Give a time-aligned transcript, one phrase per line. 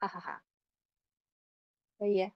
[0.00, 0.42] 哈哈哈。
[1.98, 2.32] 可以，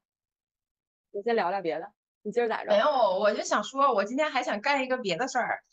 [1.10, 1.90] 你先聊聊别的。
[2.22, 2.70] 你今儿咋着？
[2.70, 5.64] 没有，我就想说，我今天还想干一个别的事儿。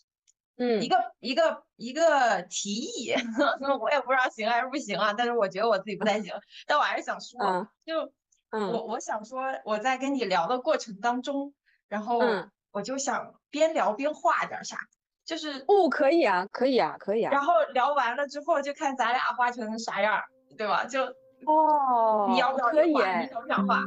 [0.57, 3.13] 嗯，一个一个一个提议，
[3.81, 5.13] 我也不知道行还是不行啊。
[5.13, 6.33] 但是我觉得我自己不太行，
[6.67, 8.13] 但我还是想说，就
[8.51, 11.53] 我我想说，我在跟你聊的过程当中，
[11.87, 12.19] 然后
[12.71, 14.77] 我就想边聊边画点啥，
[15.25, 17.31] 就是哦，可以啊，可以啊，可以啊。
[17.31, 20.21] 然后聊完了之后，就看咱俩画成啥样，
[20.57, 20.85] 对吧？
[20.85, 21.05] 就
[21.45, 22.93] 哦，你要不要可以？
[22.93, 23.83] 你想不想画？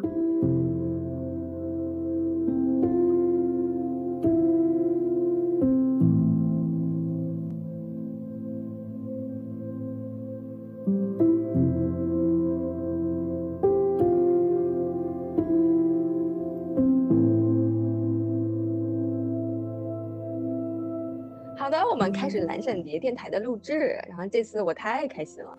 [21.91, 25.57] 我们开始蓝闪蝶电台的录制，然后这次我太开心了，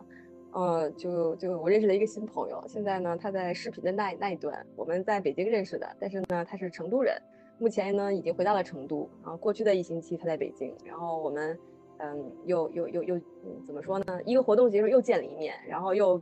[0.56, 7.22] 呃，就就我认识了一个新朋友，现在呢他在视频的那那一端，我们在北京认识的，但是呢他是成都人，
[7.60, 11.60] 目前呢已经回到了成都，然后过去的一星期他在北京，然后我们
[11.98, 13.22] 嗯又又又又
[13.68, 14.18] 怎么说呢？
[14.24, 16.22] 一个活动结束又见了一面，然后又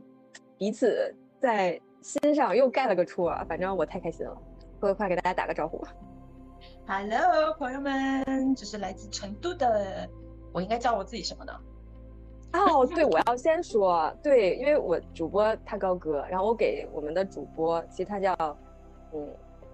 [0.58, 4.36] 彼此在心上又盖了个戳，反正我太开心了，
[4.80, 5.80] 快快给大家打个招呼。
[6.88, 10.08] Hello，朋友们，这是来自成都的，
[10.52, 11.52] 我应该叫我自己什么呢？
[12.54, 18.34] 哦，对，我要先说，对，因为我主播他高哥，然后我给我们的主播，其实他叫，
[19.12, 19.28] 嗯，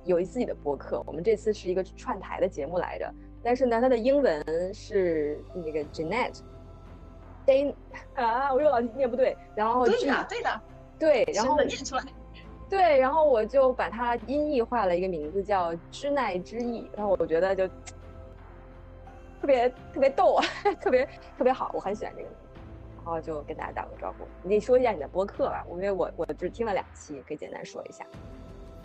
[0.05, 4.43] 有一自己的博客，我们这次是一个串台的节目来着，但是呢，他的英文
[4.75, 7.75] 是那个 Janet，Jan
[8.17, 10.61] 啊，我又老念不对，然后对的，对的，
[10.99, 12.03] 对，然后念出来。
[12.71, 17.67] 对，然后我就把它音译化了一个名字叫知奈之意，然后我觉得就
[19.43, 20.39] 特别特别逗，
[20.81, 21.05] 特别
[21.37, 22.50] 特别好，我很喜欢这个名字，
[23.05, 24.27] 然后就跟大家打个招呼。
[24.43, 28.05] 你说一下你的播客吧，因为我我只听了两期，可以简单说一下。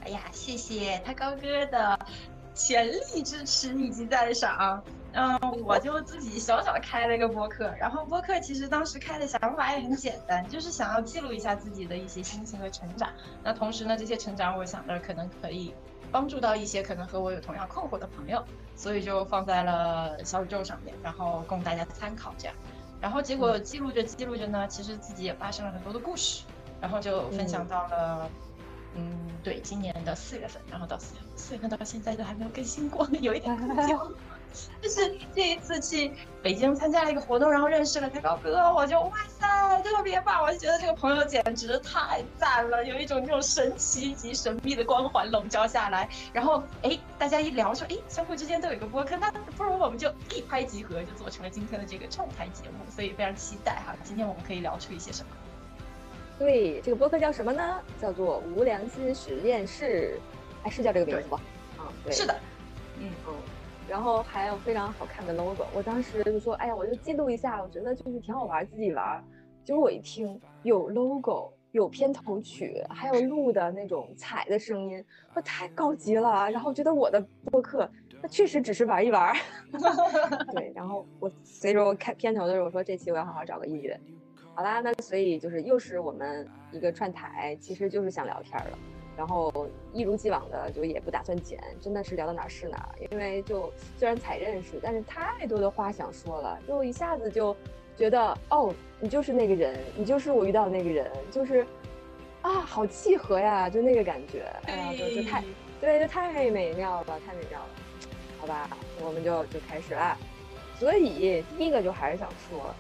[0.04, 2.00] 哎呀，谢谢他高哥的
[2.54, 4.82] 全力支持以及赞赏。
[5.14, 13.10] 嗯， 我就自己小小开了一个播客，然后播客其实当时开的想法也很简单，就是想要记录一下自己的一些心情和成长。
[13.44, 15.74] 那同时呢，这些成长我想着可能可以
[16.12, 18.44] 帮助到一些可能和我有同样困惑的朋友，
[18.76, 22.56] 所以就放在了小宇宙上面，然后供大家参考这样。
[23.02, 26.44] 然后结果记录着记录着呢，其实自己也发生了很多的故事，
[26.82, 28.30] 然后就分享到了，
[28.96, 29.12] 嗯，
[29.44, 33.94] 对，今年的四月份，然后到四月四月份到现在都还没有更新过，有一点可惜。
[34.82, 36.12] 就是这一次去
[36.42, 40.44] 北京参加了一个活动，然后认识了他高哥，我就哇塞，特别棒！
[40.44, 46.08] 我就觉得这个朋友简直太赞了，有一种这种神奇及神秘的光环笼罩下来。
[46.34, 52.86] 然后哎，大家一聊说，哎，相互之间都有一个播客，那不如我们就一拍即合，就做成了今天的这个串台节目。
[52.94, 55.30] 所以非常期待哈，今天我们可以聊出一些什么？
[56.38, 57.80] 对，这个播客叫什么呢？
[58.02, 60.20] 叫做无良心实验室，
[60.64, 61.40] 哎，是叫这个名字吧？
[61.78, 62.36] 啊，对，是的，
[63.00, 63.34] 嗯嗯。
[63.88, 69.24] 然后还有非常好看的 logo，我当时就说，哎呀，我就记录一下，我觉得就是挺好玩，自己玩。
[69.64, 75.04] 结果我一听，有 logo，有片头曲，还有录的那种彩的声音，
[75.36, 76.50] 我太高级了。
[76.52, 77.20] 然后觉得我的
[77.52, 77.90] 播客，
[78.22, 79.36] 那确实只是玩一玩。
[80.54, 84.00] 对，然后我所以我看片头的时候，我说这期我要好好找个音乐。
[84.54, 88.78] 好啦，那所以就是又是我们一个串台，其实就是想聊天了。
[89.18, 97.56] 然后一如既往的就也不打算剪，真的是聊到哪是哪，因为就虽然才认识，但是太多的话想说了，就一下子就
[97.96, 101.66] 觉得哦，你就是那个人，你就是我遇到的那个人，就是
[102.42, 105.44] 啊，好契合呀，就那个感觉，哎呀，就就太
[105.80, 107.70] 对，就太美妙了，太美妙了，
[108.40, 108.70] 好吧，
[109.02, 110.18] 我们就就开始了。
[110.78, 112.76] 所以第一个就还是想说，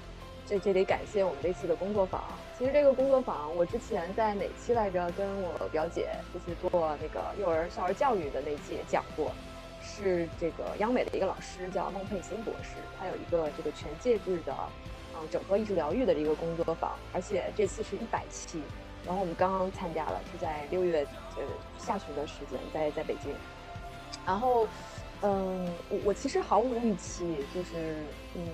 [0.45, 2.21] 这这得感谢我们这次的工作坊。
[2.57, 5.11] 其实这个工作坊，我之前在哪期来着？
[5.11, 9.33] 跟我表姐就是做那个幼儿少儿教育的那期也讲过，
[9.81, 14.55] 是这个央美的一个老师叫孟佩欣博士，他有一个这个全介质的，
[15.13, 18.61] 嗯，整合艺术疗愈的这个工作坊，而且这次是一百期，
[19.05, 21.05] 然后我们刚刚参加了，是在六月
[21.35, 21.43] 呃
[21.77, 23.33] 下旬的时间，在在北京，
[24.25, 24.65] 然后，
[25.23, 27.97] 嗯，我我其实毫无预期，就是
[28.33, 28.47] 嗯。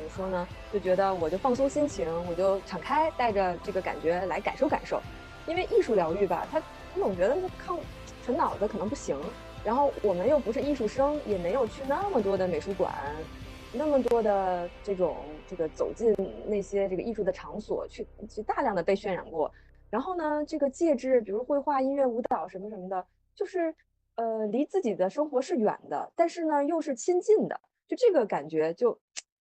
[0.00, 0.48] 怎么说呢？
[0.72, 4.98] 就觉得我就放松心情，我就敞开，带着这个感觉来感受感受。
[5.46, 7.78] 因为艺术疗愈吧，他他总觉得靠
[8.24, 9.14] 纯脑子可能不行。
[9.62, 12.94] 然后我们又不是艺术生，也没有去那么多的美术馆，
[13.74, 19.52] 那么多的这种这个走进那些这个艺术的场所去去大量的被渲染过。
[19.90, 23.04] 然后呢，这个介质，比如绘画、音乐、舞蹈什么什么的，
[23.34, 23.74] 就是
[24.14, 28.98] 呃离自己的生活是远的，但是呢又是亲近的，就这个感觉就。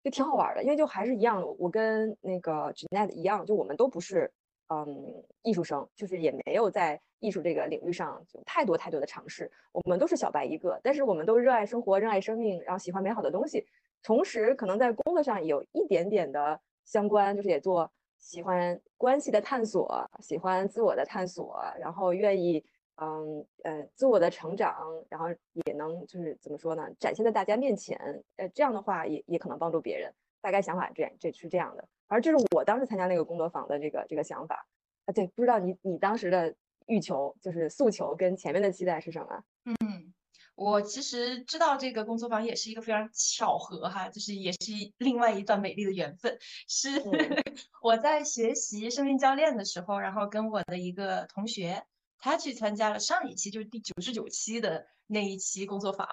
[0.10, 4.32] 挺好玩的，因为就还是一样，我跟那个 Janet 一样，就我们都不是
[4.68, 9.52] 嗯艺术生，就是也没有在艺术这个领域上就太多太多的尝试。
[9.72, 13.66] 我们都是小白一个，但是我们都热爱生活，热爱生命，然后喜欢美好的东西，
[14.04, 22.64] 同时可能在工作上有一点点的相关，就是也做喜欢关系的探索，喜欢自我的探索，然后愿意。
[23.02, 24.76] 嗯呃，自我的成长，
[25.10, 25.28] 然后
[25.66, 27.98] 也能就是怎么说呢，展现在大家面前。
[28.36, 30.14] 呃，这样的话也也可能帮助别人。
[30.42, 31.88] 大概想法这样，这是这样的。
[32.08, 34.68] 而这是我当时参加那个工作坊的这个这个想法。
[35.06, 36.56] 啊，对，不知道你你当时的
[36.88, 39.44] 欲求就是诉求跟前面的期待是什么？
[39.66, 40.14] 嗯，
[40.56, 46.38] 我其实知道这个工作坊也是一个非常巧合哈，就是也是另外一段美丽的缘分。
[46.68, 46.90] 是
[47.82, 51.84] 我在学习生命教练的时候，然后跟我的一个同学。
[52.20, 56.08] 他去参加了上一期，就是第九十九期的那一期工作坊，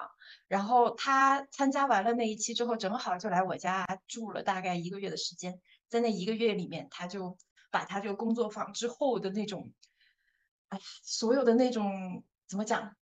[0.47, 5.61] 然后他参加完了那一期之后，正好就来我家住了大概一个月的时间。
[5.87, 7.37] 在那一个月里面，他就
[7.69, 9.71] 把他这个工作坊之后的那种，
[10.69, 12.95] 哎，所有的那种怎么讲，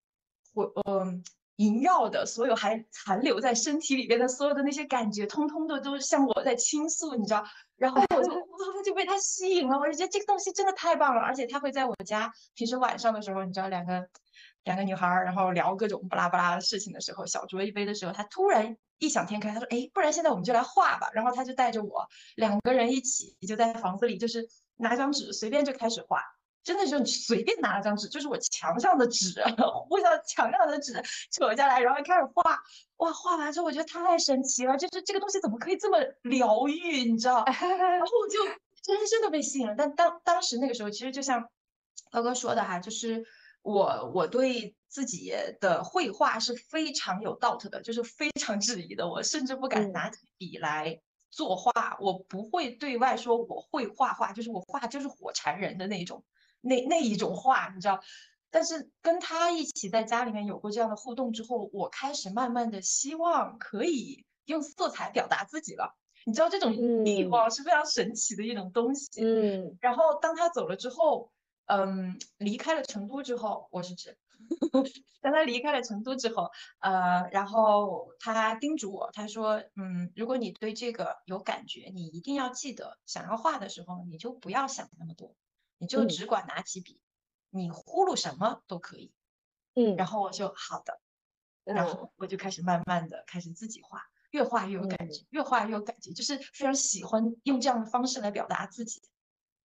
[0.53, 1.23] 我嗯。
[1.57, 7.43] 萦绕的所有还残留在身体里边的所有的那些感觉，通通的都向我在倾诉，你知道？
[7.77, 11.21] 然后我就我就被他吸引了，我就觉得这个东西真的太棒了。
[11.21, 14.07] 而且他会在我家平时晚上的时候，你知道，两个
[14.63, 24.47] 两个女孩儿，然后聊各种巴拉巴拉的事情的时候，小酌一杯的时候，他突然异想天开，他说：“哎，不然现在我们就来画吧。”然后他就带着我两个人一起就在房子里，就是
[24.77, 26.21] 拿张纸随便就开始画。
[26.65, 29.39] 真的是你随便拿了张纸，就是我墙上的纸，
[29.87, 30.93] 互相墙上的纸
[31.31, 32.59] 扯下来，然后开始画。
[32.97, 37.43] 哇，画完之后我觉得太神奇了，就是这个东西怎么可以这么疗愈，你知道？
[37.45, 38.43] 然后我就
[38.83, 39.75] 深深的被吸引了。
[39.77, 41.47] 但当当时那个时候，其实就像
[42.09, 43.23] 高哥说的哈，就是
[43.61, 49.07] 我我对自己的绘画是非常有 doubt 的，就是非常质疑的。
[49.07, 56.23] 我甚至不敢拿起笔来作画，我不会对外说我会画画，就是我画就是火柴人的那种。
[56.65, 58.01] 那那一种画，你知道，
[58.49, 65.95] 但是跟他一起在家里面有过这样的互动之后，我开始慢慢的希望可以用色彩表达自己了。
[66.25, 69.21] 你知道这种欲望是非常神奇的一种东西。
[69.21, 69.77] 嗯。
[69.79, 71.31] 然后当他走了之后，
[71.67, 74.17] 嗯，离开了成都之后，我是指，
[75.21, 85.35] 当他离开了成都之后，呃，然后他叮嘱我，他说，嗯，如果你对这个有感觉，你一定要记得，想要画的时候，你就不要想那么多。
[85.77, 86.99] 你就只管拿起笔，
[87.49, 89.11] 你呼噜什么都可以。
[89.75, 91.01] 嗯，然后我就好的，
[91.65, 94.01] 然后我就开始慢慢的开始自己画，
[94.31, 99.01] 越画越有感觉，越画越有感觉，就是非常喜欢用这样的方式来表达自己。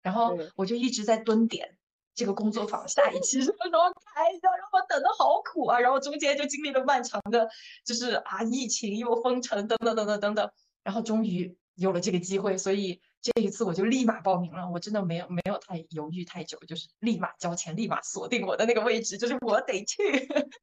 [0.03, 1.79] 然后我就一直在蹲点
[2.12, 7.49] 这个工作坊下一期 什么时候开，然后我等的好苦啊，然后中间就经历了漫长的，
[7.85, 10.51] 就是啊疫情又封城等等等等等等，
[10.83, 13.01] 然后终于有了这个机会，所以。
[13.22, 20.02] 这一次我就立马报名了，我真的没有没有太犹豫太久，就是立马交钱，立马锁定我的那个位置，就是我得去。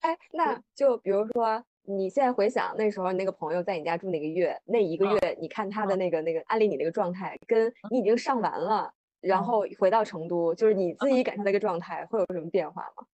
[0.00, 13.06] 哎，那就比如说你现在回想那时候你那个朋友在你家住那个月，那一个月你看他的那个那个安利你那个状态，跟你已经上完了，然后回到成都，就是你自己感受那个状态会有什么变化吗？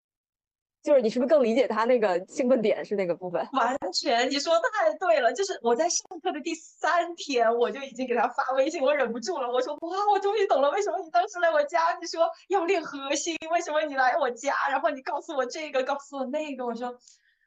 [0.82, 3.46] 就是你是不是更理解他那个兴奋点是那个部分？
[3.52, 5.34] 完全，你说太对了。
[5.34, 9.52] 就是我在上课的第三天，我就已经给他发微信，我忍不住了。
[9.52, 16.66] 我说哇，我终于懂了，为什么你当时来我家，你说要练核心，为什么你来我家，然后你告诉我这个，告诉我那个。
[16.66, 16.98] 我说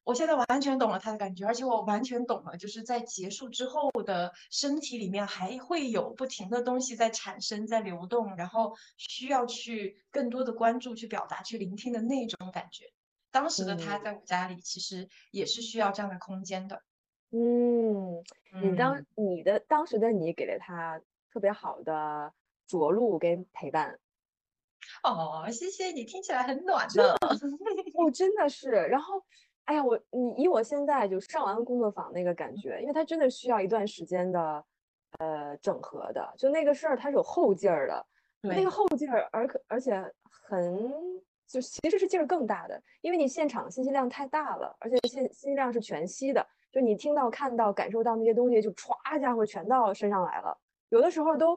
[0.05, 12.85] 我现在完全懂了他的感觉，而且我完全懂了，就是在结束之后的身体里面还会有不停的东西在产生，在流动，然后需要去更多的关注、去表达、去聆听的那种感觉。
[13.33, 16.83] 当时的他在我家里，其实也是需要这样的空间的。
[17.31, 18.23] 嗯，
[18.63, 21.01] 你当你的当时的你给了他
[21.33, 22.33] 特别好的
[22.67, 23.99] 着陆跟陪伴。
[25.03, 27.17] 哦，谢谢你，听起来很暖的。
[27.95, 29.25] 我真的是，然后，
[29.65, 34.63] 哎呀，我你以我现在就上完工作坊那个感觉，因为他真的需要一段时间的
[35.19, 38.07] 呃整合的，就那个事儿它是有后劲儿的，
[38.43, 39.93] 那个后劲儿，而可而且
[40.31, 41.23] 很。
[41.53, 50.57] 就其实是劲儿更大的，因为你现场信息量太大了，而且信信息量是全息的，就你听到、看到、感受到那些东西，就歘家伙全到身上来了。
[50.89, 51.55] 有的时候都，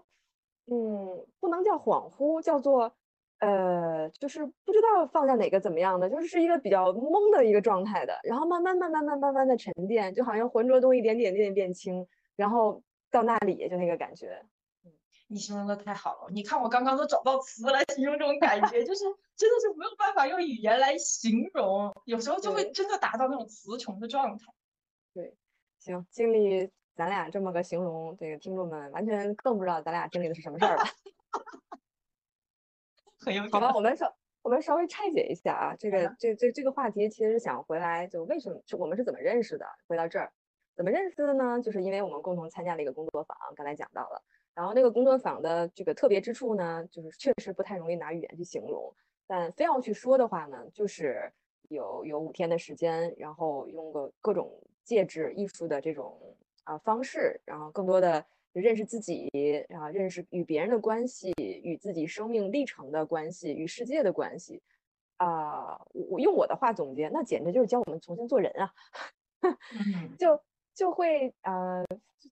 [0.69, 2.93] 嗯，不能叫恍惚，叫做，
[3.39, 8.19] 呃，就是不知道放在哪个怎么样的，就是是一个比较懵的一个状态的。
[8.23, 14.41] 然后慢慢、慢慢、慢慢、慢的沉淀，就好像浑浊东西一点点、点点变轻，然后到那里就那个感觉。
[15.27, 19.03] 你形容的太好了，你看我刚刚都找到词来形容这种感觉，就是
[19.35, 24.53] 真的是没有办法用语言来形容，有时候就会真的达到那种词穷的状态。
[25.13, 25.35] 对，
[25.79, 30.83] 行，经历咱俩这么个形容，这个听众们完全更不知道咱俩经历的是什么事儿了。
[33.17, 39.65] 很有好吧，我们稍我们稍微拆解一下啊，这个嗯这这这个话题其实是想回来，就为什么是我们是怎么认识的？
[39.87, 40.31] 回到这儿，
[40.75, 41.59] 怎么认识的呢？
[41.61, 44.21] 就是因为我们共同参加了一个工作坊，刚才讲到了。
[44.55, 48.91] 然后那个工作坊的这个特别之处呢，就是确实不太容易拿语言去形容，
[49.27, 51.31] 但非要去说的话呢，就是
[51.69, 54.51] 有有五天的时间，然后用个各种
[54.83, 56.17] 介质艺术的这种
[56.63, 59.29] 啊方式，然后更多的认识自己，
[59.67, 64.61] 然后认识与别人的关系，与自己生命历程的关系，与世界的关系。
[65.17, 68.73] 啊、我我用我的话总结，那简直就是教我们重新做人啊！
[69.41, 70.41] 嗯 就
[70.75, 71.83] 就会呃，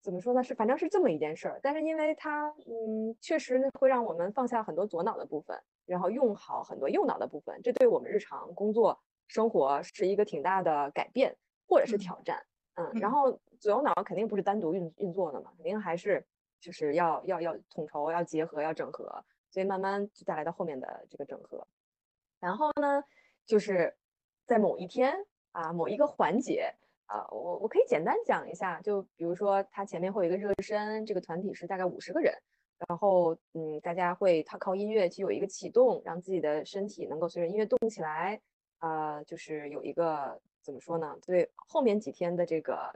[0.02, 0.44] 怎么说呢？
[0.44, 11.36] 是反正是这么一件事儿，但是因为它嗯，确实会让我们放下很多左脑的部分，然后用好很多右脑的部分，这对我们日常工作生活是一个挺大的改变
[11.68, 12.46] 或者是嗯挑战。
[12.76, 16.26] 嗯，嗯然后左右脑肯定不是单独运运作的嘛，肯定还是
[16.60, 21.66] 就是要要要统筹、要结合、要整合，所以慢慢就带来到后面的这个整合。
[22.42, 23.02] 然后呢，
[23.46, 23.96] 就是
[24.46, 25.16] 在某一天
[25.54, 26.74] 啊，某一个环节
[27.14, 32.34] 啊，我我可以简单讲一下，就比如说它前面会有一个热身，这个团体是大概五十个人，
[32.88, 38.42] 然后嗯，大家会靠靠音乐去有一个启动，让自己的身体能够随着音乐动起来，
[38.80, 41.16] 啊，就是有一个怎么说呢？
[41.24, 42.92] 对后面几天的这个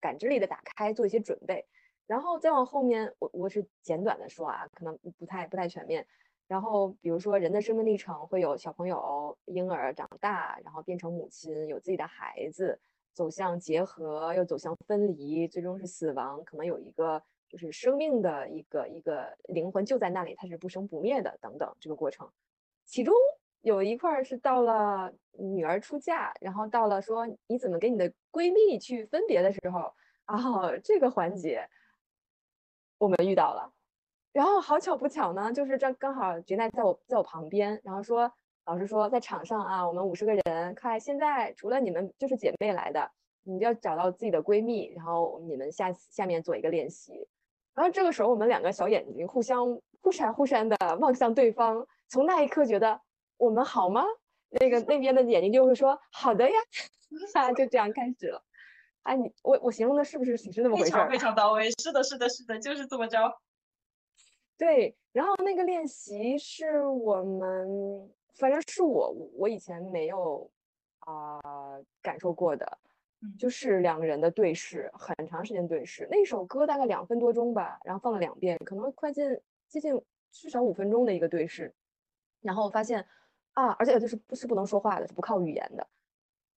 [0.00, 1.66] 感知力的打开做一些准备，
[2.06, 6.06] 然后再往后面，我我是简短的说啊，可能不太不太全面。
[6.46, 12.80] 然后比如说人的生命历程会有小朋友、婴儿长大，然后变成母亲，有自己的孩子，
[13.16, 22.30] 走向结合，又走向分离，最终是死亡，可能有一个就是生命的一个一个灵魂就在那里，它是不生不灭的等等这个过程。
[22.84, 23.14] 其中
[23.62, 29.94] 有一块是到了女儿出嫁，然后到了说你怎么跟你的闺蜜去分别的时候，
[30.26, 31.66] 啊， 这个环节
[32.98, 33.72] 我们遇到了。
[34.32, 38.30] 然后好巧不巧呢，就是这刚好杰奈在我在我旁边，然后说
[38.66, 43.08] 老师说在场上啊，我们五十个人，看现在除了你们就是姐妹来的，
[43.44, 47.28] 你就要找到自己的闺蜜，然后你们下下面做一个练习。
[47.74, 53.00] 然后这个时候我们两个小眼睛互相忽闪忽闪的望向对方，从那一刻觉得
[53.36, 54.04] 我们好吗？
[54.50, 56.56] 那个那边的眼睛就会说好的呀，
[57.34, 58.42] 啊就这样开始了。
[59.02, 61.08] 哎，你我我形容的是不是是那么回事儿？
[61.08, 63.32] 非常非常到位，是的，是的，是的，就是这么着。
[64.58, 70.48] 对，然后那个练习是我们，反正是我我以前没有
[71.00, 71.40] 啊、
[72.02, 72.78] 感受过的，
[73.22, 76.06] 嗯就是两个人的对视，很长时间对视。
[76.10, 79.24] 那首歌大概两分多钟吧，然后放了两遍，可能快近
[79.68, 80.00] 接近
[80.30, 81.72] 至少五分钟的一个对视，
[82.42, 83.06] 然后发现
[83.54, 85.86] 啊，而且就是不是不能说话的，是不靠语言的。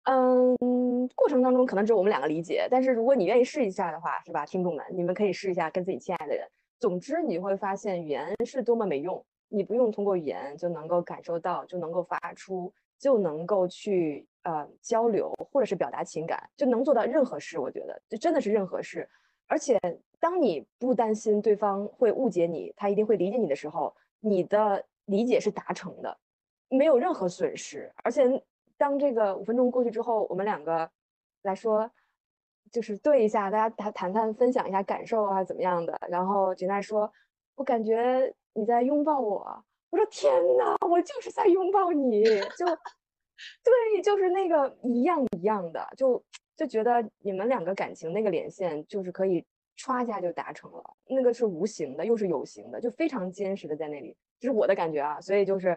[0.04, 6.48] 嗯，过程当中可能只有我们两个理解，但是如果你愿意试一下的话，是吧，听众们，你们可以试一下跟自己亲爱的人。
[6.80, 17.60] 总之，你会发现语言是多么没用，你不用通过语言就能够感受到，就能够发出，就能够去呃交流或者是表达情感，就能做到任何事。
[17.60, 19.08] 我觉得就真的是任何事。
[19.48, 19.80] 而且，
[20.20, 26.18] 当你不担心对方会误解你，他一定会理解你的时候，你的理解是达成的，
[26.70, 27.92] 没有任何损失。
[28.04, 28.44] 而且，
[28.78, 30.90] 当这个五分钟过去之后，我们两个
[31.44, 31.90] 来说。
[32.70, 35.98] 就是对一下，大家谈谈谈，分享一下感受啊，怎么样的？
[36.10, 37.10] 然后吉奈说
[37.56, 42.24] ：“我感觉你在拥抱我。”我说：“天呐，我就是在拥抱你！”
[42.58, 42.66] 就
[43.64, 46.22] 对，就是那个一样一样的，就
[46.56, 49.46] 就觉得你们两个感情那个连线，就是可以
[49.78, 50.84] 歘一下就达成了。
[51.06, 55.22] 那个是无形的，又是有形的，就非常坚实的在那里，这是我的感觉啊。
[55.22, 55.70] 所以就是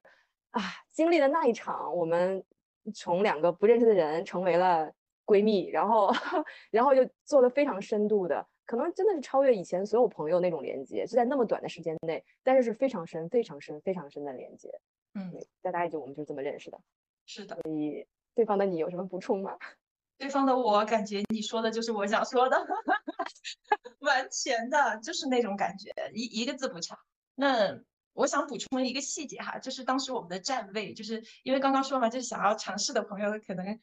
[0.50, 0.60] 啊，
[0.92, 2.42] 经历了那一场，我们
[2.94, 4.90] 从两个不认识的人成为了。
[5.26, 6.10] 闺蜜，然后，
[6.72, 14.70] 然后就做了非常深度的，可能真的是超越以前所有朋友那种连接，就在那么短的时间内，但是是非常深、非常深、非常深的连接。
[15.14, 16.80] 嗯，大概就我们就这么认识的。
[17.26, 17.58] 是的。
[17.64, 19.58] 所以，对方的你有什么补充吗？
[20.18, 22.64] 对方的我感觉你说的就是我想说的，
[23.98, 26.96] 完全的就是那种感觉，一一个字不差。
[27.34, 27.76] 那
[28.12, 33.80] 我想补充一个细节哈，就是当时我们的站位，就是因为刚刚说嘛，就是想要尝试的朋友可能。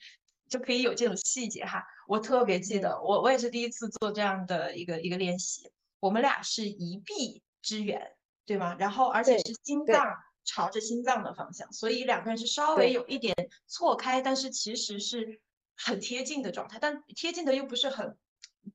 [0.50, 8.76] 就可以有这种细节哈，我特别记得，我我也是第一次做这样的一个一个练习，我们俩是一臂之远，对吗？
[8.80, 13.36] 然后而且是心脏朝着心脏的方向，所以两个人是稍微有一点
[13.68, 15.42] 错开，但是其实是
[15.76, 18.18] 很贴近的状态，但贴近的又不是很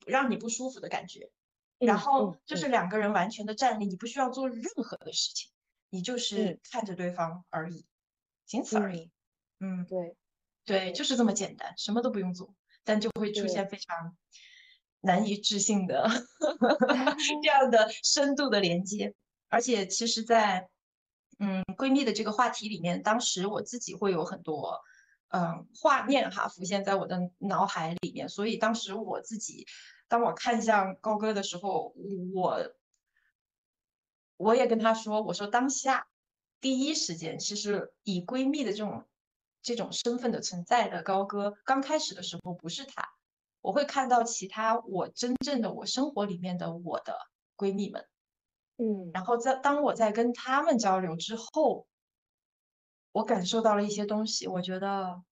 [0.07, 1.31] 让你不舒服的感觉。
[1.79, 5.51] 然后就是两个人完全的站立，你不需要做任何的事情，
[5.91, 7.85] 你就是看着对方而已，
[8.47, 9.11] 仅此而已。
[9.59, 10.15] 嗯，对。
[10.65, 12.55] 对，就是这么简单，什么都不用做，
[12.85, 14.17] 但就会出现非常
[15.01, 16.09] 难以置信的
[17.43, 19.15] 这 样的深度的连接。
[19.49, 20.69] 而且，其实在，
[21.39, 24.81] 嗯闺蜜的这个话题里面，当时我自己会有很多
[25.29, 29.67] 嗯画面哈浮现在我的脑海里面，所以当时我自己
[30.09, 31.95] 当我看向高歌的时候，
[32.33, 32.75] 我
[34.37, 36.07] 我也跟他说，我说当下
[36.61, 39.05] 第一时间，其实以闺蜜的这种
[39.63, 43.09] 这种身份的存在的高歌，刚开始的时候不是他，
[43.61, 47.17] 我会看到其他我真正的我生活里面的我的
[47.57, 48.07] 闺蜜们。
[48.79, 51.87] 嗯，然后在当我在跟他们交流之后，
[53.13, 54.49] 我感受到了一些东西。
[54.49, 55.23] 我觉得，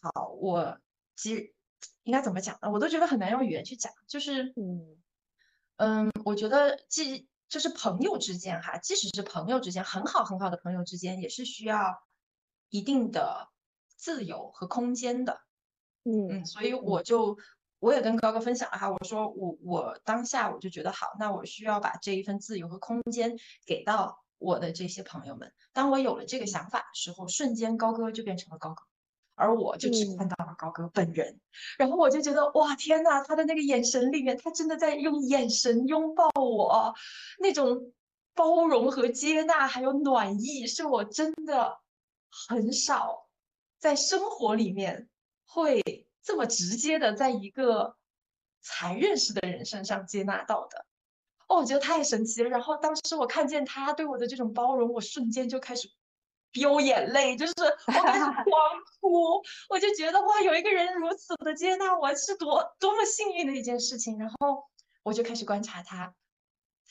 [0.00, 0.78] 好，我
[1.16, 1.52] 其实
[2.04, 2.70] 应该怎么讲呢？
[2.70, 3.92] 我都觉得很难用语言去讲。
[4.06, 4.96] 就是，嗯
[5.76, 12.00] 嗯，我觉得即就是朋友之间哈，即使是朋友之间，很好很好的朋友之间，也是需要
[12.70, 13.48] 一定的
[13.86, 15.42] 自由和空间的。
[16.04, 17.36] 嗯嗯，所以我就。
[17.82, 25.50] 我也跟高哥分享了哈，我说我我当下我就觉得好，那我需要把这一份自由和空间给到我的这些朋友们。
[25.72, 28.82] 当我有了这个想法的时候，瞬间高哥就变成了高哥，
[29.34, 31.40] 而我就只看到了高哥本人。
[31.78, 36.94] 然后我就觉得哇天呐，他的那个眼神里面，他真的在用眼神拥抱我，
[37.38, 37.94] 那种
[38.34, 41.78] 包容和接纳还有暖意，是我真的
[42.30, 43.28] 很少
[43.78, 45.08] 在生活里面
[45.44, 45.82] 会。
[46.22, 47.96] 这么直接的，在一个
[48.60, 50.84] 才认识的人身上接纳到的，
[51.48, 52.50] 哦，我觉得太神奇了。
[52.50, 55.90] 然后当时我看见他对我的这种包容，我瞬间就开始
[56.52, 57.54] 飙眼泪，就是
[57.86, 58.44] 我开始 狂
[59.00, 59.42] 哭。
[59.70, 64.18] 我就觉得哇，有一个人如此的接纳我，是多多么幸运的一件事情。
[64.18, 64.68] 然后
[65.02, 66.14] 我就开始观察他，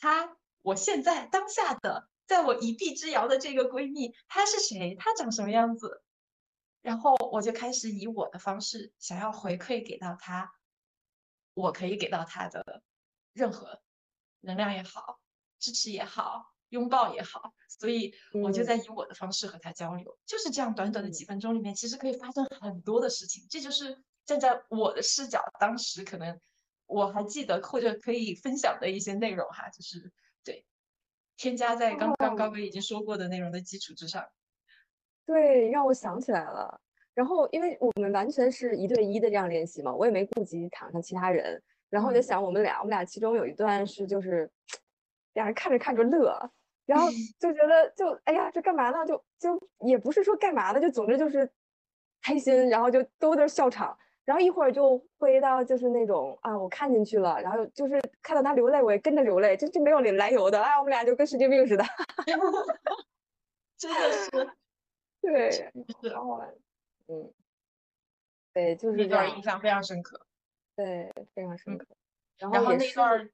[0.00, 4.94] 他我现在当下的，在我一臂之遥的这个闺蜜，她是谁？
[4.94, 6.00] 她长什么样子？
[6.80, 10.52] 然后我就开始以我的方式想要回馈给到她，
[11.54, 12.84] 我可以给到她的
[13.32, 13.82] 任何
[14.42, 15.18] 能量也好，
[15.58, 20.16] 支持也好，拥抱也好，所以我就在以我的方式和她交流。
[20.24, 23.44] 就是这样，短短的几分钟里面，其实可以发生很多的事情。
[23.50, 26.40] 这就是站在我的视角，当时可能
[26.86, 30.12] 我还记得或者可以分享的一些内容哈，就是
[30.44, 30.64] 对，
[31.40, 34.22] 添加在刚刚高哥已经说过的内容的基础之上。
[35.24, 36.78] 对，让我想起来了。
[37.14, 41.62] 然后，因为我们完全是一对一的这样练习嘛，我也没顾及场上其他人。
[41.88, 44.50] 然后我就想，我们俩，我们俩其中有一段是就是，
[45.32, 46.50] 俩人看着看着乐，
[46.84, 47.08] 然后
[47.40, 49.06] 就觉得就哎呀，这干嘛呢？
[49.06, 51.50] 就就也不是说干嘛呢，就总之就是
[52.20, 53.96] 开心，然后就都在笑场。
[54.30, 61.84] 然后一会儿就回到就是那种啊，我看进去了，然后就是看到他流泪，我也跟着流泪，就就没有来由的，哎，我们俩就跟神经病似的，
[63.76, 64.30] 真的是。
[65.20, 66.40] 对，是哦，
[67.08, 67.32] 嗯，
[68.52, 70.24] 对，就是那段印象非常深刻，
[70.76, 71.84] 对，非常深刻。
[72.38, 73.28] 然后那段，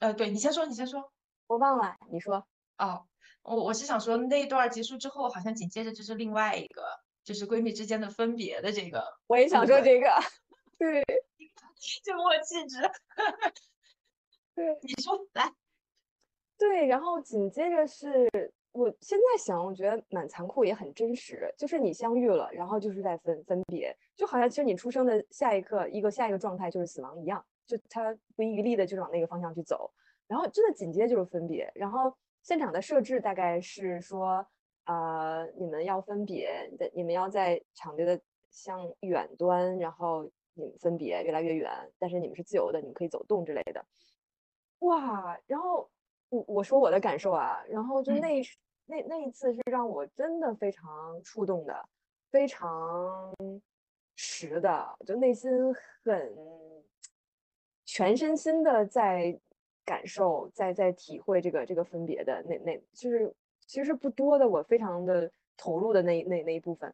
[0.00, 1.10] 呃，对你先说，你先说，
[1.46, 2.46] 我忘了，你说。
[2.76, 3.06] 哦，
[3.42, 6.82] 我我是想说，那段结束之后，好像紧接着就是另外一个，
[7.24, 9.02] 就是闺蜜之间的分别的这个。
[9.26, 10.08] 我也想说这个，
[10.78, 11.02] 对，
[12.04, 12.78] 就默契值。
[14.54, 15.52] 对， 你说来。
[16.56, 18.52] 对，然后紧接着是。
[18.70, 21.48] 我现在想，我觉得蛮残酷，也很真实。
[21.56, 29.88] 就是你相遇了，然后就是在分分别，就好像其实你出生的下一刻，一个下一个状态就是死亡一样，就它不遗余力的就往那个方向去走。
[30.26, 31.70] 然后真的紧接着就是分别。
[31.76, 34.44] 然后现场的设置大概是说，
[34.84, 38.20] 呃，你们要分别，你们要在场地的
[38.50, 43.84] 向远端，然后你们分别越来越远，但是你们是自由的，你们可以走动之类的。
[44.80, 45.90] 哇，然后
[46.28, 48.42] 我我说我的感受啊，然后就那。
[48.86, 51.88] 那那一次是让我真的非常触动的，
[52.30, 53.32] 非常
[54.14, 55.50] 实的，就内心
[56.04, 56.36] 很
[57.86, 59.40] 全身心的在
[59.86, 63.34] 感受，在在体会这个这个分别的那那，就是
[63.66, 66.92] 其实不多的，我非常的投入的那那那一部分。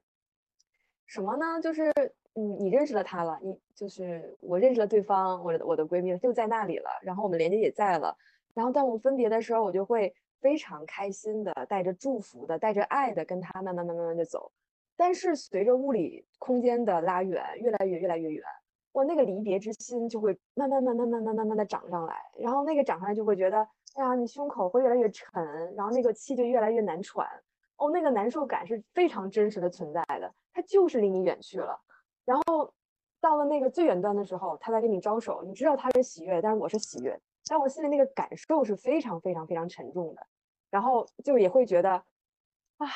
[1.06, 1.60] 什么呢？
[1.60, 1.92] 就是
[2.34, 8.16] 你你认识了他了，你就是我认识了对方，我的我的闺蜜就在那里了，然后我们连接也在了，
[8.54, 10.14] 然后当我分别的时候，我就会。
[10.40, 14.50] 非常开心的，带着祝福的，带着爱的，跟他慢慢慢慢慢的走。
[14.96, 18.42] 但是随着物理空间的拉远，越来越越来越远，
[18.90, 22.16] 我那个离别之心就会慢慢慢慢慢慢慢慢的涨上来。
[22.38, 25.28] 然后那个涨上来就会觉得，哎呀，你胸口会越来越沉，
[25.74, 27.26] 然后那个气就越来越难喘。
[27.76, 31.80] 哦，那个难受感是非常真实的存在的，它就是离你远去了。
[32.24, 32.72] 然后
[33.20, 37.18] 到了那个最远端的时候，他在跟你招手，你知道他是喜悦，但是我是喜悦。
[37.48, 40.24] 但我心里那个感受是非常非常非常沉重的，
[40.70, 41.90] 然后就也会觉得，
[42.76, 42.86] 啊，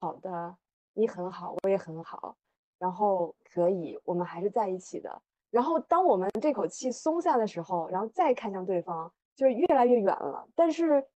[0.00, 0.56] 好的，
[0.94, 2.36] 你很好，我也很好，
[2.78, 5.20] 然后可以，我们还是在一起的。
[5.50, 10.46] 然后当我们这口气松下的时候，然后再看向对方，就是越来越远了。
[10.54, 11.06] 但是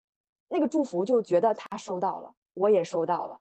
[0.48, 3.40] 那个祝福就觉得他收到了，我也收到了。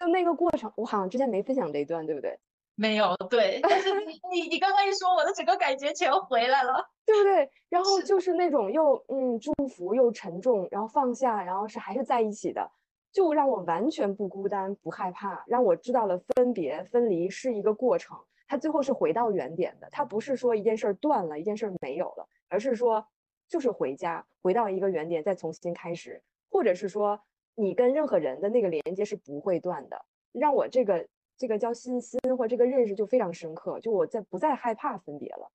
[0.00, 2.38] 就那个过程，我好像之前没分享这一段，对不对？
[2.74, 3.60] 没有，对。
[3.62, 7.48] 但是你你你刚刚一说，我的整个感觉全回来了，对不对？
[7.68, 12.68] 然后就是那种又嗯祝福又沉重，然后放下，然后是还是在一起的，
[13.12, 23.06] 就让我完全不孤单不害怕，让我知道了分别分离是一个过程，它最后是回到原点的，它不是说一件事儿断了，一件事儿没有了，而是说
[23.48, 27.20] 就是回家，回到一个原点，再重新开始，或者是说
[27.54, 31.08] 你跟任何人的那个连接是不会断的，让我这个。
[31.36, 35.50] 这个叫信心，或这个认识就非常深刻，就我在不再害怕分别了，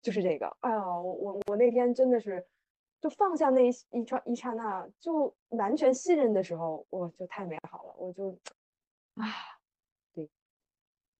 [0.00, 0.56] 就是这个。
[0.60, 2.46] 哎呀，我我那天真的是，
[3.00, 8.38] 就放下那一一刹一刹那，就完全信任的时候，我就太美好了，我就
[9.16, 9.26] 啊，
[10.14, 10.30] 对，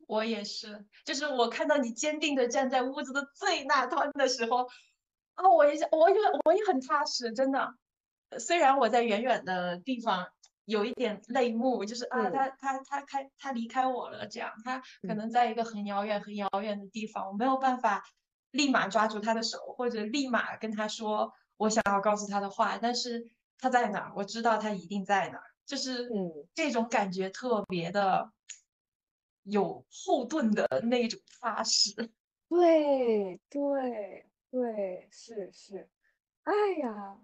[0.07, 4.69] 我也是，就是我看到你坚定的站在屋子的最那端的时候，
[5.35, 7.75] 啊，我也我也我也很踏实，真的，
[8.39, 10.27] 虽然我在远远的地方。
[10.67, 14.51] 有一点泪目，就是啊，他他他开他离开我了，这样。
[14.65, 18.03] 他可能在一个很遥远很遥远的地方，我没有办法
[18.51, 23.27] 立马抓住他的手，或者立马跟他说我想要告诉他的话，但是
[23.59, 28.31] 他在哪儿，我知道他一定在哪儿，就是嗯，这种感觉特别的
[29.43, 31.93] 有后盾的那种踏实。
[32.49, 35.89] 对对对，是是，
[36.45, 37.19] 哎呀，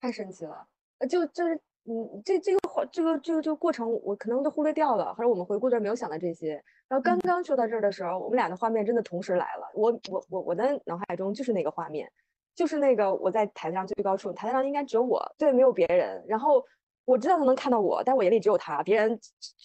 [0.00, 0.66] 太神奇了，
[1.08, 1.60] 就就是。
[1.84, 6.52] 嗯，这这个话，这个这个这个过程，我可能都忽略掉了，或者我们回顾这没有想到这些。
[6.86, 9.68] 然后刚刚说到这儿的时候，我们俩的画面真的同时来了。
[9.74, 12.08] 我我我我的脑海中就是那个画面，
[12.54, 16.24] 就是那个我在台子上最高处，台子上应该只有我，对，没有别人。
[16.28, 16.64] 然后
[17.04, 19.18] 我知道他能看到我，但我眼里只有他，别人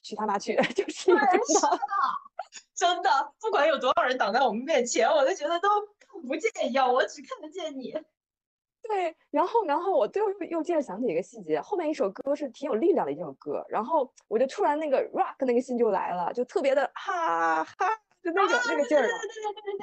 [0.03, 1.21] 去他妈去， 就是真的，
[2.73, 7.93] 真的，不管有多少人挡在我们面前，我都觉得都看不见腰，我只看得见你。
[8.83, 17.75] 对，然后，然后我最后又又接着想起一个细节，后面一首歌是挺有力量的一首歌，然后我就突然那个 rock 那个心就来了，就特别的哈哈，
[18.23, 19.01] 就那种、那个劲儿。
[19.01, 19.77] 对对对对对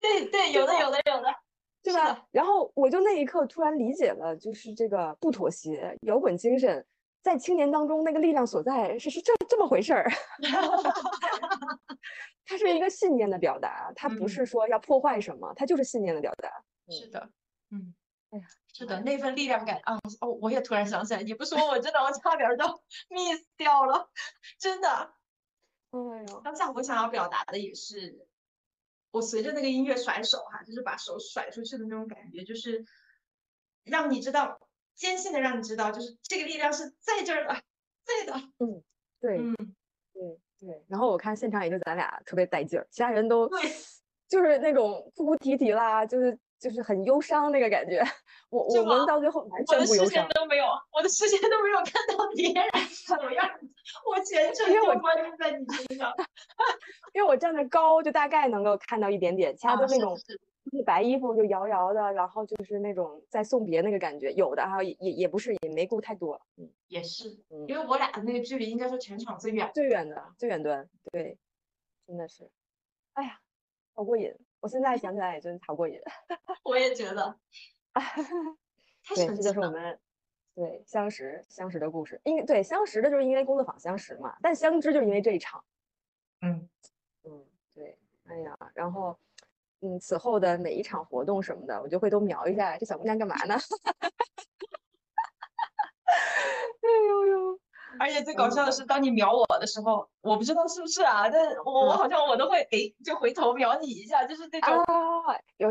[0.00, 1.32] 对对对，有的有的有的。
[1.80, 2.26] 对吧？
[2.32, 6.84] 然后我就那一刻突然理解了，就是这个不妥协、摇滚精神，
[7.22, 10.10] 在青年当中那个力量所在是是这这么回事儿。
[12.48, 16.64] 它是一个信念的表达，它不是说要破坏什么，它就是信念的表达。
[16.88, 17.30] 是的，
[17.70, 17.94] 嗯。
[18.30, 19.98] 哎呀，是的，那份力量感啊！
[20.20, 22.64] 哦，我也突然想起来，你不说我真的，我差点都
[23.08, 24.10] miss 掉了，
[24.58, 25.14] 真的。
[25.90, 28.26] 哎呦，当下我想要表达的也是，
[29.12, 32.84] 我随着那个音乐甩手哈，就是把手甩出去的那种感觉，就是
[33.84, 34.60] 让你知道，
[34.94, 37.62] 坚信的让你知道，就是这个力量是在这儿的，
[38.04, 38.34] 在的。
[38.58, 38.82] 嗯，
[39.20, 39.56] 对，嗯，
[40.60, 40.84] 对对。
[40.88, 43.48] 然后我看现场也就咱俩特别带劲儿，其他人都
[44.28, 46.38] 就是那种哭哭啼啼啦，就是。
[46.60, 48.02] 就是很忧伤那个感觉，
[48.50, 53.68] 我我们到最后完全不忧伤，都没有，我的视线都没有看到别人什么样子，
[54.04, 56.12] 我全程就关注在你身上，
[57.14, 60.40] 因为我站的高，就大概能够看到一点点，其他都那种就是
[60.84, 67.28] 白衣服就摇摇的，然后就是那种在送别那个感觉，有的哈也也不是，也没顾太多，嗯，也是，
[67.66, 71.38] 因为我俩的那个距离应该说全场最远最远的最远端，对，
[72.06, 72.50] 真的是，
[73.14, 73.40] 哎呀，
[73.94, 74.34] 好过瘾。
[74.60, 76.00] 我现在想起来也真的好过瘾，
[76.64, 77.38] 我也觉得，
[79.14, 79.96] 对，这就是我们
[80.54, 82.20] 对相识相识的故事。
[82.24, 85.62] 因为对相识的就是因为工作坊相识嘛，但相知就是因为这一场。
[86.40, 86.68] 嗯
[87.22, 89.16] 嗯，对，哎呀，然后
[89.80, 93.54] 嗯，此后的每一场活动什么的，我就会都瞄一下这小姑娘干嘛呢？
[96.80, 97.60] 哎呦呦！
[98.00, 104.84] 而且最搞笑的是，当你瞄我的时候，我不知道是不是啊，但我我好像我都会诶，就回头瞄你一下，就是那种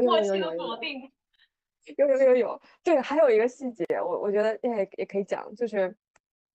[0.03, 1.11] 默契的锁定。
[1.97, 5.87] 有有有有，对，还有一个细节，我我觉得也也可以讲，就是，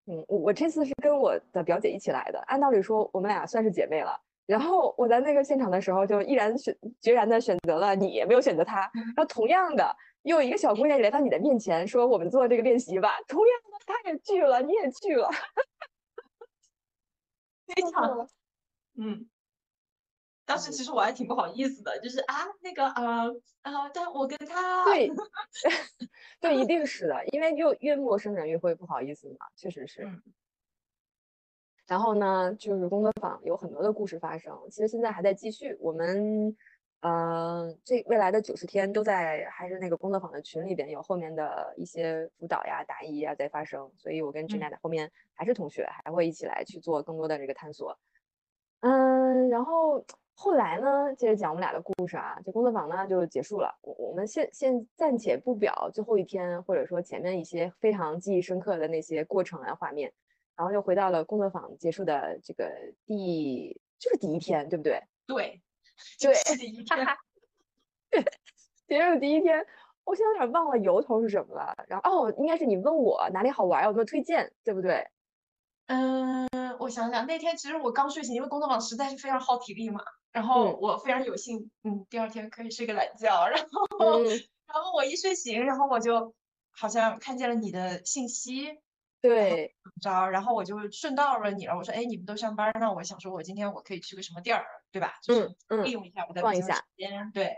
[0.06, 4.20] 嗯，我我这次是跟我的表姐一起来的，按道理说我们俩算是姐妹了。
[4.52, 8.80] 然后我在那个现场的时候，就毅然选决然的选择了你，没有选择他。
[8.94, 13.16] 然后同样的，又有一个小姑娘来到你的面前，说我们做这个练习吧。
[13.26, 15.28] 同样的，她也去了，你也去了。
[17.66, 18.28] 非常，
[18.98, 19.26] 嗯，
[20.44, 23.24] 当时其实我还挺不好意思的，就是啊，那个呃
[23.62, 25.10] 呃，但我跟他对
[26.38, 30.06] 对，一定是的，因为越越陌生人越会不好意思嘛，确实是。
[31.88, 35.76] 然后呢，就是工作坊有很多的故事发生，其实现在还在继续。
[35.80, 36.56] 我们，
[37.00, 47.98] 呃，这未来的九十天都在还是那个工作坊的群里边有后面的一些辅导呀、答疑呀在发生，所以我跟 Gina 后面还是同学，还会一起来去做更多的这个探索。
[48.80, 53.76] 嗯，然后后来呢，接着讲我们俩的故事啊，这工作坊呢就结束了。
[53.82, 60.12] 我我们现现暂且不表最后一天，或者说前面一些非常记忆深刻的那些过程啊画面，
[60.62, 62.70] 然后又回到了工作坊结束的这个
[63.04, 65.02] 第就是第一天，对不对？
[65.26, 65.60] 对，
[66.20, 67.06] 对，第一天，
[68.86, 69.66] 结束第一天，
[70.04, 71.74] 我现在有点忘了由头是什么了。
[71.88, 75.08] 然后哦，应该是你问我哪里好玩，有没有推荐，对不对？
[75.86, 76.48] 嗯，
[76.78, 80.00] 我想想，那天其实我刚睡醒，因为工作坊实在是非常耗体力嘛。
[80.30, 83.48] 然后我非常有幸，嗯，第二天可以睡个懒觉。
[83.48, 83.66] 然
[83.98, 86.32] 后，然后我一睡醒，然后我就
[86.70, 88.78] 好像看见了你的信息，
[89.22, 91.76] 对，着，然后我就顺道问你了。
[91.76, 95.14] 我说，哎，你们都上班，那我想说，我今天我可以去个什么地儿，对吧？
[95.22, 95.48] 就是
[95.84, 97.54] 利用一下我的逛一下时间，对，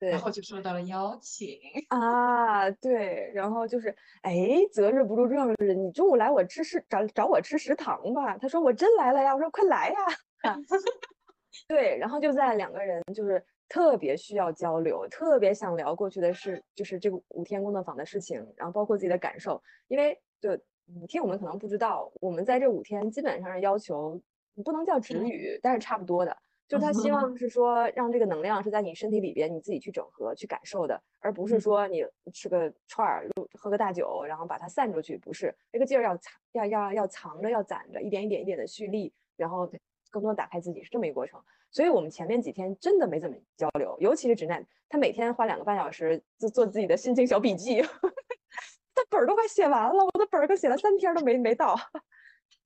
[0.00, 0.10] 对。
[0.10, 1.58] 然后就受到了邀请
[1.90, 4.34] 啊，对，然后就是，哎，
[4.72, 8.38] 择日不如撞日，你中午来我吃食找找我吃食堂吧。
[8.38, 9.96] 他说我真来了呀，我说快来呀。
[11.68, 19.62] 对，然后就在两个人就是特别需要交流，特别想聊过去的事，就是这个五天工作坊的事情，然后包括自己的感受。
[19.88, 20.50] 因为就
[20.86, 24.20] 五天，我们可能不知道，我们在这五天基本上是要求，
[24.64, 26.36] 不能叫止语，但是差不多的。
[26.66, 35.16] 就他希 望是说，让这个能量是在你身体里边，你自己去整合、去感受的，而不是说你吃个串儿、喝个大酒，然后把它散出去。
[35.18, 39.70] 不是，这个劲儿要藏，要要要藏着，要攒着，一点一点一点的蓄力，然后。
[40.10, 41.42] 更多打开自己是这么一个过程，
[41.72, 47.82] 所以我们前面几天真的没怎么交流，尤其是直男，他每天花两个半小时就做自己的心情小笔记，
[48.94, 51.74] 他本儿都快写完了，我的本儿都写了三天都没没到。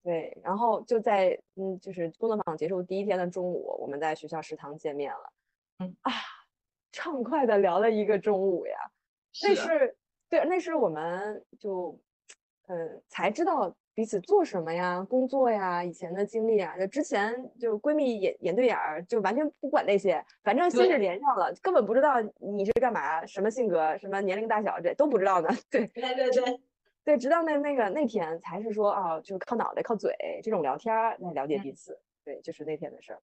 [0.02, 5.32] 对，然后就在嗯，就是工作坊结束第一天的中午，我们在学校食堂见面了，
[5.78, 6.12] 嗯啊，
[6.92, 8.76] 畅快的聊了一个中午呀，
[9.42, 9.96] 那是
[10.28, 11.98] 对，那是我们就
[12.68, 13.74] 嗯才知道。
[13.98, 15.04] 彼此做什么呀？
[15.10, 25.48] 工作呀，以前的经历啊，就之前就闺蜜眼眼对眼儿，就完全不管那些，反正心是连上了，根本不知道你是干嘛，什么性格，什么年龄大小，这都不知道呢。
[25.68, 26.60] 对 对对对
[27.02, 31.98] 对，直到那那个那天才是说啊，就是靠脑袋靠嘴这种聊天来了解彼此。
[32.24, 33.20] 对，就是那天的事儿。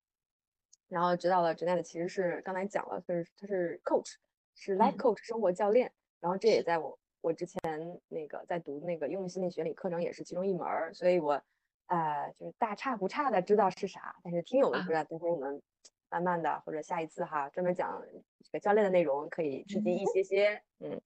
[0.89, 4.15] 然后知道了 j a n e t 其实是刚才讲了，他是他是 coach，
[4.55, 5.89] 是 life coach 生活教练。
[6.19, 6.99] 然后这也在我。
[7.25, 7.59] 我之前
[8.07, 11.41] 那个在读那个应用心理学里课程也是其中一门儿，所以我，
[11.87, 15.59] 呃，就是大差不差的知道是啥，但是听友们不知道，等会我们
[16.07, 17.99] 慢慢的或者下一次哈，专门讲
[18.43, 21.01] 这个教练的内容可以吃鸡一些些，嗯，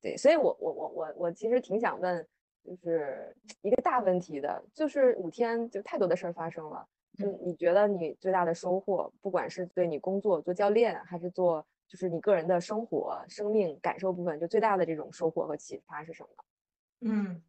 [0.00, 2.26] 对，所以我我我我我其实挺想问，
[2.64, 11.66] 就是一个大问题的，就是五天就太多的事儿发生了，嗯，你觉得你最大的收获，不管是对你工作做教练还是做。
[11.88, 16.28] 就是你个人的生活、生命感受部分，就最大的这种收获和启发是什么？
[17.00, 17.42] 嗯，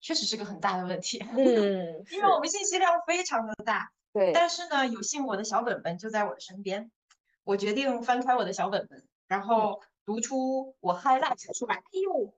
[0.00, 1.18] 确实是个很大的问题。
[1.36, 3.92] 嗯，因为我们信息量非常的大。
[4.12, 4.32] 对。
[4.32, 6.90] 但是呢，有幸我的小本本就在我的身边，
[7.44, 11.74] 我决定翻开我的小本本，然后读出我 highlight 出来。
[11.74, 12.34] 哎呦，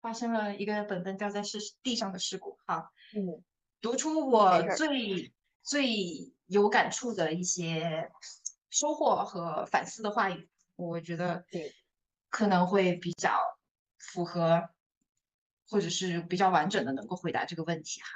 [0.00, 2.58] 发生了一个本本掉在事地上的事故。
[2.66, 3.44] 哈，嗯，
[3.80, 5.32] 读出我最
[5.62, 8.10] 最有感触的一些。
[8.70, 11.74] 收获和反思的话语，我觉得对
[12.28, 13.30] 可能会比较
[13.98, 14.70] 符合，
[15.68, 18.08] 或者是比较完整的能够回答这个问题哈。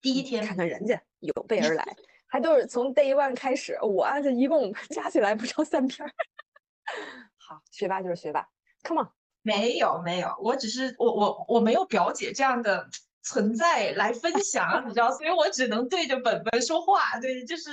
[0.00, 6.08] 第一天看看人家 有备而来，还都是从 day one 开始，我啊这一共 加起来不超三篇。
[7.36, 8.48] 好，学霸就是学霸
[8.82, 9.08] ，come on。
[9.42, 12.88] 没有没有，我只是我我我没有表姐这样的。
[13.22, 17.20] 存在来分享，你知道，所以我只能对着本本说话。
[17.20, 17.70] 对，就是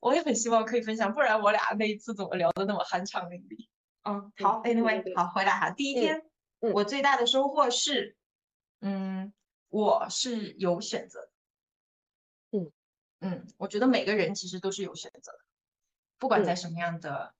[0.00, 3.68] 我也很希望可以分享，不然我俩那一次怎么聊的那么酣畅淋漓？
[4.02, 5.70] 嗯，好，Anyway，好，回来哈。
[5.70, 6.24] 第一天，
[6.58, 8.16] 我最大的收获是，
[8.80, 9.32] 嗯，
[9.68, 11.30] 我是有选择的。
[12.58, 12.72] 嗯
[13.20, 15.38] 嗯，我觉得每个人其实都是有选择的，
[16.18, 17.34] 不管在什么样的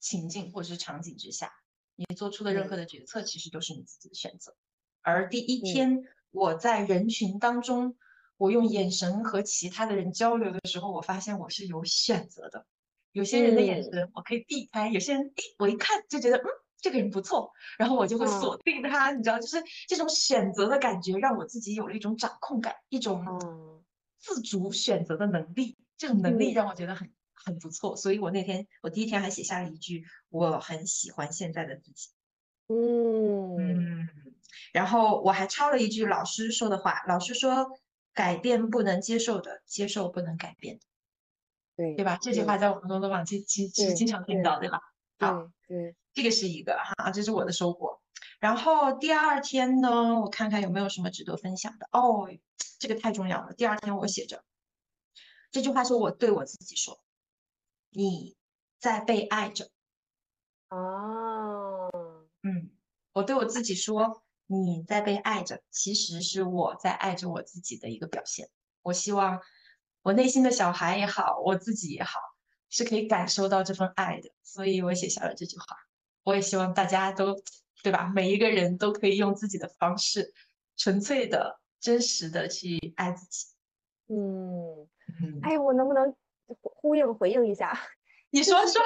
[0.00, 1.52] 情境或者是场景之下，
[1.96, 4.56] 你做出的任何的决策，其实都是你自己的选择。
[5.02, 6.02] 而第一天。
[6.30, 7.96] 我在人群当中，
[8.36, 12.66] 我用眼神和其他的人交流的时候，我发现我是有选择的。
[13.12, 16.44] 有些人的眼神我可以避开，有些人诶，我一看就觉得嗯，
[16.80, 19.12] 这个人不错，然后我就会锁定他。
[19.12, 19.56] 你知道，就是
[19.88, 23.24] 这种选择的感觉，让我自己有了一种掌控感，一种
[24.18, 25.76] 自主选择的能力。
[25.96, 27.96] 这种能力让我觉得很很不错。
[27.96, 32.10] 所以我那天我第一天还写下了一句，我很喜欢现在的自己。
[32.68, 34.08] 嗯嗯。
[34.72, 37.78] 然后我还抄了一句老师说的话，老师说
[38.14, 40.80] ：“改变不能接受的，接受不能改变。”
[41.76, 42.18] 对对吧？
[42.20, 44.80] 这句话在我们工作坊其其其实经常听到，对吧？
[45.20, 48.00] 好，对，这个是一个哈，这是我的收获。
[48.40, 52.28] 然后第二天呢，我看看有没有什么值得分享的哦，
[52.78, 53.52] 这个太重要了。
[53.52, 54.44] 第二天我写着
[55.50, 57.00] ：“这句话是我对我自己说，
[57.90, 58.36] 你
[58.78, 59.70] 在被爱着。
[60.70, 61.90] 哦，
[62.42, 62.70] 嗯，
[63.12, 68.48] 我对我自己说，你在被爱着，其实是我在爱着我自己的一个表现。
[68.80, 69.40] 我希望
[70.00, 72.18] 我内心的小孩也好，我自己也好，
[72.70, 75.66] 是可以感受到这份爱的，所以我写下了这句话。
[76.24, 77.36] 我也希望大家都，
[77.82, 78.10] 对吧？
[78.14, 80.32] 每一个人都可以用自己的方式，
[80.78, 83.48] 纯粹的、真实的去爱自己。
[84.06, 84.88] 嗯，
[85.22, 87.78] 嗯，哎，我能不能呼呼应回应一下？
[88.30, 88.80] 你说说。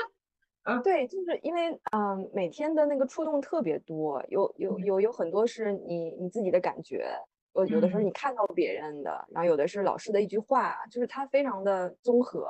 [0.82, 7.06] 对，就是因为嗯，每天的那个触动特别多，有有有有很多是你你自己的感觉，
[7.54, 8.06] 有有的时候嗯。
[8.06, 12.48] 你看到别人的，然后有的是老师的一句话，就是它非常的综合。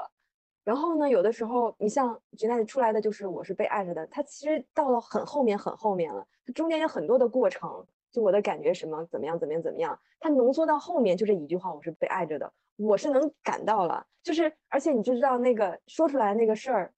[0.65, 16.93] 然后呢，有的时候你像 Jeanette 出来的就是我是被爱着的，它其实到了很后面很后面了，它中间有很多的过程，就我的感觉什么怎么样怎么样怎么样，它浓缩到后面就这一句话，我是被爱着的，我是能感到了，就是而且你就知道那个说出来那个事儿，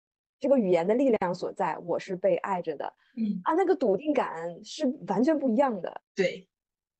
[0.44, 2.92] 这个语言的力量所在，我是被爱着的。
[3.16, 6.46] 嗯，啊，那个笃定感是完全不一样的，对，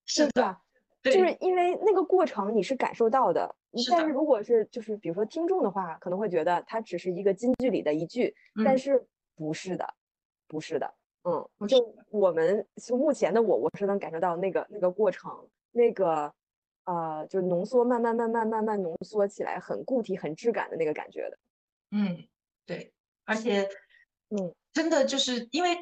[0.06, 0.56] 是的，
[1.02, 8.78] 就是因为那个过程你是感受到的，是的但是如果是就是比如说听众的话，可能会觉得它只是一个金句里的一句，但嗯。
[8.78, 9.86] 是不是的，
[10.48, 16.32] 不是的，嗯，就我们就目前的我，我是能感受到那个那个过程，那个
[16.84, 21.38] 呃，就浓缩，慢慢慢慢慢慢浓缩起来，很固体、很质感的那个感觉的，
[21.90, 22.26] 嗯，
[22.64, 22.93] 对，
[23.24, 23.68] 而且，
[24.30, 25.76] 嗯，真的就是因为，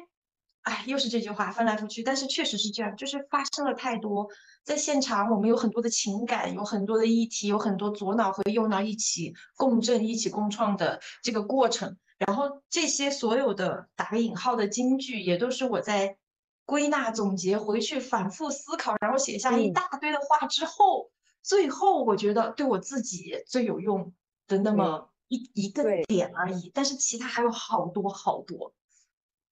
[0.63, 4.27] 哎，又是这句话翻来覆去，但是确实是这样，就是发生了太多，
[4.63, 16.17] 在现场我们有很多的情感，有很多的议题，有很多左脑和右脑一起共振、一起共创的这个过程，然后这些所有的打个引号的金句，也都是我在
[16.65, 19.73] 归纳总结回去反复思考，然后写下一嗯。
[19.73, 24.13] 大堆的话之后，最后我觉得对我自己最有用
[24.47, 28.71] 的那对么一一个点而已，但是其他还有好多好多。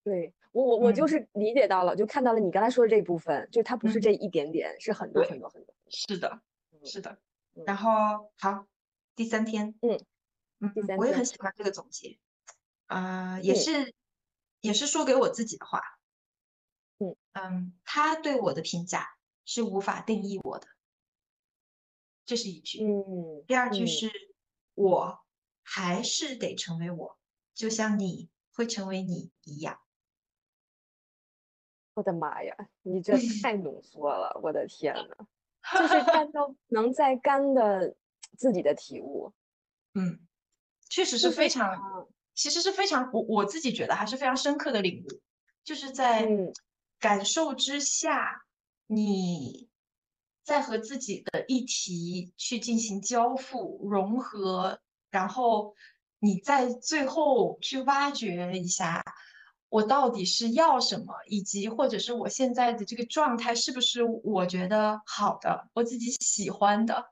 [0.04, 1.08] 对我我我就嗯。
[1.08, 4.02] 是理解到了，就看到了你刚才说的这部分，就它不是嗯。
[4.02, 6.42] 这一点点，是很多很多很多，是的，
[6.72, 7.18] 嗯是的。
[7.56, 7.64] 嗯。
[7.66, 7.76] 然。
[7.78, 8.68] 后好，
[9.16, 10.00] 第三天，嗯。
[10.60, 12.20] 嗯，第三我也很喜欢这个总结，
[12.86, 13.56] 啊、也嗯。
[13.56, 13.94] 是
[14.62, 15.82] 也是说给我自己的话，
[17.00, 17.16] 嗯。
[17.34, 19.08] 嗯，他对我的评价
[19.46, 20.68] 是无法定义我的，
[22.26, 22.84] 这是一句。
[22.84, 23.88] 嗯第二句嗯。
[23.88, 24.12] 是
[24.76, 25.20] 我
[25.74, 27.18] 还是得成为我，
[27.56, 29.80] 就像你会成为你一样。
[31.94, 32.54] 我的妈呀，
[32.84, 35.16] 你这 太浓缩了，我的天呐，
[35.80, 37.96] 就是干到能再干的
[38.38, 39.32] 自己的体悟，
[39.96, 40.20] 嗯，
[40.90, 45.22] 确实是非常，啊其实是非常，我我自己觉得还是非常深刻的领悟，
[45.64, 46.52] 就是在嗯。
[47.00, 48.44] 感受之下，
[48.88, 49.70] 你
[50.44, 54.80] 在和自己的议题去进行交付、融合，
[55.12, 55.76] 然后
[56.18, 59.04] 你在最后去挖掘一下，
[59.70, 67.06] 我到底是要什么，以及或者是我现在的这个状态是不是我觉得好的，我自己喜欢的。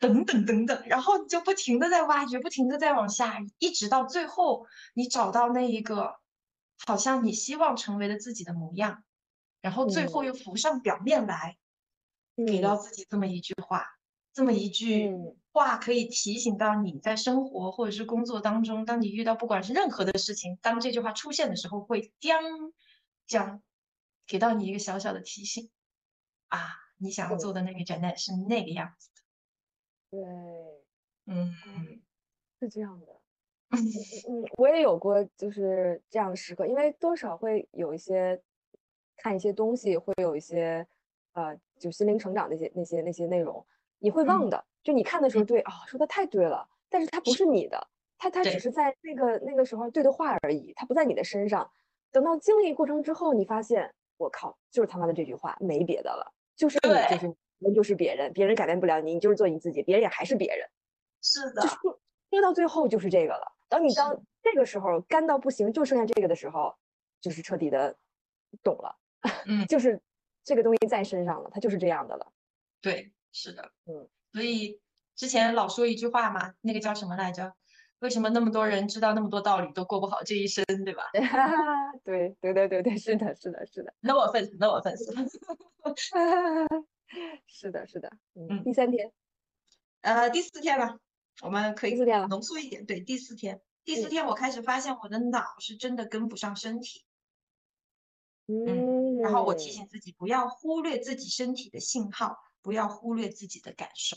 [0.00, 6.20] 等等等等，然后你就不停的在挖掘，不停的在往下，一直到最后，你找到那一个
[6.86, 9.02] 好像你希望成为的自己的模样，
[9.60, 10.26] 然后最后嗯。
[10.26, 11.56] 又浮上表面来，
[12.46, 13.86] 给到嗯自己这么一句话，
[14.32, 22.40] 这么一句嗯话可以提醒到你在生活或者是工作当中，当你遇到不管是任何的事情，当这句话出现的时候，会将
[23.26, 23.62] 将
[24.26, 25.70] 给到你一个小小的提醒
[26.46, 26.68] 啊，
[26.98, 29.22] 你想要做的那个 Janet 是那个样子的，
[30.16, 30.24] 对，
[31.26, 32.00] 嗯。
[32.60, 33.06] 是这样的。
[33.70, 38.42] 嗯，我也有过就是这样的时刻，因为多少会有一些
[39.16, 40.86] 看一些东西，会有一些
[41.34, 43.64] 呃，就心灵成长那些那些那些内容，
[43.98, 44.64] 你会忘嗯的。
[44.82, 51.70] 就你看的时候，对啊、说的太对了，但是它不是你的，它它只是在那个那个时候对的话而已，它不在你的身上。
[52.10, 57.26] 等到经历过程之后，你发现，我靠，就是他妈的这句话，没别的了，就是你，就是
[57.58, 60.66] 人，就是别人，别人改变不了你，你就是做你自己，别人也还是别人。
[61.20, 63.52] 是的就，说说到最后就是这个了。
[63.68, 66.74] 当你是当这个时候干到不行，就剩下这个的时候，
[67.20, 67.94] 就是彻底的
[68.62, 68.96] 懂了，
[69.46, 70.00] 嗯， 就是
[70.44, 72.32] 这个东西在身上了，它就是这样的了。
[72.80, 74.80] 对，是的，嗯，所以
[75.14, 77.54] 之前老说一句话嘛，那个叫什么来着？
[78.00, 81.02] 为什么那么多人知道那么多道理都过不好这一生，对吧
[82.04, 85.04] 对对对对对，是的，是的，是的，？No offense，No offense。
[87.48, 88.08] 是的，是的。
[88.34, 89.12] 嗯，嗯第三天，
[90.02, 91.00] 呃，第四天吧，
[91.42, 91.94] 我们可以
[92.28, 92.86] 浓缩一点。
[92.86, 97.04] 对，第四天，第四嗯天我开始发现我的脑是真的跟不上身体，
[98.46, 104.14] 嗯，然后我提醒自己不要忽略自己身体的信号，不要忽略自己的感受。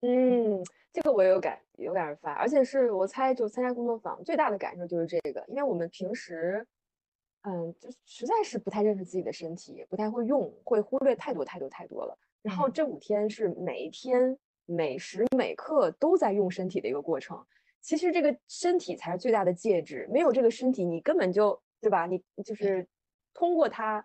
[0.00, 0.60] 嗯，
[0.92, 6.66] 这个我有感有感而发，而且是我猜，就参加工作坊最大的感受就是这个，因为我们平时，
[7.42, 12.18] 嗯，就实在是不太认识自己的身体，不太会用，会忽略太多太多太多了。
[12.42, 17.40] 然后这五天是每一天每时每刻都在用身体的一个过程。
[17.80, 22.04] 其实这个身体才是最大的介质，没有这个身体，你根本就对吧？
[22.06, 22.84] 你就是
[23.32, 24.04] 通过它，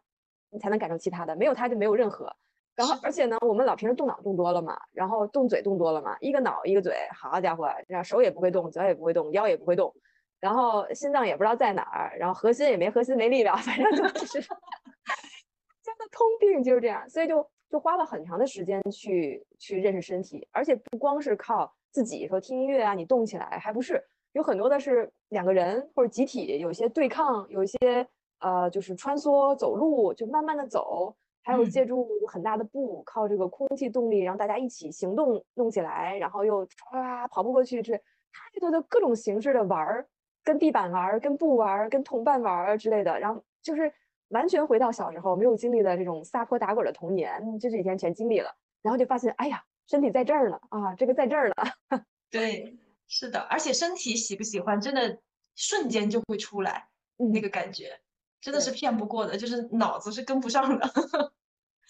[0.52, 2.32] 你才能感受其他的，没有它就没有任何。
[2.78, 9.92] 然后，而且呢，我们老平时动脑动多了嘛，然后动嘴动多了嘛，一个脑一个嘴，好家伙，然后手也不会动，脚也不会动，腰也不会动，
[10.40, 24.00] 然后心脏也不知道在哪儿，然后核心也没核心没力量，反正就 是真的通病就是这样，所以就就花了很长的时间去去认识身体，而且不光是靠自己说听音乐啊，你动起来，还不是
[24.34, 28.08] 有很多的是两个人或者集体有些对抗，有一些
[28.38, 31.16] 呃就是穿梭走路，就慢慢的走。
[31.48, 40.06] 还有借助很大的布，靠这个空气动力，让大家一起行动弄起来，然后又唰跑不过去，这太多的各种形式的玩儿，
[40.44, 43.90] 跟地板玩儿，跟布玩儿，跟同伴玩儿之类的，然后就是
[44.28, 51.54] 完全回到小时候没有经历的这种撒泼打滚的童年，这几天全经历了，然后就发现，哎呀，身体在这儿呢啊，这个在这儿呢。
[52.30, 52.78] 对，
[53.08, 55.18] 是的，而且身体喜不喜欢，真的
[55.56, 57.98] 瞬间就会出来那个感觉。
[58.40, 60.88] 真的是骗不过的，就是脑子是跟不上的。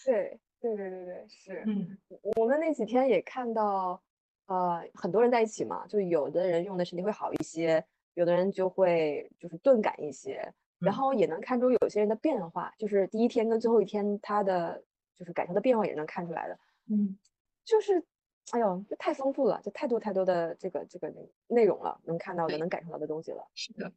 [0.04, 1.64] 对对对对对，是。
[1.66, 1.98] 嗯，
[2.36, 4.00] 我们那几天也看到，
[4.46, 7.84] 呃，很多人在一起嘛，就有的人用的身体会好一些，
[8.14, 14.82] 有的人就会就是钝感一些，然后也能看出有些人的变化，就是第一天跟最后一天他的
[15.16, 16.58] 就是感受的变化也能看出来的。
[16.90, 17.18] 嗯，
[17.64, 18.02] 就是，
[18.52, 21.12] 哎呦，这太丰富了，就太多太多的这个这个
[21.46, 23.46] 内容了，能看到的、能感受到的东西了。
[23.54, 23.92] 是的。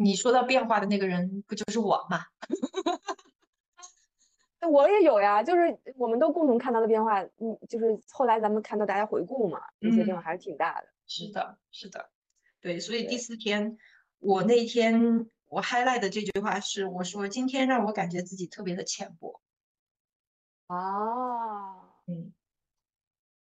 [0.00, 2.18] 你说到变化的那个人，不就是我吗？
[4.66, 7.22] 我也有呀，就是我们都共同看到的变化。
[7.22, 10.88] 嗯，就是后来咱们看到大家回顾嘛，那些变化还是挺大的。
[11.06, 12.10] 是的，是的，
[12.60, 12.80] 对。
[12.80, 13.78] 所以第四天，
[14.18, 19.40] 我那天我 highlight 的这句话是，我说今天让我感觉自己特别的浅薄。
[20.66, 20.76] 啊，
[22.06, 22.32] 嗯。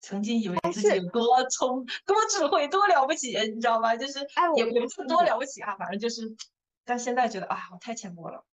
[0.06, 3.96] 曾经以为自己有多聪、多智慧、多了不起，你知道吧？
[3.96, 4.18] 就是
[4.54, 6.36] 也也不是多了不起啊，反正就是，
[6.84, 8.44] 但现在觉得啊，我太浅薄了。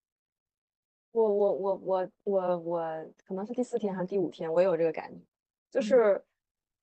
[1.12, 5.22] 我我我我我我可能是第四天还是第五天，我有这个感觉，
[5.70, 6.24] 就是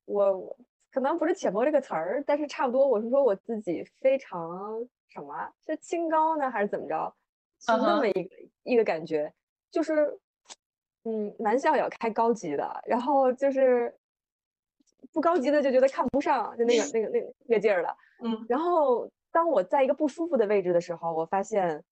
[0.04, 0.56] 我
[0.90, 7.14] 可能不是浅薄这个词儿，但是差不多，我是说我自己非常什么，是清高呢，还是怎么着？
[7.60, 9.32] 是那么一个一个感觉，
[9.70, 10.18] 就是
[11.04, 13.94] 嗯，玩笑也要开高级的，然后就是。
[15.12, 17.96] 不高级的就觉得看不上，就那个那个那个那个劲儿了。
[18.22, 21.82] 嗯，然后当我在一个不舒服的位置的时候，我发现，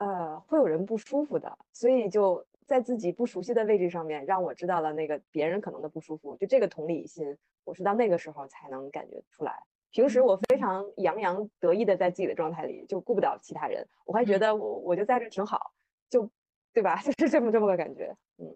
[0.00, 6.36] 呃，会有人不舒服的，所以就在自己不熟悉的位置上面，让我知道了那个别人可能的不舒服。
[6.36, 9.62] 就这个同理心，我是到那个时候才能感觉出来。
[9.90, 15.72] 平时我非常洋洋得意的在自己的状态里，就顾不了其他人，我还觉得我我就在这挺好，
[16.10, 16.30] 就
[16.74, 17.00] 对吧？
[17.02, 18.14] 就是这么这么个感觉。
[18.38, 18.54] 嗯。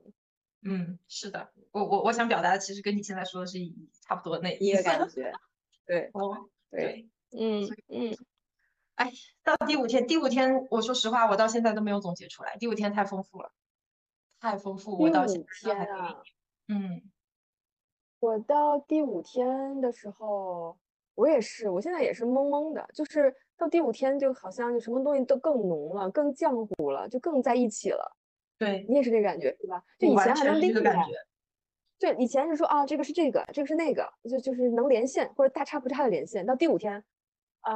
[0.62, 3.59] 嗯，是的，我我我想表达的其实跟你现在说的是
[4.03, 5.32] 差不多那一个感觉，
[5.86, 8.14] 对， 哦，对，嗯嗯，
[9.01, 9.11] 哎，
[9.43, 13.51] 到第五天，第五天，我说实话，我到现在都没有总结出来，第五天太丰富了，
[14.39, 16.17] 太丰富，我到现在还
[16.69, 17.01] 嗯，
[18.21, 20.77] 我到第五天的时候，
[21.15, 28.15] 我也是，我现在也是懵懵的，就是到第五天就好像就什么东西都更浓了，更浆糊了，就更在一起了。
[28.59, 29.83] 对你也是这个感觉，对吧？
[29.99, 31.07] 就以前还能拎出来，
[31.99, 36.45] 对，以前是说啊，这个是这个，这个是那个，就就是能连线或者大差不差的连线。
[36.45, 37.03] 到第五天，
[37.61, 37.75] 啊，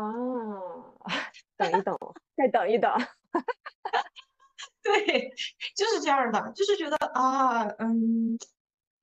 [1.56, 1.98] 等一等，
[2.36, 2.90] 再等一等，
[4.82, 5.30] 对，
[5.76, 8.38] 就是这样的，就是觉得啊，嗯，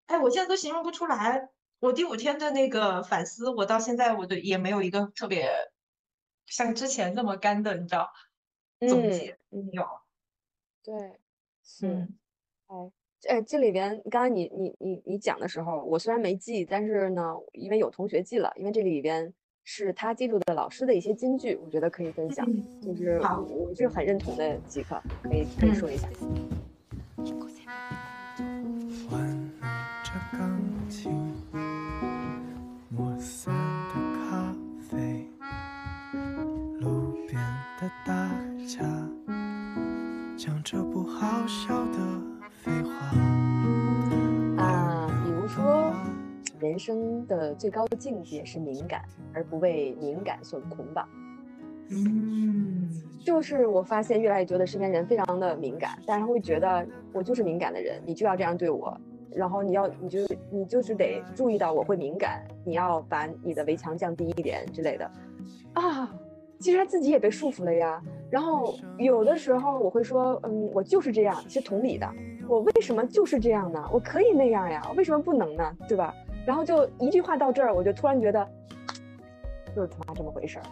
[0.08, 5.50] 哎，我现在都形容不出来，我第五天的那个反思，我到现在我都也没有一个特别
[6.46, 8.12] 像之前那么干的，你知道，
[8.80, 9.88] 总结没有，
[10.84, 11.20] 对。
[11.84, 12.18] 嗯，
[12.68, 12.92] 哎，
[13.30, 19.32] 哎，这里边刚刚你你你你讲的时候，我虽然没记，但是呢，因为有同学记了，因为这里边
[19.64, 22.46] 是他记住的老师的一些金句，我觉得可以分享，
[22.82, 26.08] 就是我是很认同的几个，可以可以说一下。
[26.10, 26.61] 讲
[46.92, 49.02] 生的最高境界是敏感，
[49.34, 51.08] 而不为敏感所捆绑。
[51.90, 52.90] 嗯，
[53.26, 58.96] 就是我发现越来越多的身边人非常的敏感，但是会觉得我就是敏感的人，你就要这样对我，
[59.34, 60.20] 然后你要你就
[60.50, 65.10] 你就是得注意到我会敏感，你要把你的围墙降低一点之类的
[65.74, 66.14] 啊。
[66.60, 68.02] 其实他自己也被束缚了呀。
[68.30, 71.36] 然后有的时候我会说，嗯，我就是这样。
[71.50, 72.08] 是同理的，
[72.48, 73.84] 我为什么就是这样呢？
[73.92, 75.76] 我可以那样呀，为什么不能呢？
[75.88, 76.14] 对吧？
[76.46, 78.48] 然后就一句话到这儿，我就突然觉得，
[79.76, 80.64] 就是他妈这么回事儿。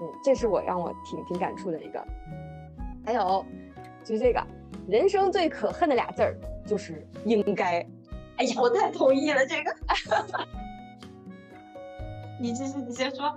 [0.00, 2.04] 嗯，这是我让我挺挺感触的一个。
[3.04, 3.44] 还有
[4.04, 4.46] 就是这个，
[4.86, 7.84] 人生最可恨的俩字儿就是应该。
[8.36, 9.74] 哎呀，我太同意了这个。
[12.40, 13.34] 你继续，你先说。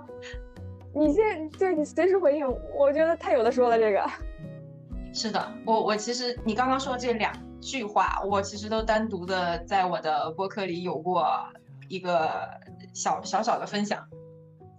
[0.94, 2.46] 你先，对你随时回应。
[2.76, 4.08] 我觉得太有的说了，这个。
[5.12, 11.26] 是的，我我其实你刚刚说这两句话，我其实都单独的在我的播客里有过
[11.92, 12.60] 一个
[12.94, 14.08] 小小小的分享。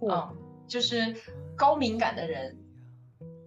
[0.00, 0.36] 嗯，
[0.66, 1.14] 就是
[1.56, 2.58] 高敏感的人，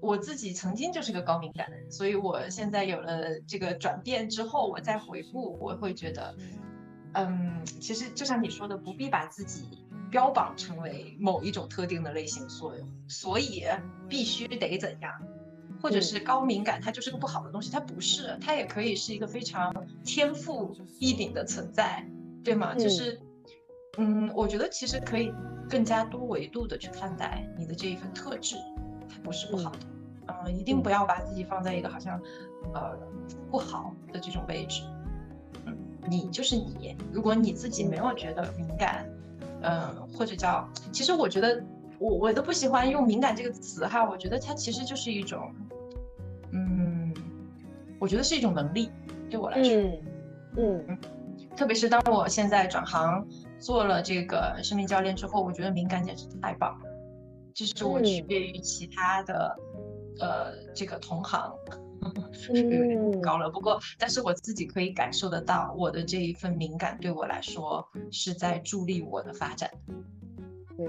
[0.02, 6.36] 我自己曾经就是个高敏感的人，所以我现在有了这个转变之后，我再回顾，我会觉得，
[7.14, 9.84] 嗯，其实就像你说的，不必把自己。
[10.10, 12.74] 标榜成为某一种特定的类型，所
[13.10, 13.66] 所以
[14.08, 15.12] 必须得怎样，
[15.82, 22.08] 或者是高敏感，它就是个不好的东西，它不是，它也可以是一个非常天赋异禀的存在，
[22.42, 22.74] 对吗？
[22.74, 23.20] 就是，
[23.98, 25.34] 嗯，我觉得其实可以
[25.70, 28.56] 更加多维度的去看待你的这一份特质，
[29.10, 29.78] 它不是不好的，
[30.28, 32.20] 嗯，一定不要把自己放在一个好像，
[32.74, 32.98] 呃，
[33.52, 34.84] 不好的这种位置，
[35.66, 35.78] 嗯，
[36.10, 39.06] 你就是你，如果你自己没有觉得敏感。
[39.64, 41.64] 嗯，或者叫，其实我觉得
[41.98, 45.52] 我我都不喜欢用敏感这个词哈，我觉得它其实就是一种，
[46.52, 47.12] 嗯，
[47.98, 48.92] 我觉得是一种能力，
[49.32, 49.74] 对我来说，
[50.58, 50.86] 嗯。
[50.88, 50.98] 嗯，
[51.56, 53.26] 特别是当我现在转行
[53.60, 56.86] 做了这个生命教练之后，我觉得敏感简直太棒了，
[57.54, 59.56] 这是我区别于其他的
[60.20, 61.54] 呃这个同行。
[62.54, 63.50] 嗯，高了。
[63.50, 69.70] 不过，但是我自己可以感受得到，我的这一份敏感对我来说是在助力我的发展。
[70.78, 70.88] 对，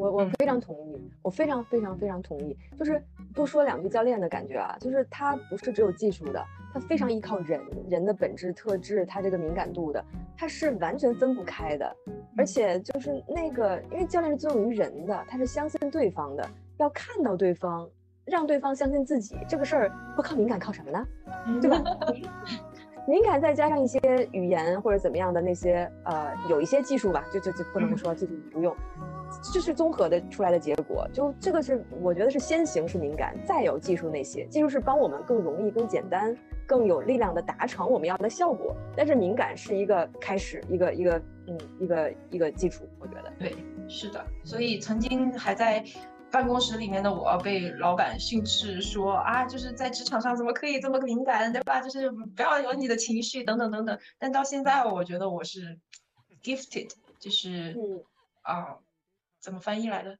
[0.00, 2.56] 我我非常同意，我非常非常非常同意。
[2.78, 3.02] 就是
[3.34, 6.42] 多说两句教练的感觉啊，就是他不是只有技术的，
[6.72, 10.02] 他非常依靠人人的本质特质，他这个敏感度的，
[10.38, 11.94] 他是完全分不开的。
[12.36, 16.48] 而且就是那个，因为教练是作用于人的，他是相信对方的，
[16.78, 17.88] 要看到对方。
[18.26, 21.04] 让对方相信自己这个事儿不靠敏感，靠什么呢？
[21.60, 21.82] 对吧？
[23.08, 23.98] 敏感再加上一些
[24.30, 28.76] 语言或者怎么样的那些呃，有一些技术吧，就就就不能说技术不用，
[29.52, 31.08] 这是综合的出来的结果。
[31.12, 38.74] 就这个是我觉得是先行是敏感，再有技术那些技术是帮我们更容易、更简单、更有力量的达成我们要的效果。
[38.96, 42.88] 但是敏感是一个开始，一个一个嗯，一个一个基础。
[42.98, 43.54] 我觉得对，
[43.88, 44.24] 是的。
[44.44, 45.84] 所以曾经还在。
[46.32, 51.80] 办公室里面的我被老板训斥说啊，就是在职场上怎么可以这么敏感，对吧？
[51.80, 53.98] 就是不要有你的情绪等等等等。
[54.16, 55.76] 但到现在，我觉得我是
[56.40, 57.76] gifted，就是
[58.42, 58.78] 啊，
[59.40, 60.18] 怎么翻译来的？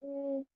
[0.00, 0.46] 嗯，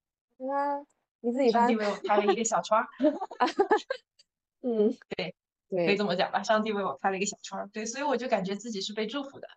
[0.50, 0.84] 啊，
[1.20, 1.62] 你自己翻。
[1.62, 2.86] 上帝为我开了一个小窗。
[4.62, 5.34] 嗯，对，
[5.68, 6.42] 对，可以这么讲吧。
[6.42, 9.48] 上帝为我开了一个小窗，对，所以我就感觉自己是被祝福的。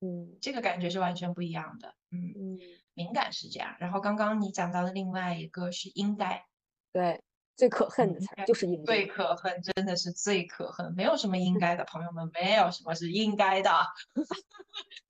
[0.00, 1.94] 嗯，这个感觉是完全不一样的。
[2.10, 2.58] 嗯嗯。
[2.94, 6.44] 敏感是这样，然后刚刚你讲到的另外一个是应该，
[6.92, 7.22] 对，
[7.54, 13.70] 最可恨的词就是应该，最可恨真的是最可恨，没有什么应该的，朋友们，没有什么是应该的。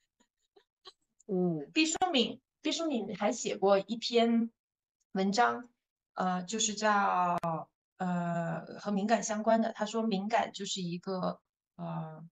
[1.29, 4.51] 嗯，毕淑敏，毕淑敏还写过一篇
[5.13, 5.69] 文章，
[6.15, 7.39] 呃，就是叫
[7.99, 11.41] 呃和敏感相关的，他说敏感就是一个
[11.77, 12.27] 呃，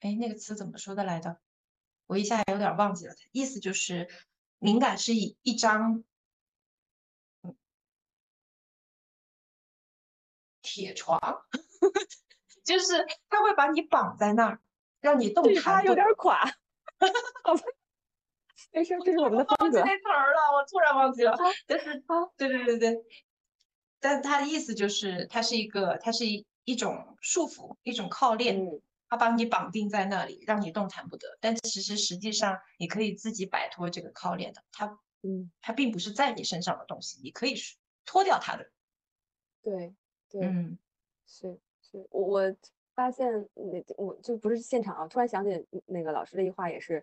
[0.00, 1.38] 哎，那个词怎么说的来着？
[2.06, 4.08] 我一下有点忘记了，意思就是。
[4.60, 6.02] 敏感是一一张
[10.62, 11.20] 铁床，
[12.64, 14.60] 就是他会把你绑在那儿，
[15.00, 15.84] 让你动弹。
[15.84, 16.42] 有点垮。
[18.72, 19.80] 没事，这是我们的风格。
[19.80, 21.36] 那词儿了，我突然忘记了。
[21.66, 22.02] 但是，
[22.36, 23.04] 对对对对，
[24.00, 28.80] 但他的意思就是，它是一个，它是一一种束缚，一种靠链。
[29.10, 31.38] 它把你绑定在那里，让你动弹不得。
[31.40, 34.62] 但其实实际上，你可以自己摆脱这个靠链的。
[34.70, 37.54] 它，嗯，它并不是在你身上的东西，你可以
[38.04, 38.70] 脱掉它的。
[39.62, 39.94] 对，
[40.28, 40.78] 对，嗯，
[41.26, 42.56] 是是，我我
[42.94, 47.02] 发现那我就不是现场啊，突然想起那个老师的一句话，也是，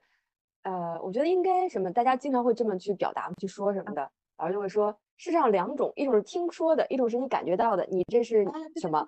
[0.65, 4.09] 呃，我觉得应该什么，大家经常会这么去表达、去说什么的。
[4.37, 7.85] 老师就会说，世上两种，一种是听说的，一种是你感觉到的。
[7.91, 8.43] 你这是
[8.81, 9.07] 什么？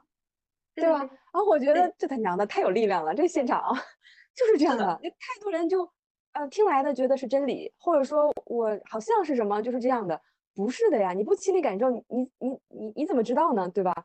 [0.75, 0.99] 对吧？
[0.99, 3.73] 然后我觉得这他娘的太有力量了，这现场
[4.35, 5.89] 就是这样的，太多人就
[6.33, 10.21] 呃听来的觉得是真理，或者说我好像是什么就是这样的，
[10.53, 13.67] 不是的呀，你不亲历感受，你你你你你怎么知道呢？
[13.69, 13.95] 对吧？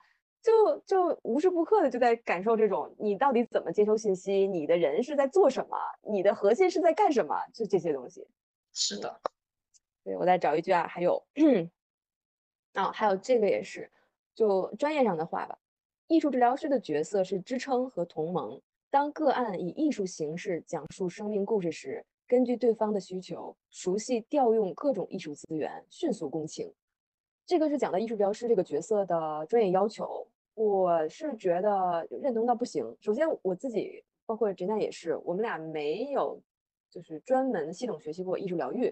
[0.43, 8.27] 就就无时不刻的就在感受这种你到底怎么接收信息，你的人是在做什么，你的核心是在干什么，就这些东西。
[8.73, 9.21] 是的，
[10.03, 11.23] 对我再找一句啊，还有
[12.73, 13.91] 啊，还有这个也是，
[14.35, 15.59] 就专业上的话吧。
[16.09, 18.61] 艺术治疗师的角色是支撑和同盟。
[18.91, 26.75] 当个案以艺术形式讲述生命故事时，根据对方的需求，熟悉调用各种艺术资源，迅速共情。
[27.47, 30.27] 这个是讲的艺术治疗师这个角色的专业要求。
[30.63, 32.97] 我是觉得认同到不行。
[33.01, 36.41] 首先，我自己包括陈娜也是，我们俩没有
[36.91, 38.87] 就是专门系统学习过艺术疗愈，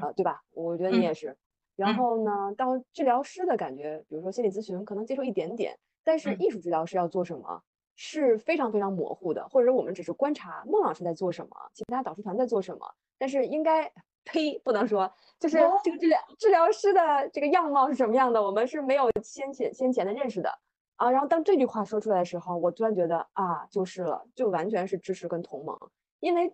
[0.00, 0.42] 啊，对吧？
[0.52, 1.34] 我觉得你也是。
[1.76, 5.78] 然后呢，到治疗师的感觉，比如说心理咨询，可能接受一点点。
[6.04, 7.62] 但是艺术治疗师要做什么，
[7.94, 12.86] 是非常非常模糊的，或者我们只是观察孟老师在做什么，其他导师团在做什么。
[13.18, 13.90] 但是应该，
[14.24, 20.50] 呸，不能说，就是这个治疗治疗师的这个样貌是什么样的，我们是没有先前先前的认识的
[20.98, 21.10] 啊。
[21.10, 25.76] 然后当这句话说出来的时候，我突然觉得啊，就是了，就完全是支持跟同盟，
[26.20, 26.52] 因为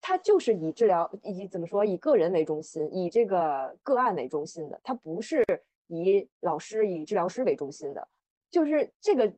[0.00, 5.44] 他就是以治疗以怎么说，以个人为中心，以这个个案为中心的，他不是
[5.88, 8.06] 以老师以治疗师为中心的。
[8.50, 9.32] 就是这个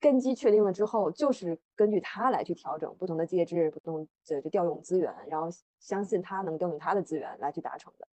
[0.00, 5.48] 根基确定了之后，就是根据他来去调整不同的介质，不同的就调用资源，然后
[5.80, 8.06] 相信他能调用他的资源来去达成的。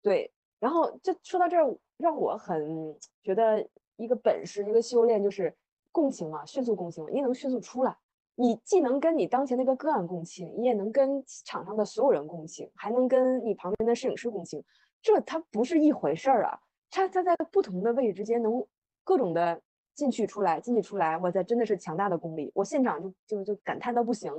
[0.00, 5.54] 对，然后就说到这儿，让我很觉得一个本事，一个修炼就是
[5.90, 7.96] 共情嘛，迅速共情，你也能迅速出来，
[8.34, 14.62] 你既能跟你当前那个个案共情，你也能跟场上的所有人共情，还能跟你旁边的摄影师共情，
[15.00, 16.58] 这它不是一回事儿啊，
[16.90, 18.66] 它它在不同的位置之间能
[19.04, 19.60] 各种的。
[19.94, 24.32] 进去出来，进去出来，我这真的是强大的功力，我现场就就就感叹到不行。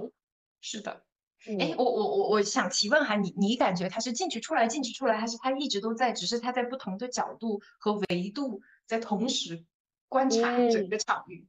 [0.62, 1.04] 是的，
[1.46, 9.66] 哎，我我我我想提问哈，你你感觉他是进去出来，进去出来，还是他一直都在，只是他在不同的角度和维度在同时
[10.08, 11.46] 观察整个场域？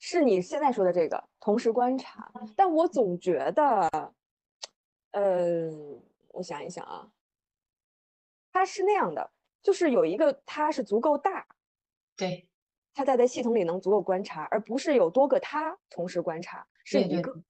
[0.00, 4.12] 是你现在说的这个同时观察，但我总觉得，
[5.12, 5.70] 呃，
[6.28, 7.12] 我想一想啊，
[8.52, 9.30] 他是那样的，
[9.62, 11.46] 就是有一个他是足够大，
[12.16, 12.48] 对。
[12.92, 17.40] 他在在系统里能足够观察，而不是有多个他同时观察，是一个。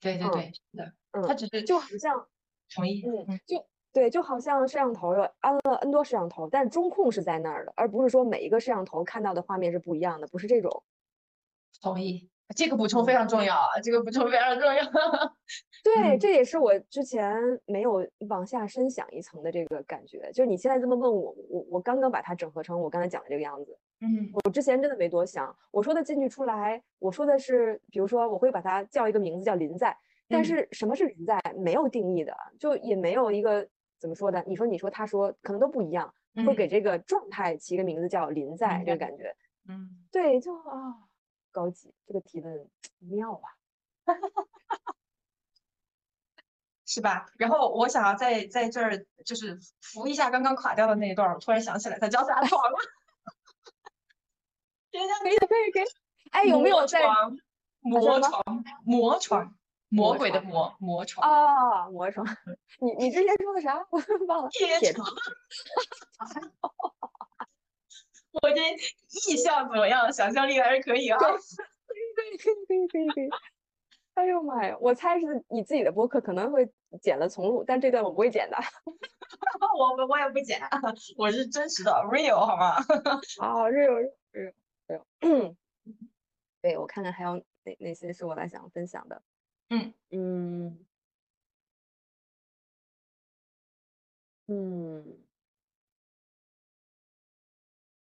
[0.00, 2.26] 对对对，是的，嗯，他只是就好像
[2.74, 10.82] 同意，嗯，就对，就好像摄像头安了 N 多摄像头，但是中控是在那儿的，而不是说每一个摄像头看到的画面是不一样的，不是这种。
[11.80, 12.28] 同意。
[12.56, 13.78] 这个补充非常重要啊！
[13.80, 14.82] 这个补充非常重要。
[15.84, 17.32] 对，这也是我之前
[17.64, 20.32] 没有往下深想一层的这个感觉。
[20.32, 23.78] 就是你现在这么问我，我我刚刚把它整合成我刚才讲的这个样子。
[24.00, 25.56] 嗯，我之前真的没多想。
[25.70, 29.96] 我说的进去出来，我说的是，比如说我会把它叫一个名字叫林在，
[30.28, 34.42] 但是什么是林在没有定义的，就也没有一个怎么说的。
[34.46, 36.12] 你说你说他说可能都不一样，
[36.46, 39.36] 会给这个状态起一个名字叫林在这个感觉。
[39.68, 41.06] 嗯，对，就啊。
[41.52, 42.70] 高级，这个提问
[43.00, 43.50] 妙啊，
[46.86, 47.26] 是吧？
[47.36, 52.78] 然后我想要在在这儿就是扶一下刚刚垮掉的那一段，我突然想起来，他叫啥床了？
[54.92, 55.84] 可以可以可以，
[56.32, 57.02] 哎，有没有在
[57.80, 58.64] 魔床？
[58.84, 59.54] 魔床，
[59.88, 62.26] 魔鬼的魔魔床啊，魔床。
[62.80, 63.78] 你你之前说的啥？
[63.90, 64.48] 我忘了。
[64.50, 65.06] 铁床。
[68.42, 68.60] 我这
[69.32, 70.12] 意象怎么样？
[70.12, 71.18] 想象力还是可以啊。
[71.18, 71.36] 可以
[72.14, 73.28] 可以可以可以可以。
[74.14, 74.76] 哎呦妈呀！
[74.80, 76.68] 我猜是你自己的播客可能会
[77.00, 78.56] 剪了重录，但这段我不会剪的。
[79.78, 80.60] 我我也不剪，
[81.16, 82.74] 我是真实的 real 好吗？
[83.40, 84.52] 好 real real
[86.62, 89.22] 对，我看看还有哪哪些是我来想分享的。
[89.70, 90.86] 嗯嗯
[94.48, 95.24] 嗯。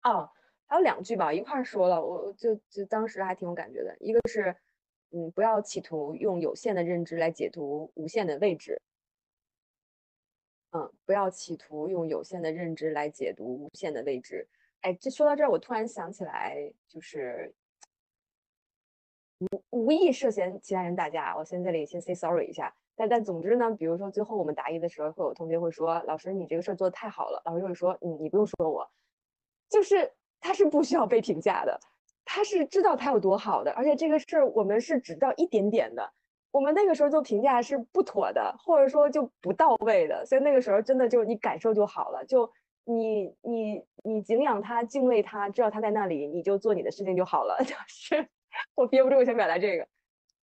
[0.04, 0.30] 哦，
[0.66, 3.96] 还有两句吧，一块说了，我就就当时还挺有感觉的。
[3.98, 4.54] 一个是，
[5.10, 8.80] 嗯，不要企图用有限的认知来解读无限的位置。
[10.72, 14.48] 嗯，不要企图用有限的认知来解读无限的位置。
[14.82, 16.56] 哎，这说到这儿，我突然想起来，
[16.88, 17.54] 就是
[19.38, 22.74] 无无意涉嫌其他人打架，我先这里先 say sorry 一下。
[22.94, 28.90] 但但总之呢，比如说最后我们答疑的时候，会有同学会说：“老师，你这个事儿做的太好了。”老师就会说：“你，你不用说我。”
[29.70, 30.10] 就是
[30.40, 31.78] 他是不需要被评价的，
[32.24, 36.12] 他是知道他有多好的，而且这个事儿我们是只到一点点的，
[36.50, 42.50] 我们那个时候做评价是不妥的，或者说就不到位的，所以那个时候真的就你感受就好了，就
[42.84, 47.56] 你你你敬仰他，敬畏他，知道他在那里，你就做你的事情就好了。
[47.64, 48.28] 就是
[48.74, 49.86] 我憋不住，我想表达这个，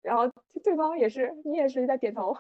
[0.02, 0.32] 然后
[0.64, 2.36] 对方也是，你也是在点头，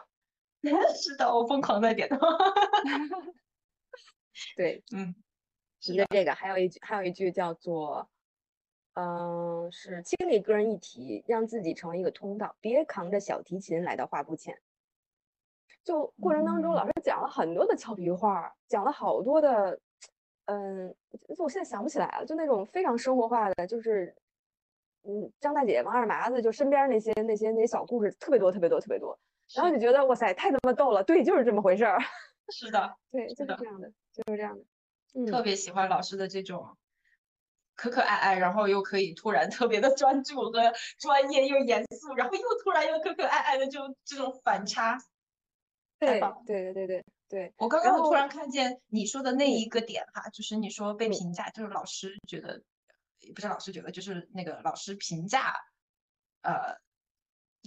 [0.95, 2.17] 是的，我疯狂在点头，
[4.55, 5.15] 对，嗯。
[5.87, 8.09] 一个这个，还有一句，还有一句叫做，
[8.95, 14.59] 嗯，是清理个人议题，让自己成为一个通道，别扛着小提琴来到画布前。
[15.83, 19.79] 就过程当中，老师讲了很多的俏皮话，讲了好多的，
[20.45, 20.95] 嗯，
[21.37, 24.15] 我现在想不起来了，就那种非常生活化的，就是，
[25.03, 29.17] 嗯，张大姐、王二麻子，就身边那些那些那些小故事特别多，特别多，特别多。
[29.55, 31.03] 然后就觉得哇塞，太他妈逗了！
[31.03, 31.99] 对，就是这么回事儿。
[32.53, 34.63] 是的，对，就是这样的，就是这样的。
[35.13, 36.77] 嗯，特别喜欢老师的这种
[37.75, 44.97] 可可爱爱，然后又可以突然特别的专注和专业又严肃，然后又突然又可可爱爱的这种这种反差。
[45.99, 47.05] 对，对对对对
[47.35, 47.53] 对。
[47.57, 52.63] 我刚刚突然看见你说的那一个点哈，就是你说被评价，就是老师觉得，
[53.19, 55.53] 也不是老师觉得，就是那个老师评价，
[56.41, 56.79] 呃。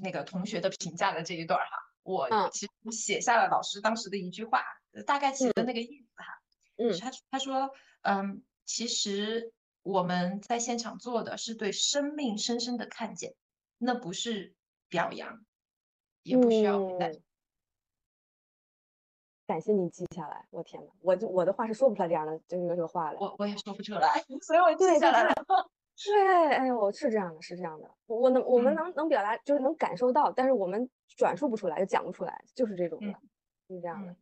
[0.01, 4.63] 那个同学的评价的这一段哈，我其实写下了老师当时的一句话，
[5.05, 6.41] 大概其的那个意思哈。
[6.77, 7.69] 嗯，他他说，
[8.03, 9.53] 嗯，其实
[9.83, 13.35] 我们在现场做的是对生命深深的看见，
[13.77, 14.55] 那不是
[14.89, 15.45] 表扬，
[16.23, 17.13] 也不需要感
[19.49, 25.35] 感谢你记下来，我天呐，我就我的话是说不出来这样的这个这个话来，我我也说不出来， 所以我记下来了。
[26.05, 27.91] 对，哎呦，是这样的，是这样的。
[28.07, 33.07] 我能，我们能能表达，就是能感受到，但是我们转述不出来，就讲不出来，就是这种的，
[33.69, 34.15] 是这样的。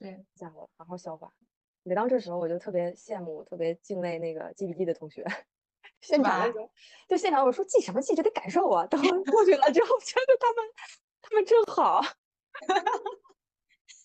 [0.00, 1.32] 对，家伙，好好消化。
[1.84, 5.24] 每当这时候，我就特别羡慕，特别敬畏那个记笔记的同学。
[6.00, 6.68] 现场的时候，
[7.08, 8.84] 就现场我说记什么记，这得感受啊。
[8.88, 10.64] 等 过去了之后，觉得他们
[11.22, 12.02] 他们真好。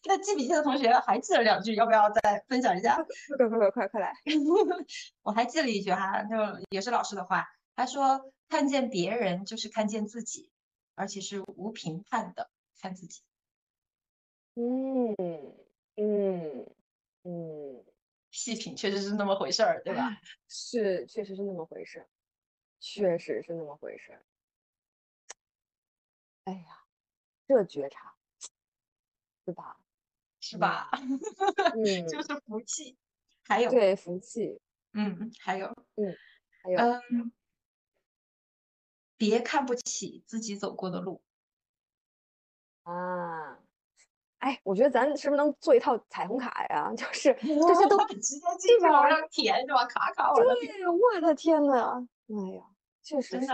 [0.06, 2.95] 那记笔记的同学还记了两句，要不要再分享一下？
[3.38, 4.14] 快快快快快来！
[5.22, 6.36] 我还记了一句哈，就
[6.70, 10.52] 也是老师的话，他说：“看见别人就是看见自己，
[10.95, 12.49] 而且是无评判的
[12.82, 13.22] 看自己。”
[14.56, 15.16] 嗯
[15.95, 16.68] 嗯
[17.24, 17.84] 嗯，
[18.32, 20.10] 细品确实是那么回事儿，对吧？
[20.49, 22.10] 是，确实是那么回事儿，
[22.80, 24.26] 确实是那么回事儿。
[26.45, 26.84] 哎呀，
[27.47, 28.16] 这觉察，
[29.45, 29.78] 对吧？
[30.42, 30.89] 是吧？
[31.78, 32.98] 嗯，就是福气，
[33.48, 34.60] 还有对福气，
[34.94, 36.16] 嗯，还有嗯，
[36.64, 37.32] 还有嗯，
[39.18, 41.22] 别看不起自己走过的路
[42.84, 43.58] 啊！
[44.39, 46.92] 哎，我觉得咱是不是能做一套彩虹卡呀？
[46.98, 49.86] 就是这些都直接进去往上填是吧？
[49.86, 50.44] 卡卡，对，
[50.88, 52.64] 我的天呐，哎呀，
[53.04, 53.48] 确实是，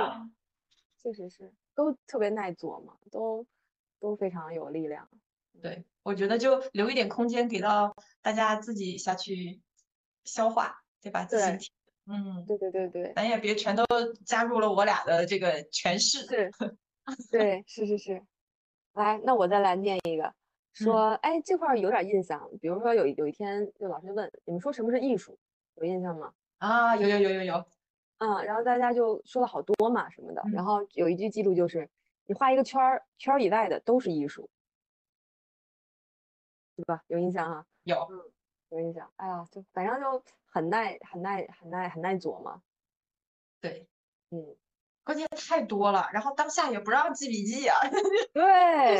[1.03, 3.45] 确实是，都特别耐琢磨，都
[3.99, 5.09] 都非常有力量。
[5.61, 9.59] 对，我觉得就留一点空间给到大家自己下去
[10.23, 11.25] 消化，对吧？
[11.25, 11.39] 对，
[12.05, 13.85] 嗯，对对对对，咱也别全都
[14.25, 16.25] 加入了我俩的这个诠释。
[16.27, 16.49] 对，
[17.31, 18.21] 对，是是是。
[18.93, 20.33] 来，那我再来念一个，
[20.73, 22.49] 说，哎，这块有点印象。
[22.61, 25.37] 比如说有有一天，就老师问你们说什么是艺术，
[25.75, 26.33] 有印象吗？
[26.57, 27.65] 啊，有有有有有。
[28.19, 31.87] 嗯，然后大家就说了好多嘛什么的，然后有一句记录就是，
[32.25, 34.49] 你画一个圈儿，圈儿以外的都是艺术。
[36.77, 37.03] 对吧？
[37.07, 37.65] 有印象哈？
[37.83, 38.21] 有，嗯，
[38.69, 39.11] 有印象。
[39.17, 42.61] 哎呀，就反正就很耐、很耐、很耐、很耐琢磨。
[43.59, 43.87] 对，
[44.29, 44.55] 嗯，
[45.03, 47.75] 关键太多了，然后当下也不让记笔记啊。
[48.31, 48.97] 对，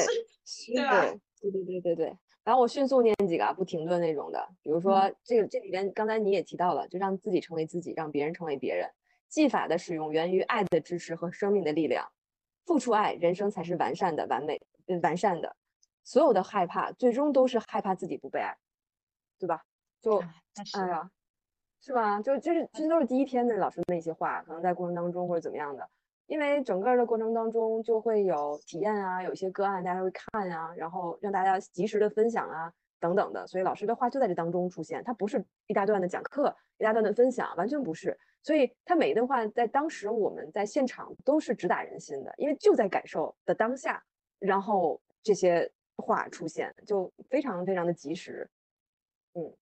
[0.76, 1.02] 对吧？
[1.40, 2.18] 对对对对对。
[2.44, 8.90] 然后我迅速念几个不停顿那种的，比如说这个这里边刚才你也提到了，就让自己成为自己，让别人成为别人。
[9.28, 12.10] 技法的使用源于爱的支持和生命的力量，
[12.66, 14.62] 付出爱，人生才是完善的、完美、
[15.04, 15.58] 完善的。
[16.08, 18.56] 所有的害怕，最终都是害怕自己不被爱，
[19.38, 19.62] 对吧？
[20.02, 20.20] 就
[20.74, 21.12] 哎呀，
[21.82, 22.22] 是吧？
[22.22, 25.86] 就这是这都是第一天的老师的那些话，可能在过程当中或者怎么样的，
[26.28, 44.02] 因为整个的过程当中就会有体验啊，有一些个案大家会看啊，然后让大家及时的分享啊等等的，所以老师的话就在这当中出现，他不是一大段的讲课，一大段的分享，完全不是，所以他每一段话在当时我们在现场都是直打人心的，因为就在感受的当下，
[44.40, 45.70] 然后这些。
[45.98, 48.50] 话出现就非常非常的及时，
[49.34, 49.54] 嗯，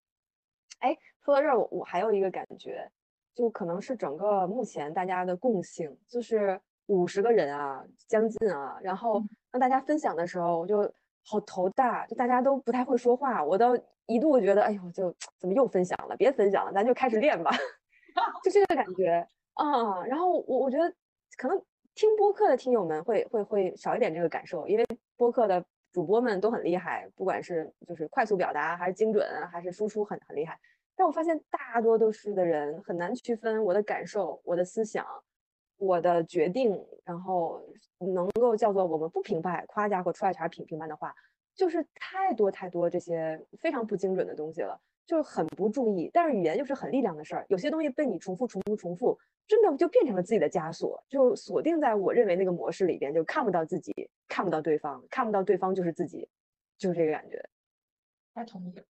[0.80, 2.90] 哎，说到这儿，我我还有一个感觉，
[3.34, 10.82] 就可能是整个目前大家的共性，就是五十个人啊，将近啊，然后让大家分享的时候，我就
[11.26, 16.16] 好头大，就大家都不太会说话，我都一度觉得，哎呦，就怎么又分享了？
[16.18, 17.52] 别分享了，咱就开始练吧，
[18.44, 20.06] 就这个感觉啊。
[20.06, 20.94] 然后我我觉得
[21.38, 21.66] 可能
[21.96, 25.66] 听播客的听友们会会会少一点这个感受，因为播客的。
[25.96, 30.60] 主播们都很厉害，不管是就是快速表达，还是精准，还是输出很很厉害。
[30.94, 35.06] 但我发现大多都是的人很难区分我的感受、我的思想、
[35.78, 37.62] 我的决定，然后
[38.00, 41.16] 能够叫做我们不评判、夸家或出来茬评评判的话，
[41.56, 44.78] 就是太多太多这些非常不精准的东西了。
[45.06, 46.10] 就很不注意。
[46.14, 53.94] 但是语言又是很力量的事儿，有些东西被你重复、重复、重复，真的就变成了自己的枷锁，就锁定在我认为那个模式里边，就看不到自己，
[54.28, 56.28] 看不到对方，看不到对方就是自己，
[56.78, 57.42] 就是这个感觉。
[58.34, 58.84] 太同意了。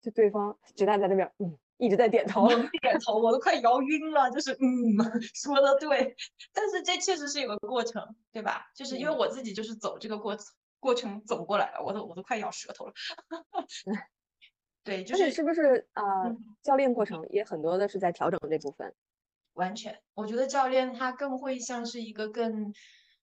[0.00, 4.30] 就对方直男在那边，嗯，一直在点头，点头，我都快摇晕了。
[4.30, 4.96] 就是，嗯，
[5.34, 6.14] 说的对，
[6.54, 8.70] 但是这确实是有个过程，对吧？
[8.74, 10.34] 就是因为我自己就是走这个过
[10.78, 12.92] 过程走过来了，我都我都快咬舌头了。
[14.84, 16.04] 对，就是是不是啊？
[16.62, 18.94] 教练过程也很多的是在调整这部分。
[19.54, 22.72] 完全，我觉得教练他更会像是一个更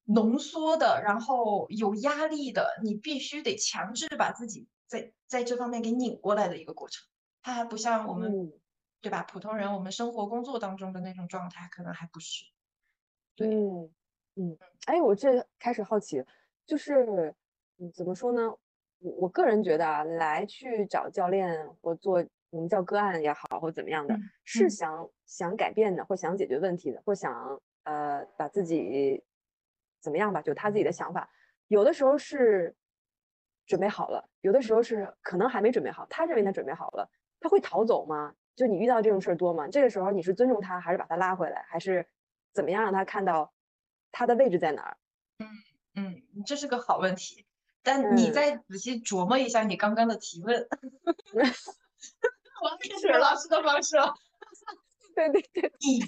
[0.06, 4.68] 浓缩的，然后有压力的，你必须得强制把自己。
[4.88, 7.06] 在在这方面给拧过来的一个过程，
[7.42, 8.54] 他还不像我们，
[9.02, 9.24] 对吧？
[9.24, 12.46] 普通人我们生活工作当中的那种状态，可能还不是。
[13.36, 13.48] 对，
[14.36, 16.24] 嗯，哎，我这开始好奇，
[16.66, 17.36] 就是，
[17.80, 18.54] 嗯，怎么说呢？
[19.00, 29.24] 我我个人觉得啊，来去找教练或做我们叫个案也好，或怎么样的，是想想改变的，或想解决问题的，或想呃把自己
[30.02, 31.30] 怎么样吧，就他自己的想法，
[31.68, 32.76] 有的时候是。
[33.70, 36.08] 准备好了，有的时候是可能还没准备好。
[36.10, 37.10] 他认为他准备好了，
[37.42, 38.34] 他会逃走吗？
[38.56, 39.68] 就你遇到这种事儿多吗？
[39.68, 42.08] 这个时候你是尊重他，还是把他拉回来，还是
[42.54, 43.54] 怎么样让他看到
[44.10, 44.98] 他的位置在哪儿？
[45.40, 45.48] 嗯
[45.96, 47.46] 嗯，这是个好问题。
[47.88, 50.68] 但你再仔细琢磨一下你刚刚的提问，
[52.62, 53.96] 王天雪老师的方式，
[55.16, 56.04] 对对对，你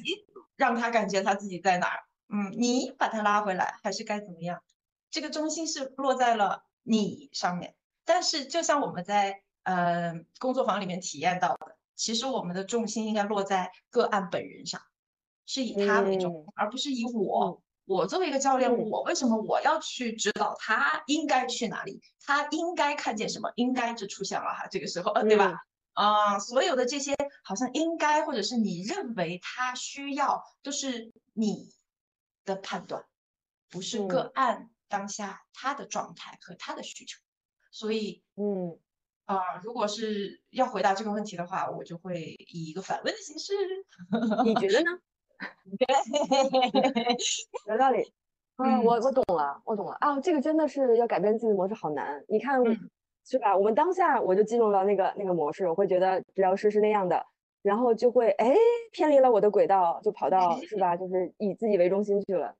[0.57, 2.03] 让他感觉他自己在哪儿？
[2.27, 4.61] 嗯，你把他拉回来，还是该怎么样？
[5.09, 6.65] 这个中心是落在了。
[6.83, 7.73] 你上面，
[8.03, 14.81] 但是就像我们在呃工作坊里面体验到的，其实我们的重心应该落在个案本人上，
[15.45, 17.61] 是以他为重，而不是以我。
[17.89, 21.99] 我作为一个教练，我为什么我要去指导他应该去哪里？
[22.23, 23.51] 他应该看见什么？
[23.55, 25.55] 应该就出现了哈，这个时候，呃，对吧？
[25.93, 31.73] 啊，所有的这些好像应该或者是你认为他需要，都是你
[32.45, 33.03] 的判断，
[33.71, 34.69] 不是个案。
[34.87, 37.19] 当下他的状态和他的需求，
[37.69, 38.79] 所以，嗯，
[39.25, 43.53] 啊，如果是要回答这个问题的话，我就会以一个反问的形式。
[44.43, 44.99] 你觉得呢？
[47.67, 48.03] 有道理。
[48.61, 50.19] 嗯，我我懂了，我懂了啊。
[50.19, 52.21] 这个真的是要改变自己的模式，好难。
[52.27, 52.61] 你看，
[53.25, 53.55] 是吧？
[53.55, 57.25] 我们当下我就进入了那个那个模式，我会觉得治疗师是那样的，
[57.61, 58.53] 然后就会哎
[58.91, 60.97] 偏离了我的轨道，就跑到是吧？
[60.97, 62.53] 就是以自己为中心去了，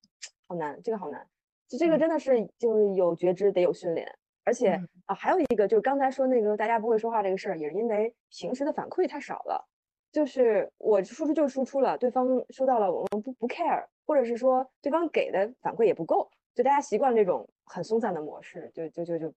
[0.47, 1.27] 好难，这个好难。
[1.67, 4.09] 就这个真的是就是有觉知得有训练，
[4.45, 9.67] 而且啊还有一个就是刚才说那个大家不会说话这个事儿，也是因为平时的反馈太少了。
[10.11, 19.33] 就是我输出就输出了，对方收到了我们不不 care，或者是说对方给的反馈也不够，就大家习惯这种很松散的模式，就就就就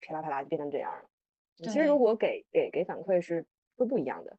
[0.00, 1.04] 噼啦啪啦就变成这样了。
[1.56, 3.44] 其实如果给给给反馈是
[3.76, 4.36] 会不一样的。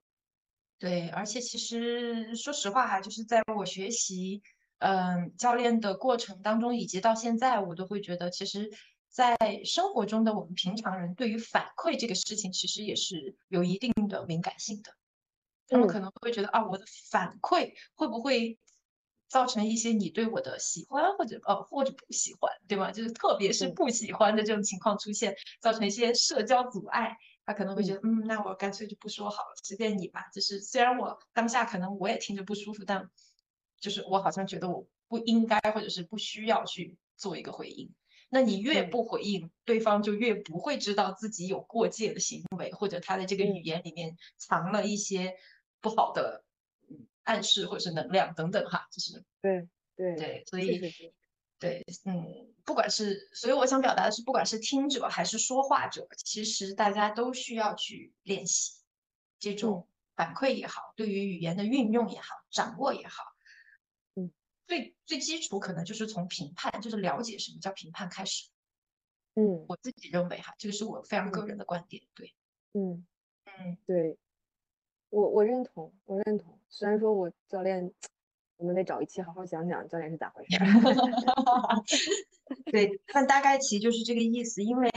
[0.80, 4.42] 对，而且其实说实话哈，就是在我学习。
[4.80, 8.70] 嗯，教练的过程当中，以及到现在，我都会觉得，其实，
[9.08, 14.92] 在生活中的我们平常人，对于反馈这个事情，其实也是有一定的敏感性的。
[15.68, 18.58] 他们可能会觉得啊，我的反馈会不会
[19.30, 22.92] 造成一些你对我的喜欢，或者呃，或者不喜欢，对吗？
[22.92, 30.26] 就是特别是不喜欢的这种情况出现，造成一些社交阻碍，他可能会觉得，嗯，那我干脆就不说好了，随便你吧。
[30.34, 33.10] 就是虽然我当下可能我也听着不舒服，但。
[33.82, 37.94] 就是我好像觉得我不应该，或者是不需要去做一个回应。
[38.30, 45.36] 那你越不回应，对方就越不会知道自己有过界的行为，或者他的这个语言里面藏了一些
[45.84, 46.44] 不好的
[47.24, 48.88] 暗示或者是能量等等哈。
[48.90, 50.80] 就是对对对，所以
[51.60, 58.82] 对嗯，不管是所以我想表达的是，不管是听者还是说话者，其实大家都需要去练习
[59.38, 63.24] 这种反馈也好，对于语言的运用也好，掌握也好。
[64.16, 64.32] 嗯
[64.66, 68.50] 最最基础可能就是从评判，就是了解什么叫评判开始。
[69.36, 72.04] 嗯，我自己认为哈，这个是我非常个人的观点。
[72.14, 72.34] 对，
[72.74, 73.06] 嗯
[73.46, 74.18] 嗯，对，
[75.14, 76.58] 我我认同，我认同。
[76.70, 77.94] 虽然说我教练，
[78.58, 80.58] 我们得找一期好好讲讲教练是咋回事。
[82.66, 84.64] 对，但大概其就是这个意思。
[84.64, 84.90] 因为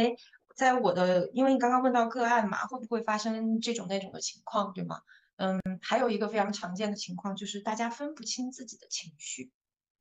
[0.55, 5.03] 在我的，因为你刚刚问到个案嘛，会不会发生这种那种的情况，对吗？
[5.37, 9.53] 嗯，还有一个非常常见的情况就是大家分不清自己的情绪。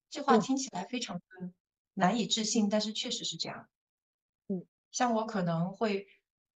[0.10, 1.24] 这话听起来非常的
[1.94, 3.68] 难以置信，但是确实是这样。
[4.48, 6.08] 嗯，像我可能会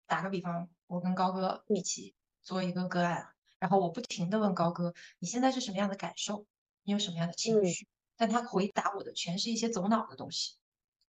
[0.08, 3.28] 打个比方，我跟高哥一起做一个个案，
[3.60, 6.46] 然后我不停的问高哥，你现在是什么样的感受？
[6.84, 7.88] 你有什么样的情绪？
[8.16, 10.56] 但他回答我的全是一些走脑的东西。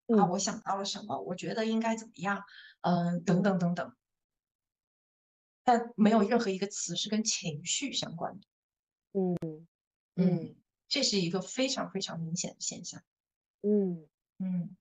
[0.08, 1.20] 啊，我想到了什么？
[1.22, 2.44] 我觉得应该怎么样？
[2.82, 3.96] 嗯，等等等等。
[5.64, 8.48] 但没有任何一个词是跟情绪相关的。
[9.14, 9.68] 嗯
[10.16, 10.56] 嗯，
[10.88, 13.02] 这是一个非常非常明显的现象。
[13.62, 14.08] 嗯
[14.40, 14.76] 嗯，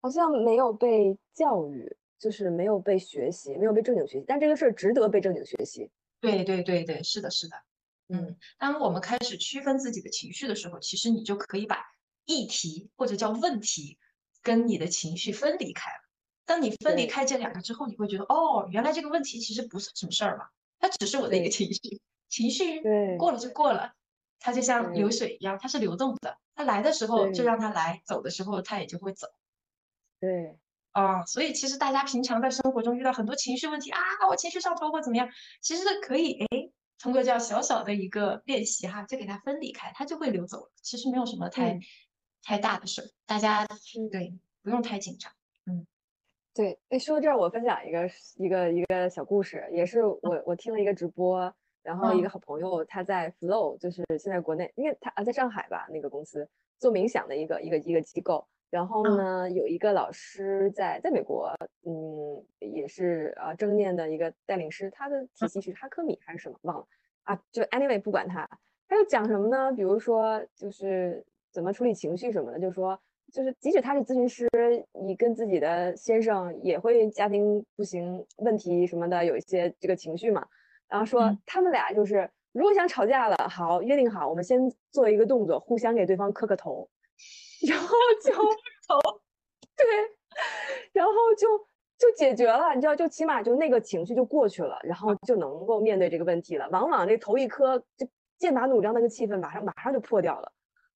[0.00, 5.90] 好像没有被教育，就是没有被学习，没有被正经学习，但这个事儿值得被正经学习。
[6.32, 7.56] 对对对对，是的，是的。
[8.08, 11.84] 嗯，当我们开始区分自己的情绪的时候，其实你就可以把
[12.24, 13.98] 议题或者叫问题
[14.42, 15.96] 跟你的情绪分离开了。
[16.46, 20.46] 当你分离开这两个之后，你会觉得哦，原来这个问题其实不是什么事儿嘛，
[20.78, 22.80] 它只是我的一个情绪，情绪
[23.18, 23.94] 过了就过了，
[24.38, 29.28] 它就像流水一样，它是流动的，它来的时候就让它来，走的时候它也就会走。
[30.20, 30.58] 对，
[30.94, 35.28] 啊，所以其实大家平常在生活中遇到很多情绪问题啊，我情绪上头或怎么样，
[35.60, 40.70] 其实可以哎，通过这样小小的一个练习哈，就给它分离开，它就会流走了。
[40.82, 41.78] 其实没有什么太
[42.42, 43.66] 太大的事儿，大家
[44.10, 44.32] 对
[44.62, 45.32] 不用太紧张。
[45.66, 45.84] 嗯。
[46.54, 61.54] 对，哎，说到这儿，我分享一个一个一个小故事，也是我我听了一个直播，然后一个好朋友他在 Flow，就是现在国内，因为他啊在上海吧，那个公司做冥想的一个一个一个机构，然后呢有一个老师在在美国，
[61.86, 66.86] 嗯，也是呃正念的一个带领师，他的体系是哈科米还是什么忘了
[67.22, 68.48] 啊，就 anyway 不管他，
[68.88, 69.72] 他就讲什么呢？
[69.72, 72.98] 比如说就是怎么处理情绪什么的，就说。
[73.32, 74.46] 就是即使他是咨询师，
[74.92, 80.46] 你跟自己的先生也会家庭不行问题什么的，有一些这个情绪嘛。
[80.88, 86.88] 然后说他们俩就是，如果想吵架了，好约定好，我们先做一个动作，互相给对方磕个头，
[87.68, 88.32] 然后就
[88.88, 89.00] 头，
[89.76, 89.86] 对，
[90.92, 91.58] 然后就
[91.98, 96.68] 就解决了，你知道，就起码就那个情绪就过去了，然后就能够面对这个问题了。
[96.70, 100.52] 往往这头一磕，就剑拔弩张那个气氛马上马上就破掉了。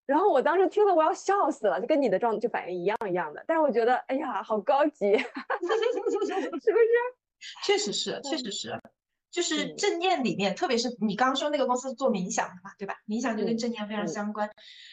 [0.07, 3.45] 然后我当时听了，我要笑死了，就跟你的状就反应一样一样的。
[3.47, 5.27] 但是我觉得，哎呀，好高级， 是
[6.21, 6.35] 不是？
[7.65, 8.81] 确实是，确实是，
[9.31, 12.97] 就是正念里面，特别是你刚刚说那个公司做冥想的嘛，对吧？
[13.07, 14.51] 冥想就跟正念非常相关。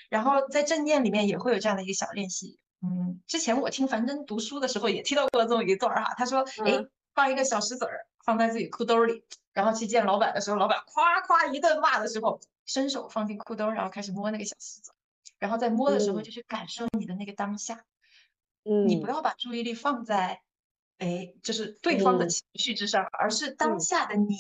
[0.10, 2.60] 然后在正念里面也会有这样的一个小练习。
[2.82, 9.24] 嗯，之前我听樊登读书的时候也提到过这么一段儿哈，他说，哎，放一个小石子儿放在自己裤兜里，
[9.54, 14.92] 然后去见老板的时候，老板夸夸一顿骂的时候，伸手放进裤兜，然后开始摸那个小石子。
[15.40, 17.84] 然后在摸的时候，就去感受你的那个当下，
[18.64, 20.42] 嗯，你不要把注意力放在，
[20.98, 24.38] 哎，就是对方的情绪之上，而是当下的你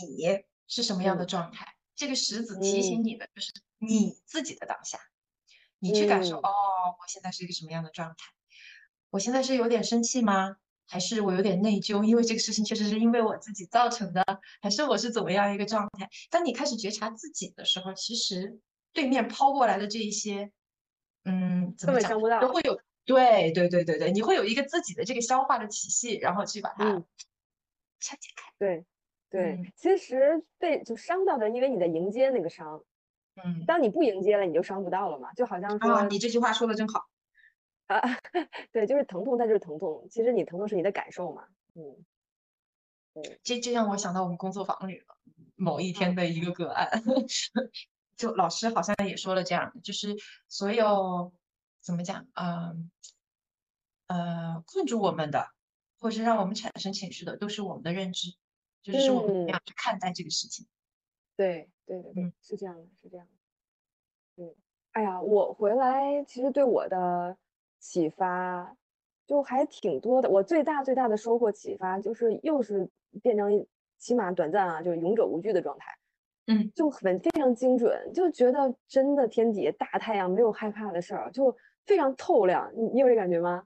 [0.68, 1.76] 是什么样的状态。
[1.96, 5.00] 这个石子提醒你的就是你自己的当下，
[5.80, 6.42] 你去感受，哦，
[7.00, 8.16] 我现在是一个什么样的状态？
[9.10, 10.58] 我现在是有点生气吗？
[10.88, 12.04] 还是我有点内疚？
[12.04, 14.24] 因为这个事情确实是因为我自己造成的，
[14.62, 16.10] 还是我是怎么样一个状态？
[16.30, 18.60] 当你开始觉察自己的时候，其实
[18.94, 20.52] 对面抛过来的这一些。
[21.28, 27.04] 嗯，怎么讲都会有，对对对对对，你会有一个自己的这个消化的体系，然后去把它
[28.00, 28.52] 拆解开。
[28.58, 28.86] 对
[29.30, 32.84] 对，其实被就伤到的，因为你在迎接那个伤。
[33.44, 35.34] 嗯，当你不迎接了，你就伤不到了嘛。
[35.34, 37.06] 就好像说，你这句话说的真好。
[37.88, 38.00] 啊，
[38.72, 40.08] 对，就是疼痛，它就是疼痛。
[40.10, 41.46] 其实你疼痛是你的感受嘛。
[41.74, 42.06] 嗯，
[43.14, 45.18] 对，这这让我想到我们工作坊里了
[45.56, 46.90] 某一天的一个个案。
[48.16, 50.16] 就老师好像也说了这样，就是
[50.48, 51.34] 所有
[51.86, 52.74] 怎么讲，啊，
[54.08, 55.50] 呃，困住我们的，
[56.00, 58.36] 或是让我们产生情绪的，都是我们的认知，
[58.82, 60.66] 就是我们怎么样去看待这个事情。
[61.38, 63.34] 对对对对，是这样的，是这样的。
[64.36, 64.56] 对，
[64.94, 67.38] 哎呀，我回来其实对我的
[67.80, 68.76] 启发
[69.28, 70.28] 就还挺多的。
[70.28, 72.90] 我最大最大的收获启发就是又是
[73.22, 73.68] 变成
[74.00, 75.96] 起码短暂啊，就是勇者无惧的状态。
[76.48, 81.56] 嗯，就很非常精准，就觉得真的天底下大太阳没有害怕的事儿，就
[81.86, 82.72] 非常透亮。
[82.76, 83.64] 你你有这感觉吗？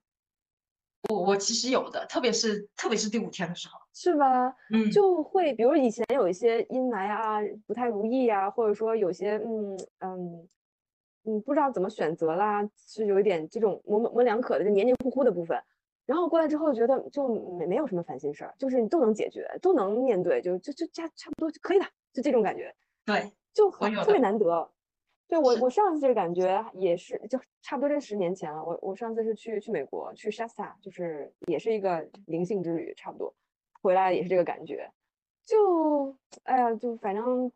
[1.10, 4.54] 我我其实有的，特别是特别是第五天的时候，是吧？
[4.74, 10.50] 嗯，就会比如以前有一些阴霾啊，不太如意啊，或者说有些嗯嗯
[11.24, 15.58] 嗯不知道怎么选择啦，是有一点这种模模棱可的、就黏黏糊糊的部分。
[16.06, 21.86] 然后过来之后觉得就没没有什么烦心事儿，就是你都能解决，都能面对，就就就差差不多就可以了。
[22.12, 24.70] 就这种感觉，对，就很特别难得。
[25.30, 28.62] 对我，我上次这个感觉也是，就差不多这十年前了。
[28.62, 33.34] 我我上次是去去美国，去 Shasta，就是也是一个灵性之旅，差不多
[33.82, 34.92] 回来也是这个感觉。
[35.46, 37.52] 就哎呀，就反正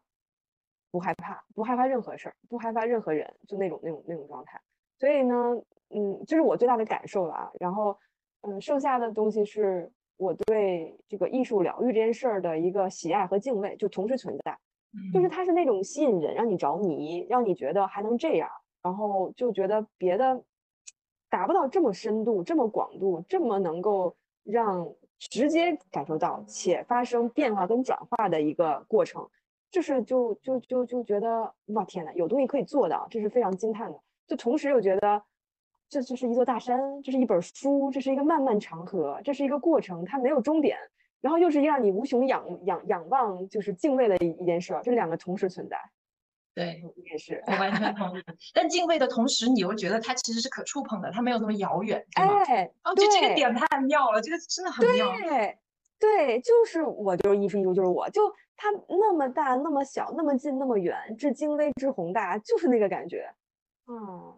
[0.91, 4.61] 不害怕，不害怕任何事儿，不害怕任何人，就那种那种那种状态。
[4.99, 5.35] 所以呢，
[5.89, 7.51] 嗯，这是我最大的感受了啊。
[7.59, 7.97] 然后，
[8.41, 9.91] 嗯，剩下的东西是。
[10.17, 14.57] 我对这个艺术疗愈这件事儿的一个喜爱和敬畏就同时存在，
[15.13, 18.49] 就是它是那种吸引人，让你着迷，让你觉得还能这样，
[18.81, 20.43] 然后就觉得别的
[21.29, 24.87] 达不到这么深度、这么广度、这么能够让
[25.17, 29.27] 直接感受到且发生变化跟转化的一个过程，
[29.71, 33.99] 就是就就就就觉得哇天呐，有东西可以做到，这是非常惊叹的。
[34.27, 35.21] 就同时又觉得，
[35.89, 40.77] 这这是一座大山，这是一本书，这是一个漫漫长河，这是一个过程，它没有终点。
[41.23, 45.79] 然后又是让你无穷仰仰仰望，就是敬畏的一一件事，这两个同时存在。
[46.53, 48.21] 对，也是，我完全同意。
[48.53, 52.43] 但敬畏的同时，你又觉得它其实是可触碰的，它没有那么遥远，对吗？
[52.43, 55.15] 哎，哦，就这个点太妙了，这个真的很妙。
[55.15, 55.57] 对，
[55.97, 63.33] 对，就是我就是艺术，艺术就是我，就它那么大，那么小，那么近，那么远，至精微，至宏大，就是那个感觉。
[63.87, 64.37] 嗯，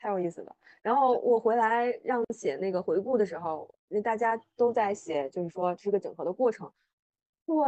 [0.00, 0.56] 太有意思了。
[0.84, 6.70] 然后我回来让写那个回顾的时候，那大家都在写，就是说是个整合的过程。
[7.46, 7.64] 我，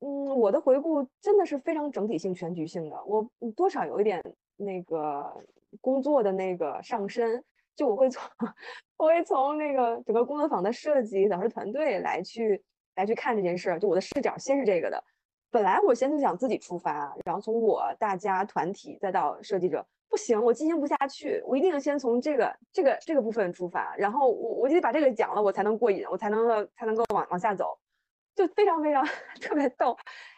[0.00, 3.02] 嗯，我的回顾真的是非常整体性、全局性的。
[3.06, 3.26] 我
[3.56, 4.22] 多少有一点
[4.56, 5.42] 那个
[5.80, 7.42] 工作的那个上身，
[7.74, 8.22] 就我会从
[8.98, 12.62] 我会从那个整个工作坊的设计、导师团队来去
[12.96, 13.80] 来去看这件事儿。
[13.80, 15.02] 就我的视角先是这个的。
[15.50, 19.86] 本来我先就想自己出发，然后从我、大家、团体再到设计者。
[20.08, 27.78] 不行，我进行不下去，我一定先从这个这个这个部分出发，然后我我就得把这个讲了，我才能过瘾，我才能够才能够往往下走，
[28.34, 29.04] 就非常非常
[29.40, 29.96] 特别逗，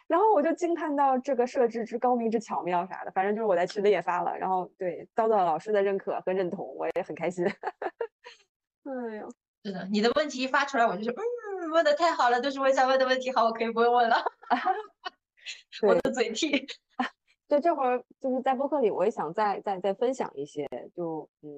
[0.08, 7.44] 然后我就惊叹到这个设置之高明之巧妙啥的，反正就是我在群里也发了，然后对遭到老师的认可和认同，我也很开心。
[8.84, 9.28] 哎呦，
[9.64, 14.16] 是的，你的问题一发出来，我就说，嗯，问的太好了，都是我想问的问题，好，我可以不用问了，
[15.86, 16.66] 我的嘴替。
[17.50, 21.50] 对，这会儿就是在播客里，我也想再再再分享一些，就嗯，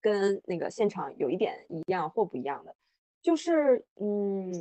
[0.00, 2.72] 跟那个现场有一点一样或不一样的，
[3.20, 4.52] 就是嗯，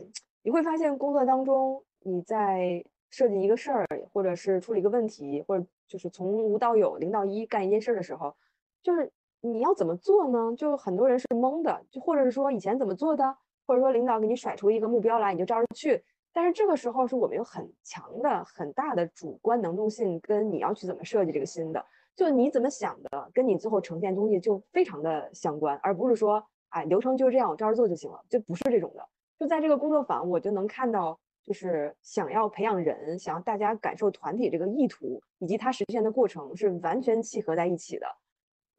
[0.42, 8.36] 你会发现工作当中你在设计一个事儿，或者是处理一个问题，或者就是从无到有、零到一干一件事的时候，
[8.82, 9.12] 就是
[9.42, 10.52] 你要怎么做呢？
[10.58, 13.38] 就很多人是懵的，就或者是说以前怎么做的，
[13.68, 16.04] 或者说领导给你甩出一个目标来，你就照着去。
[16.36, 21.84] 但是这个时候是我们有很强的、很大的主观能动性，跟你要去怎么设计这个新的，
[22.14, 29.08] 就你怎么想的，跟你最后呈现东西就非常的相关，而不是说，哎，流程就是这样，我照着做就行了，就不是这种的。
[29.40, 38.08] 就在这个工作坊，我就能看到，就是想要培养人，想要大家感受团体这个意图，以及它实现的过程是完全契合在一起的。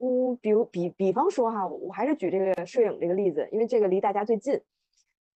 [0.00, 4.61] 嗯，比如比比方说哈，我还是举这个摄影这个例子，因为这个离大家最近。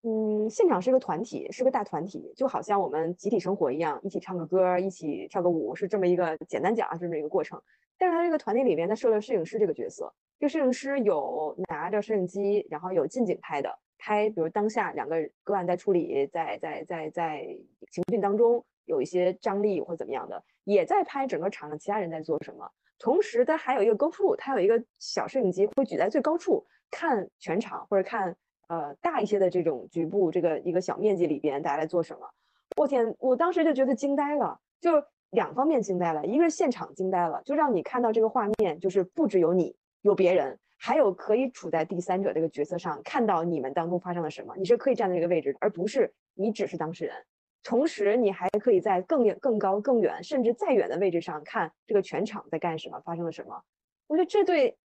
[0.09, 7.61] 嗯，现场是个团体，是个大团体，就好像我们集体生活一样，一起唱个歌，一起跳个舞，是这么一个简单讲啊，这么一个过程。
[7.98, 17.46] 但是他这个团体里面，他设了摄影师这个角色，这个摄影师有拿着摄影机，然后有近景拍的，拍比如当下两个个案在处理，在在在在
[17.90, 22.66] 情境当中有一些张力或怎么样的，也在拍整个场上其他人在做什么。
[22.98, 28.34] 同时，他还有一个 GoPro，他有一个小摄影机会举在最高处看全场或者看。
[28.68, 32.28] 呃，大一些的这种局部，这个一个小面积里边，大家在做什么？
[32.76, 47.14] 我天，我当时就觉得惊呆了，就两方面惊呆了，一个是现场惊呆了，就让你看到这个画面，就是不只有你，有别人，还有可以处在第三者这个角色上，看到你们当中发生了什么，你是可以站在这个位置，而不是你只是当事人。
[47.64, 53.62] 同时，你还可以在更远、更高、更远，甚至再远的位置上看这个全场在干什么，发生了什么。
[54.06, 54.76] 我觉得这对。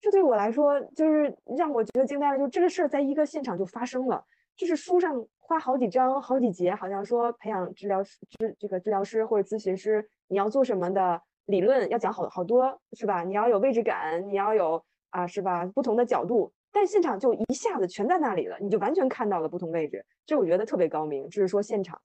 [0.00, 4.24] 这对我来说就是让我觉得惊呆了，就这个事儿在一个现场就发生了，
[4.56, 13.22] 就是书上花好几章好几节，好像说培养治疗师、治这个治疗师或者咨询师，你要做什么的理论要讲好好多，是吧？
[13.24, 15.66] 你要有位置感，你要有啊，是吧？
[15.74, 21.28] 不同的角度，但现场就一下子全在那里了，你就完全看到了不同位置，这我觉得特别高明。
[21.28, 22.00] 这是说现场。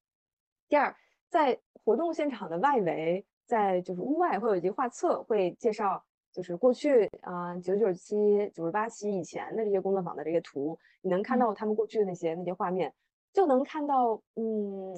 [0.67, 0.93] 第二，
[1.29, 6.03] 在活动现场的外围，在就是屋外会有一些画册，会介绍。
[6.35, 12.93] 就是过去啊，九九七、九十八期以前的这些工作坊的这些图，你能看到他们过去的那些那些画面，
[13.31, 14.93] 就能看到，嗯，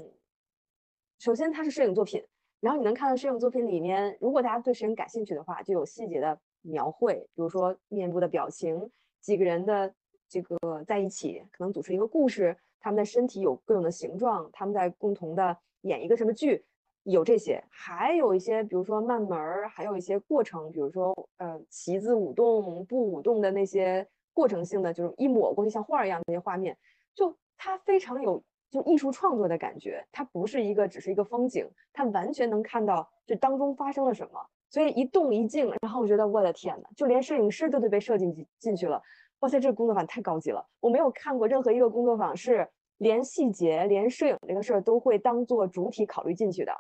[1.20, 2.26] 首先它是摄影作品，
[2.60, 8.90] 然后你能看到摄影作品里面，如果大家对摄影感兴趣的话，就有细节的描绘，比如说面部的表情，
[9.22, 9.94] 几个人的
[10.28, 16.66] 这个在一起，可能组成一个故事，他们的身体有各种的形状，他们在共同的演一个什么剧。
[17.10, 26.78] 有这些，还有一些，比如说慢门儿，还有一些过程，比如说，呃，旗子舞动、不舞动的那些过程性的，就是一抹过去像画一样那些画面，
[27.16, 30.06] 就它非常有就艺术创作的感觉。
[30.12, 34.46] 它不是一个只是一个风景，它完全能看到这当中发生了什么。
[34.70, 39.02] 所以一动一静，然后我觉得我的天呐，就连摄影师都得被设进进去了。
[39.40, 40.66] 哇塞，这个工作坊太高级了！
[40.82, 42.68] 我没有看过任何一个工作坊是
[42.98, 46.74] 连细节、连摄影这个事儿都会当做主体考虑进去的。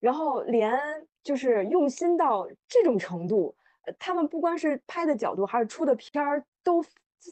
[0.00, 0.76] 然后连
[1.22, 3.54] 就是用心到这种程度，
[3.98, 6.82] 他们不光是拍的角度，还是出的片儿都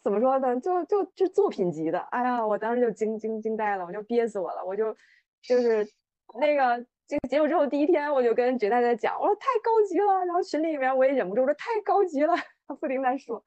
[0.03, 0.61] 怎么说呢？
[0.61, 4.95] 就就就作品级的，哎呀，我当时就惊惊惊呆了，我就憋死我了，我就
[5.43, 5.89] 就是
[6.39, 12.35] 那个这个结束之后第一天，我就跟绝代在讲，我说太高级了，然后群里面我也忍不住我说太高级了，
[12.67, 13.43] 他不停在说，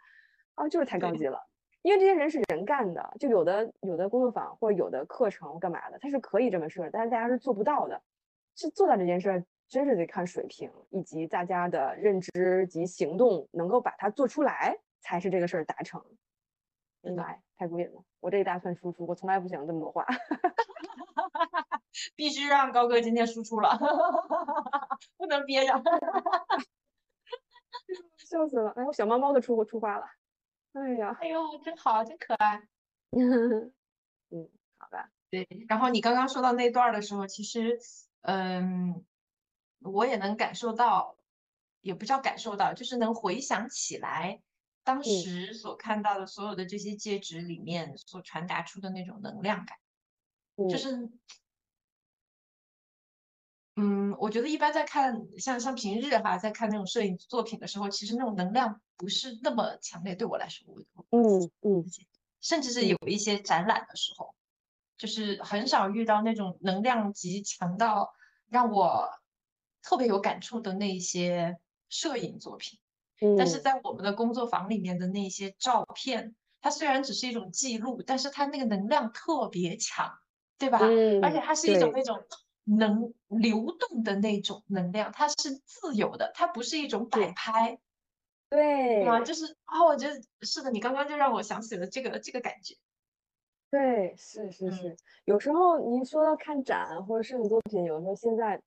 [0.55, 1.39] 啊，就是太高级了，
[1.83, 8.01] 因为这些人是人干的，就有的有的工作坊或者有的课程干嘛的，他是可以这么设，但是大家是做不到的，
[8.55, 16.03] 是做到这件事儿，真是得看水平以及大家的认知及行动，能够把它做出来，才是这个事儿达成。
[17.01, 18.03] 明白，太过瘾了！
[18.19, 20.05] 我这一大串输出，我从来不想这么多话，
[22.15, 23.75] 必须让高哥今天输出了，
[25.17, 25.73] 不能憋着，
[28.29, 28.71] 笑死了！
[28.75, 30.05] 哎，我小猫猫都出出话了，
[30.73, 32.61] 哎呀，哎呦，真好，真可爱。
[33.11, 33.73] 嗯，
[34.77, 35.09] 好吧。
[35.31, 37.79] 对，然后你刚刚说到那段的时候，其实，
[38.21, 39.05] 嗯，
[39.79, 41.17] 我也能感受到，
[41.81, 44.41] 也不叫感受到，就是能回想起来。
[44.83, 49.77] 当时所看到的所有的这些戒指里面所传达出的那种能量感，
[50.67, 51.11] 就是，
[53.75, 60.15] 嗯，我觉得一般在看像像平日哈，在看那种摄影作品的时候，其实那种能量不是那么强烈。
[60.15, 60.65] 对我来说，
[61.11, 61.85] 嗯嗯，
[62.41, 64.33] 甚至是有一些展览的时候，
[65.01, 68.13] 就是很少遇到那种能量极强到
[68.49, 69.09] 让我
[69.81, 71.57] 特别有感触的那些
[71.89, 72.79] 摄影作品。
[73.35, 80.11] 但是在我们的工作坊里面的那些照片，它虽然只是一种记录，但是它那个能量特别强，
[80.59, 80.77] 对吧？
[80.83, 81.23] 嗯。
[81.23, 82.23] 而且它是一种那种
[82.63, 87.79] 能流动的那种能量，它是自由的，它不是一种摆拍。
[88.51, 89.03] 对。
[89.03, 92.75] 啊，就是啊，我觉得是的，你刚刚就让我想起了这个这个感觉。
[93.71, 94.95] 对，是是是。
[95.25, 98.61] 有时候你说到看展或者摄影作品，有时候现在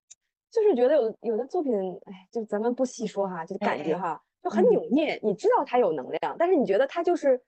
[0.50, 1.72] 就是觉得有有的作品，
[2.06, 4.20] 哎，就咱们不细说哈，就感觉哈。
[4.42, 7.42] 就很扭捏，你知道它有能量，但是你觉得它就是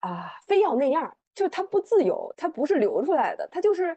[0.00, 3.96] 啊，非要那样，就是它不自由，它不是流出来的，它就是，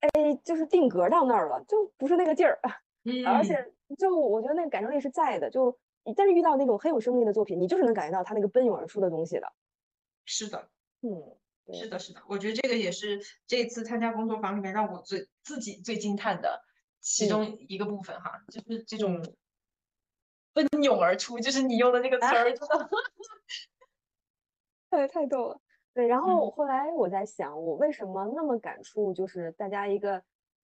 [0.00, 2.58] 哎，就是定格到那儿了，就不是那个劲儿。
[3.04, 5.78] 嗯，而且就我觉得那个感受力是在的，就
[6.16, 9.52] 但是遇到那种很有生命的作品，你就是能感觉到它那个奔涌而出的东西的。
[10.24, 10.68] 是的，
[11.02, 11.36] 嗯，
[11.72, 16.62] 是的，是的，我觉得这个也是这次参加工作坊里面让我最自己最惊叹的
[17.00, 19.22] 其中一个部分哈，就是这种。
[20.54, 22.90] 奔涌而出，就是你用的那个词儿， 真的，
[24.90, 25.60] 太太逗了。
[25.94, 30.20] 对，然后后来我在想，我为什么那么感触，就是大家一个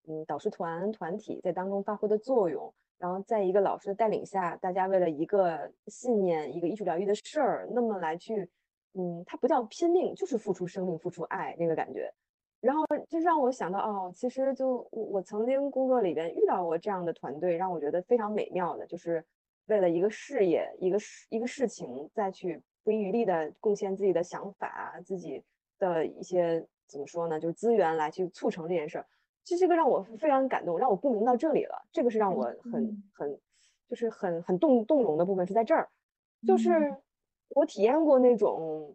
[0.09, 8.51] 嗯导师团团体在当中发挥的作用，然后在一个老师的带领下，大家为了一个信念、一个艺术疗愈的事儿，那么来去，
[8.95, 12.13] 嗯，它不叫拼命，就是付出生命、付出爱那个感觉。
[12.61, 19.25] 然后就让我想到，哦，其实就我我曾经工作里边遇到过这样的团队，让我觉得非常美妙的，就是。
[19.67, 25.43] 为了一个事业、一个事、一个事情，再去不遗余力的贡献自己的想法、自己
[25.79, 29.07] 的一些怎么说呢，就是资源来去促成这件事儿，
[29.43, 31.83] 就这个让我非常感动，让我共鸣到这里了。
[31.91, 33.41] 这个是让我很很
[33.89, 35.89] 就是很很动动容的部分是在这儿，
[36.47, 36.95] 就是
[37.55, 38.95] 我体验过那种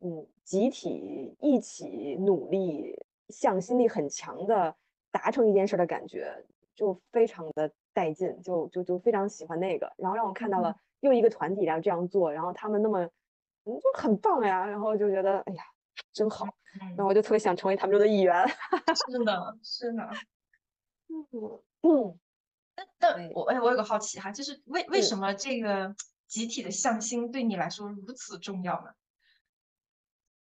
[0.00, 2.96] 嗯集体一起努力、
[3.28, 4.76] 向心力很强的
[5.10, 6.44] 达成一件事的感觉，
[6.74, 7.70] 就非常的。
[7.92, 13.00] 带劲，就就就非常喜欢那个，然后让我看到了又一个团体然后这样做，然后他们那么，
[13.64, 15.62] 嗯，就很棒呀，然后就觉得哎呀，
[16.12, 16.46] 真好，
[16.96, 18.46] 然后我就特别想成为他们中的一员。
[19.10, 20.08] 是的，是的，
[21.08, 22.18] 嗯嗯。
[22.76, 25.92] 那那我哎，我有个好奇哈，就是为为什么这个
[26.30, 28.94] 集体的向心对你来说如此重要吗？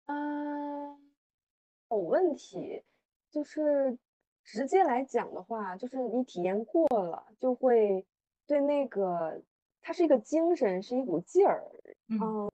[0.04, 0.98] 嗯，
[1.88, 2.82] 有问题，
[3.30, 3.96] 就是。
[4.48, 8.06] 直接来讲的话，就是你体验过了，就会
[8.46, 9.42] 对那个
[9.82, 11.64] 它是一个精神，是一股劲儿，
[12.06, 12.48] 嗯，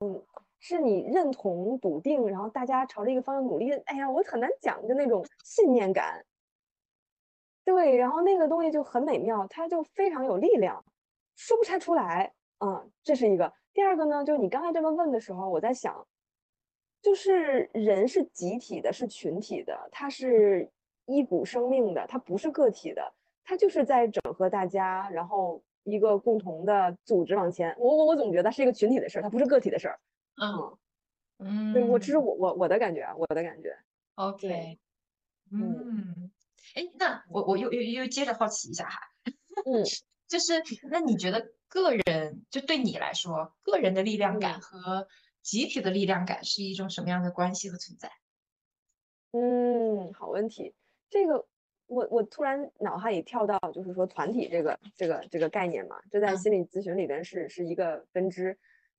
[0.57, 3.71] 是你认同、笃定，然后大家朝着一个方向努力。
[3.85, 6.25] 哎呀，我很难讲，的那种信念感。
[7.63, 10.83] 对，然后那个东西就很美妙，它就非常有力量，
[11.35, 12.33] 说不太出来。
[12.59, 13.53] 嗯，这是一个。
[13.73, 16.07] 第二个呢，就是你刚才这么问的时候，我在想，
[17.01, 20.69] 就是人是集体的，是群体的，它是。
[21.05, 23.13] 一股生命的，它不是个体的，
[23.43, 27.75] 它就是在整合大家，然后一个共同的组织往前。
[27.77, 29.99] 我我我总觉得是一个群体的事儿，它不是个体的事儿。
[30.41, 30.77] 嗯
[31.39, 33.77] 嗯，对我这是我我我的感觉，我的感觉。
[34.15, 34.79] OK，
[35.51, 36.31] 嗯，
[36.75, 38.97] 哎，那我我又又又接着好奇一下哈，
[39.65, 39.83] 嗯，
[40.29, 40.53] 就是
[40.89, 45.07] 那你觉得个人就对你来说，个人的力量感和
[45.41, 48.11] 集体的力量感是一种什么样的关系和存在？
[49.31, 50.75] 嗯，好问题。
[51.09, 51.47] 这个
[51.87, 58.55] 我我突然脑海里跳到，就是说团体这个这个这个概念嘛，这在心理咨询里边是是一个分支。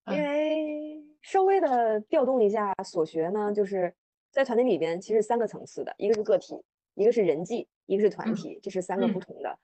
[0.09, 3.95] 因为稍微的调动一下所学呢，就是
[4.33, 6.61] 在团体里边，其实三个层次的，一个是个体，
[6.95, 9.57] 一个是人际，一个是团体，这是三个不同的。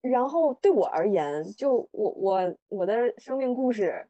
[0.00, 4.08] 然后对我而言，就我我我的生命故事，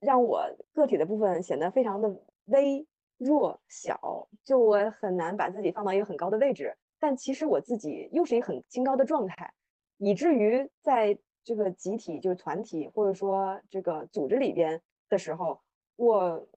[0.00, 2.14] 让我个体的部分显得非常的
[2.46, 2.86] 微
[3.16, 6.76] 弱小，就我很难把自己放到一个很高的位置。
[6.98, 9.52] 但其实我自己又是一个很清高的状态，
[9.98, 15.60] 以至于在这个集体就是团体或者说这个组织里边的时候，
[15.96, 16.48] 我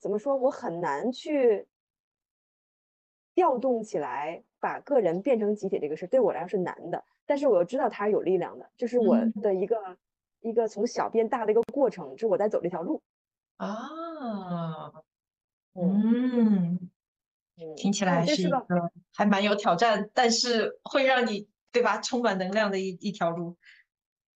[0.00, 1.66] 怎么说我很难去
[3.34, 7.04] 调动起来，把个人变成集体这个事对我来说是难的。
[7.26, 9.96] 但是我又知道它是有力量的，这是我的一个
[10.40, 13.02] 一个从小变大的一个过程，是我在走这条路
[13.56, 14.92] 啊。
[15.74, 16.90] 嗯，
[17.76, 18.66] 听起来是一个
[19.14, 23.56] 还蛮有挑战，但是会让你对吧充满能量的一一条路。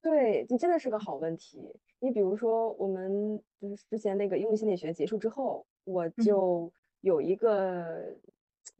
[0.00, 1.60] 对，你真的是个好问题。
[1.98, 8.16] 你比如说，我们就是之前那个应用心理学结束之后，我就有一个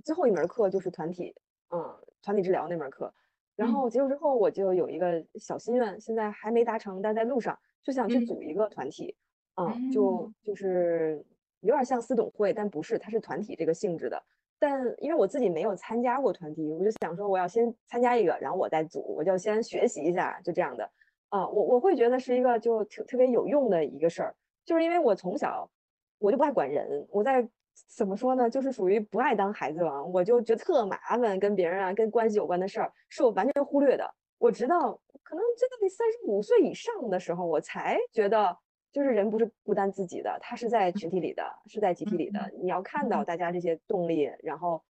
[0.04, 1.34] 最后一门课就是团体，
[1.70, 3.12] 嗯，团体治疗那门课。
[3.56, 9.16] 然后结束之后，我就有一个小心愿，现在还没达成，但在路上，就想去组一个团体，
[9.54, 11.24] 啊，就就是
[11.60, 14.22] 有点像私董会，但不是，它是团体这个性质的。
[14.58, 20.90] 但因为我自己没有参加过团体，我就想说我要先参加一个，然后我再组，我就先学习一下，就这样的。
[21.30, 24.34] 啊，我我会觉得是一个就特特别有用的一个事儿，
[24.66, 25.70] 就是因为我从小
[26.18, 27.48] 我就不爱管人，我在。
[27.88, 28.48] 怎么说呢？
[28.48, 34.14] 就是属于不爱当孩子王，我就觉得特麻烦，跟别人啊，跟关系有关的事儿，是我完全忽略的。
[34.38, 34.92] 我直到
[35.22, 38.56] 可能真的得三十五岁以上的时候，我才觉得，
[38.92, 42.50] 就是人不是孤单自己的，他是在群体里的，是在集体里的。
[42.60, 44.82] 你要看到大家这些动力，然后，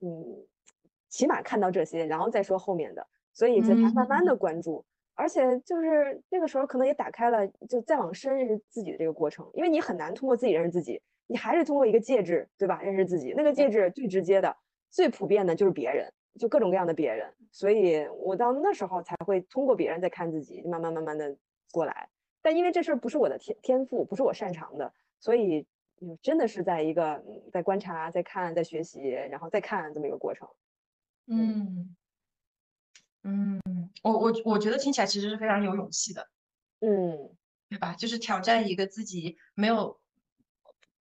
[0.00, 0.46] 嗯，
[1.08, 3.06] 起码看到这些，然后再说后面的。
[3.32, 4.84] 所以才慢慢的关注，
[5.14, 11.02] 而且就是那个时候可能也打开了，就再往深认识自己的这个过程，因为你很难通过自己认识自己。
[11.26, 12.82] 你还是通过一个介质，对吧？
[12.82, 14.56] 认识自己，那个介质最直接的、
[14.90, 17.32] 最普遍的就是别人，就各种各样的别人。
[17.50, 21.36] 所以我到那时候才会通过别人在看自己，慢慢慢慢的
[21.72, 22.08] 过来。
[22.42, 25.66] 但因为这事儿不是我的天天赋，不是我擅长的，所以
[26.20, 30.46] 真的是在一个在观察、在看、在学习，然后再看这么一个过程。
[31.26, 31.96] 嗯
[33.22, 33.58] 嗯，
[34.02, 36.28] 我我我觉得听起来其实是非常有勇气的，
[36.80, 37.30] 嗯，
[37.70, 37.94] 对吧？
[37.94, 39.98] 就是挑战一个自己没有。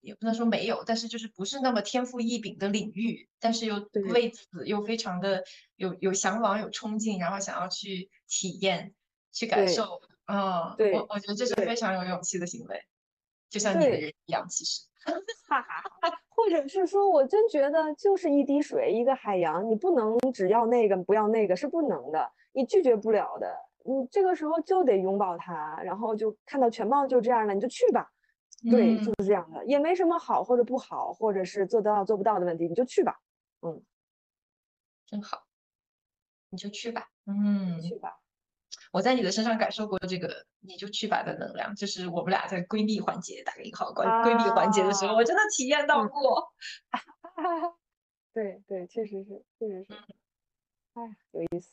[0.02, 5.44] 也不能说没有，但是就是不是那么天赋异禀的领域，但是又为此又非常的
[5.76, 8.94] 有有向往、有冲劲，然后想要去体验、
[9.32, 10.02] 去感受。
[10.26, 12.84] 嗯，对，我我觉得这是非常有勇气的行为，
[13.50, 14.82] 就像你的人一样，其实。
[15.50, 15.84] 哈哈，
[16.30, 23.52] 或者是说我真觉得就是一滴水，一个海洋，你不能只要那个不要那个，是不能的，你拒绝不了的，
[23.84, 28.12] 你这个时候就得拥抱它，然后就看到全貌就这样了，你就去吧。
[28.70, 33.20] 对，就是这样的，也没什么好或者不好，或者是做得到做不到的问题，你就去吧。
[33.62, 33.82] 嗯，
[35.08, 35.46] 真好，
[36.50, 37.08] 你就去吧。
[37.26, 38.20] 嗯，去吧。
[38.92, 46.54] 我在你的身上感受过这个“你就去吧”的能量，就是我们俩在闺蜜环节打个引号，关闺蜜环节的时候，我真的体验到过。
[48.34, 49.94] 对对，确实是，确实是。
[50.94, 51.02] 哎，
[51.32, 51.72] 有意思。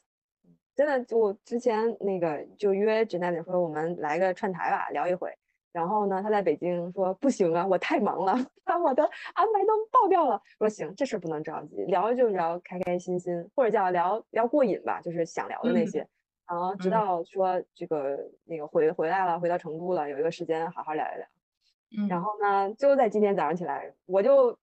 [0.75, 5.37] 真的，我之前那个就约 j a n e 说，我们来个串台吧，聊一回。
[5.73, 8.35] 然后呢，他在北京说不行啊，我太忙了，
[8.65, 9.03] 把我的
[9.35, 10.41] 安排都爆掉了。
[10.59, 16.07] 我说行，这事不能着急，聊就聊开开心心，或者叫聊聊过瘾吧，就是想聊的那些。
[16.49, 21.27] 然后直到说这个那个回回来了，回到成都了，有一个时间好好聊一聊。
[22.09, 24.59] 然后呢，就在今天早上起来，我就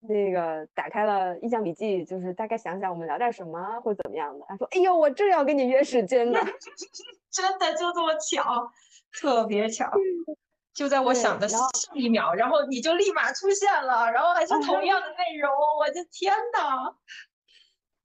[0.00, 4.44] 那个打开了印象笔记，就是大概想想我们聊点什么或者怎么样的。
[4.48, 6.38] 他说：“哎呦，我正要跟你约时间呢，
[7.32, 8.70] 真的就这么巧，
[9.20, 9.90] 特别巧。”
[10.74, 11.60] 就在我想的上
[11.94, 16.94] 一秒，然后你就立马出现了，然后还是同样的内容，我的天呐！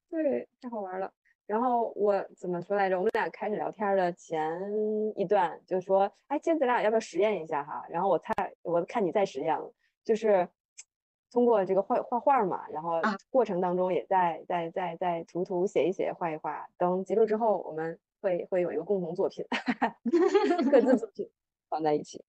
[0.09, 1.11] 对，太好玩了。
[1.47, 2.95] 然后我怎么说来着？
[2.95, 4.55] 我们俩开始聊天的前
[5.15, 9.73] 一段就说：“哎，今天咱俩要不要实验一下哈？”然后我猜，我看你在实验了，
[10.05, 10.47] 就是
[11.31, 13.01] 通过这个画画画嘛，然后
[13.31, 16.67] 过程当中也在在在在涂涂写一写画一画。
[16.77, 19.43] 等结束之后，我们会会有一个共同作品，
[20.69, 21.27] 各自作品
[21.67, 22.23] 放在一起。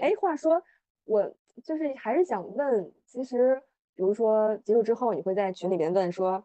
[0.00, 0.62] 哎，话说，
[1.04, 1.34] 我
[1.64, 3.60] 就是还是想问，其实，
[3.94, 6.44] 比如说结束之后，你会在群里面问说，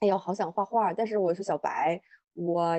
[0.00, 2.00] 哎呦，好想画画，但是我是小白，
[2.34, 2.78] 我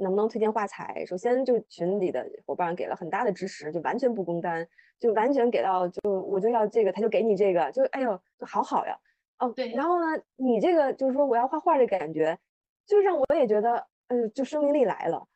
[0.00, 1.04] 能不能推荐画材？
[1.06, 4.66] 首先，就群里的伙伴给了很大的支持，就完全不公单，
[5.00, 8.96] 就完全给到，就我就要这个，他就给你这个，就哎呦，就好好呀。
[9.38, 9.72] 哦，对。
[9.72, 12.38] 然后呢，你这个就是说我要画画的感觉，
[12.86, 15.26] 就让我也觉得，呃，就生命力来了。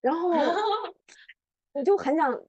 [0.00, 0.30] 然后
[1.74, 2.40] 我就很想。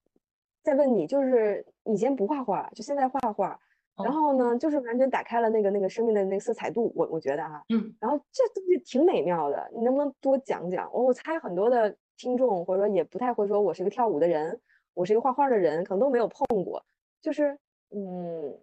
[0.63, 3.59] 再问你，就是以前不画画，就现在画画。
[4.03, 10.91] 然后呢，就是完全打开了那个那个生命的那个色彩度，我我觉得哈，嗯，然后这东西挺美妙的，你能不能多讲讲？
[10.91, 14.59] 我我猜很多的听众或者说也不太会说，我是一个跳舞的人，
[14.95, 16.83] 我是一个画画的人，可能都没有碰过。
[17.21, 17.55] 就是
[17.91, 18.57] 嗯，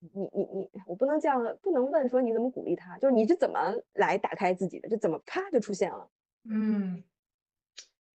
[0.00, 3.60] 你你你，我不能这样，不能问说你怎么鼓励他，就是你是怎么
[3.92, 6.08] 来打开自己的，就怎么啪就出现了。
[6.50, 7.04] 嗯，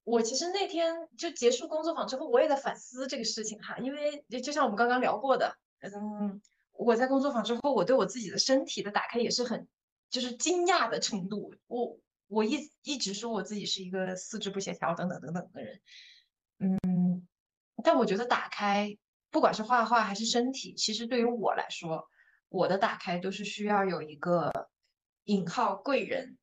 [0.05, 5.56] 我其实那天就结束工作坊之后，我也在反思这个事情哈，因为就像我们刚刚聊过的。
[5.82, 9.66] 嗯，我在工作坊之后，我对我自己的身体的打开也是很，
[10.10, 11.55] 就是惊讶的程度。
[11.66, 11.98] 我
[12.28, 15.81] 我一一直说我自己是一个四肢不协调等等等等的人，
[16.59, 17.27] 嗯，
[17.82, 18.97] 但我觉得打开，
[19.31, 22.09] 不管是画画还是身体，其实对于我来说，
[22.51, 24.68] 我的打开都是需要有一个
[25.24, 26.36] 引号贵人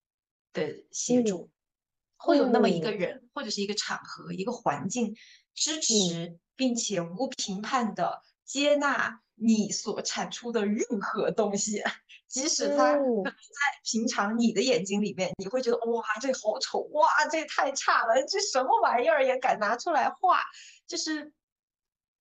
[0.52, 1.52] 的协助，
[2.18, 5.16] 会有那么一个人或者是一个场合、一个环境
[5.54, 9.22] 支持，并且无评判的接纳。
[9.40, 11.84] 你所产出的任何东西，
[12.28, 13.32] 即使它可能在
[13.84, 20.42] 平常你的眼睛里面，你会觉得哇，这好丑，哇，这太差了，这什么玩意儿也敢拿出来画，
[20.88, 21.32] 就是，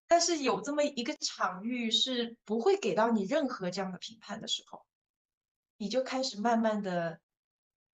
[0.06, 4.84] 但是有这么一个场域是不会给到你任何这样的评判的时候，
[5.78, 7.18] 你就开始慢慢的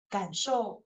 [0.09, 0.83] 感受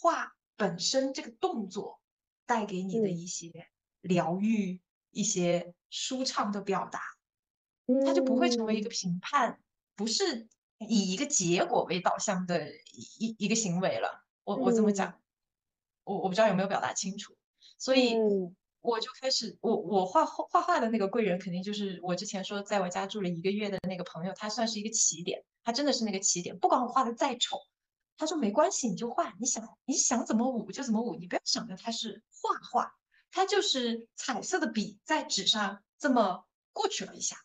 [0.00, 2.00] 画本身这个动作
[2.46, 3.68] 带给你的一些
[4.00, 4.80] 疗愈。
[5.12, 7.00] 一些舒畅的表达，
[8.06, 9.60] 它就不会成为一个评判，
[9.96, 10.46] 不是
[10.78, 14.24] 以一个结果为导向的一一个行为了。
[14.44, 15.20] 我我这么讲，
[16.04, 17.36] 我我不知道有没有表达清楚。
[17.76, 18.14] 所以
[18.80, 26.56] 我就开始，我我画画画的那个贵人，肯定就是我之前说在我家住了一个月的那个朋友，他算是一个起点，他真的是那个起点。
[26.56, 27.58] 不管我画的再丑，
[28.20, 32.94] 他说没关系，你就画，你想你想怎么舞就怎么舞，你不要想着它是画画。
[33.32, 37.36] 它就是彩色的笔在纸上这么过去了一下，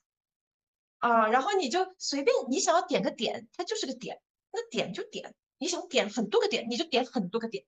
[0.97, 4.19] 啊，然后你就随便你想要点个点，它就是个点，
[4.51, 7.65] 那点就点，你想点很多个点，你就点很多个点，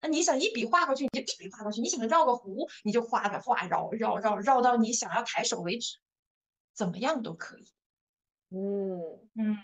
[0.00, 5.98] 那你想一笔画过去，你就一笔画过去，你想绕个弧，你就画个画绕绕绕绕到你想要抬手为止，
[6.72, 7.68] 怎么样都可以。
[8.50, 9.58] 嗯嗯，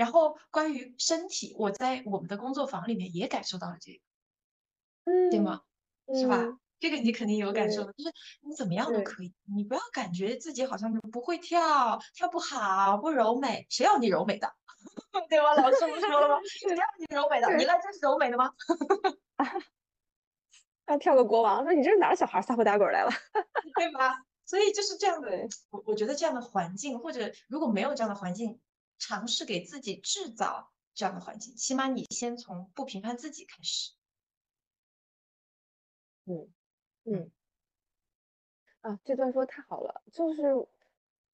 [0.00, 4.00] 然后关于身体，我在我们的工作坊里面也感受到了这个，
[5.04, 5.60] 嗯，对吗？
[6.14, 6.58] 是吧？
[6.78, 8.10] 这个你肯定有感受，就是
[8.40, 14.50] 你怎么样都可以，你不要感觉自己好像就不会跳，跳不好，不柔美，谁要你柔美的？
[15.28, 15.54] 对吧？
[15.56, 16.40] 老师不说了吗？
[16.46, 17.54] 谁要你柔美的？
[17.58, 18.50] 你来这是柔美的吗？
[20.88, 23.10] 要跳个国王，说你这是哪儿小孩撒泼打滚来了？
[23.76, 24.16] 对吧？
[24.46, 25.28] 所以就是这样的，
[25.68, 28.58] 我我觉得这样的环境，或者如果没有这样的环境，
[29.00, 33.94] 尝试给自己制造这样的环境，起码你先从不评判自己开始。
[36.26, 36.52] 嗯。
[37.04, 37.30] 嗯，
[38.82, 40.42] 啊，这段说太好了，就是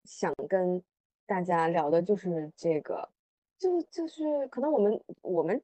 [0.05, 0.81] 想跟
[1.27, 3.11] 大家聊的就是这个，
[3.59, 5.61] 就就是可能我们我们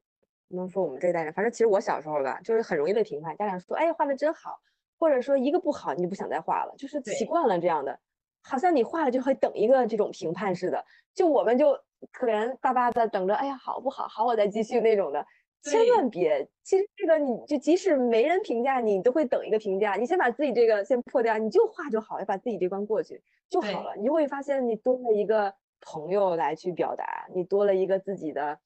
[0.49, 4.59] 不能说我们这一代人，反正其实我小时候吧，就是很容易被评判，家长说，哎，画的真好，
[4.99, 7.97] 或者说一个不好，你就不想再画了，就是习惯了这样的，
[8.41, 11.81] 好像你画了就会等一个这种评判似的，就我们就
[12.11, 14.07] 可怜巴巴的等着，哎呀，好不好？
[14.07, 15.25] 好，我再继续那种的。
[15.63, 19.93] 千万别，其实这个你就即使没人评价你，你都会等一个评价。
[19.95, 23.95] 你先把自己这个先破掉，你就画就好，要把自己这关过去就好了。
[23.95, 28.59] 你就会发现你多了一个朋友来去表达，你多了一个自己的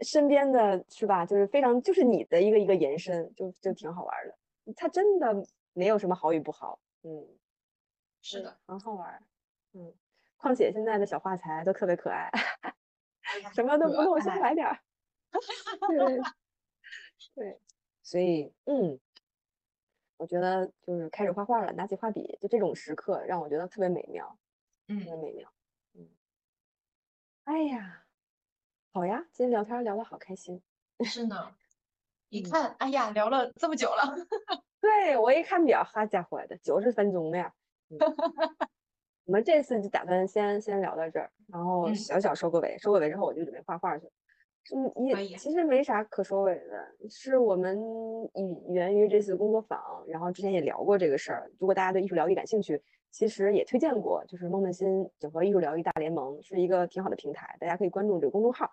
[0.00, 1.24] 身边的是吧？
[1.24, 4.74] 就是非常就是你的一个一个延伸，就就挺好玩的。
[4.76, 5.34] 它真的
[5.72, 7.26] 没有什么好与不好，嗯，
[8.20, 9.22] 是的，很好玩，
[9.72, 9.90] 嗯。
[10.40, 12.30] 况且现在的小画材都特别可爱，
[13.52, 14.78] 什么都不用，先来点儿。
[15.88, 16.20] 对，
[17.34, 17.60] 对，
[18.02, 18.98] 所以嗯，
[20.16, 24.38] 我觉得就是开始画画了，拿起画笔，就这种时刻让我觉得特别美妙，
[24.88, 25.52] 嗯，特别美妙，
[25.94, 26.08] 嗯，
[27.44, 28.04] 哎呀，
[28.92, 30.62] 好呀，今天聊天聊得好开心，
[31.04, 31.54] 是呢，
[32.30, 34.16] 一看，哎呀，聊了这么久了，
[34.80, 37.54] 对我一看表，好家伙的，九十分钟了呀，
[39.24, 44.06] 我们这次就打算先先聊到这儿，然后小小收个尾，收个尾之后我就准备画画去。
[44.74, 47.80] 嗯，也其实没啥可收尾的，是我们
[48.34, 51.50] 以源于这次工作坊，然后之前也聊过这个事儿。
[51.58, 52.80] 如果大家对艺术疗愈感兴趣，
[53.10, 58.70] 其实也推荐过，就是梦梦心整合艺术疗愈大联盟是一个挺好的平台，大家可以关注这个公众号。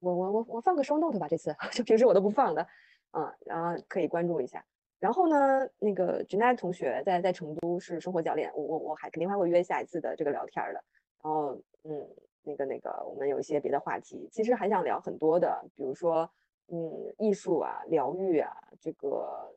[0.00, 2.66] 我我我我放个 show note 吧，这次 就平时我都不放的，
[3.10, 4.64] 啊，然后可以关注一下。
[5.00, 10.84] 然后呢，那个 j a n e 同学在在成都是生活教练，我我我还肯定还会约下一次的这个聊天的。
[11.22, 11.54] 然后
[11.84, 12.08] 嗯。
[12.44, 16.30] 那个那个，我们有一些别的话题，其实还想聊很多的，比如说，
[16.68, 18.50] 嗯，艺术啊，疗愈啊，
[18.80, 19.54] 这个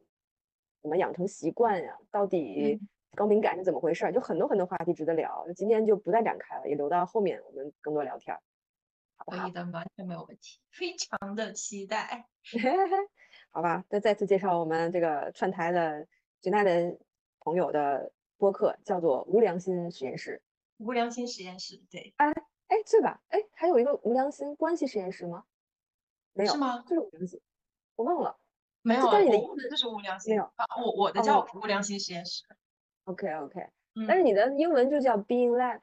[0.81, 1.97] 怎么养成习惯呀？
[2.11, 2.81] 到底
[3.15, 5.45] 高敏感是怎么回事，就很多很多话题值得聊。
[5.55, 8.35] 今天就不再展开了，也留到后面我们更多聊天，
[9.15, 9.37] 好不好？
[9.43, 12.27] 可以的，完全没有问题，非常的期待。
[13.51, 16.07] 好吧，再再次介绍我们这个串台的
[16.41, 16.97] 绝代的
[17.39, 20.41] 朋友的播客，叫做无良心实验室。
[20.77, 22.13] 无良心实验室，对。
[22.17, 22.31] 哎
[22.67, 23.21] 哎，对吧？
[23.27, 25.43] 哎，还有一个无良心关系实验室吗？
[26.33, 26.81] 没有是吗？
[26.87, 27.41] 就是无良心，
[27.97, 28.37] 我忘了。
[28.81, 30.31] 没有，但是你的英文就是无良心。
[30.31, 32.43] 没有啊，我我的叫无良心实验室。
[33.03, 33.59] OK OK，
[33.95, 35.81] 嗯但是你的英文就叫 Being Lab。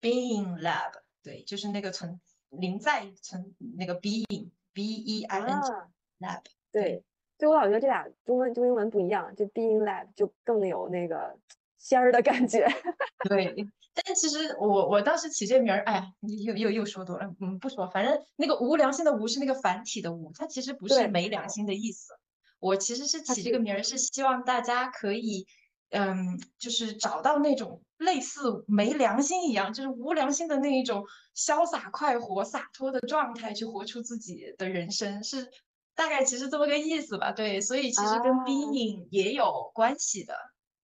[0.00, 0.92] Being Lab，
[1.22, 2.20] 对，就是那个存
[2.50, 5.88] 临在存那个 Being B E I N G 啊
[6.20, 6.42] ，Lab。
[6.72, 7.04] 对，
[7.38, 11.38] 所以我老觉得这俩中文中英文不一样，就 Being Lab 就更有那个
[11.78, 12.66] 仙儿的感觉。
[13.28, 13.54] 对，
[13.94, 16.06] 但其实我我当时起这名儿，哎呀，
[16.44, 22.14] 又又又说多了，嗯，不说，反正那个无良心的无是那个繁体的无，它其实不是没良心的意思。
[22.58, 25.46] 我其实是起这个名儿是希望大家可以，
[25.90, 31.04] 嗯，就是找到那种类似没良心一样，就是无良心的那一种
[31.36, 35.48] 潇洒快活、洒脱的状态，去活出自己的人生，是
[35.94, 37.32] 大概其实这么个意思吧？
[37.32, 40.34] 对，所以其实跟啊 being 也有关系的。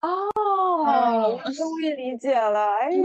[0.01, 2.75] 哦，终于理解了。
[2.75, 3.01] 哎呀，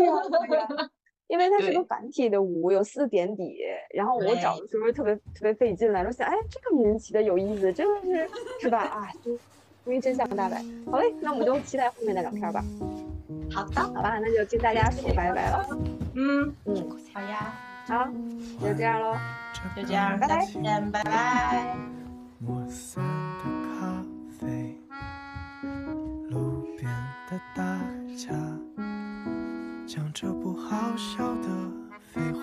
[1.26, 3.56] 因为它是个繁体的五，有四点底，
[3.94, 8.81] 然后我找的时候特别特别费劲来，我想，哎，这个名字起的有意思，真的是是吧？
[8.82, 9.36] 啊，终
[9.85, 10.62] 终于真相大白。
[10.90, 12.62] 好嘞，那我们就期待后面的聊天吧。
[13.51, 15.66] 好的，好吧，那就跟大家说拜拜了。
[16.14, 17.73] 嗯，嗯，好呀。
[17.86, 18.09] 好，
[18.61, 19.16] 就这样喽。
[19.74, 21.77] 就这样，拜拜再见，拜拜。
[22.39, 23.05] 抹散
[23.39, 23.44] 的
[23.78, 24.05] 咖
[24.39, 24.77] 啡，
[26.31, 26.90] 路边
[27.31, 27.62] 的大
[28.16, 28.35] 家
[29.86, 31.48] 讲着不好笑的
[32.12, 32.40] 废话，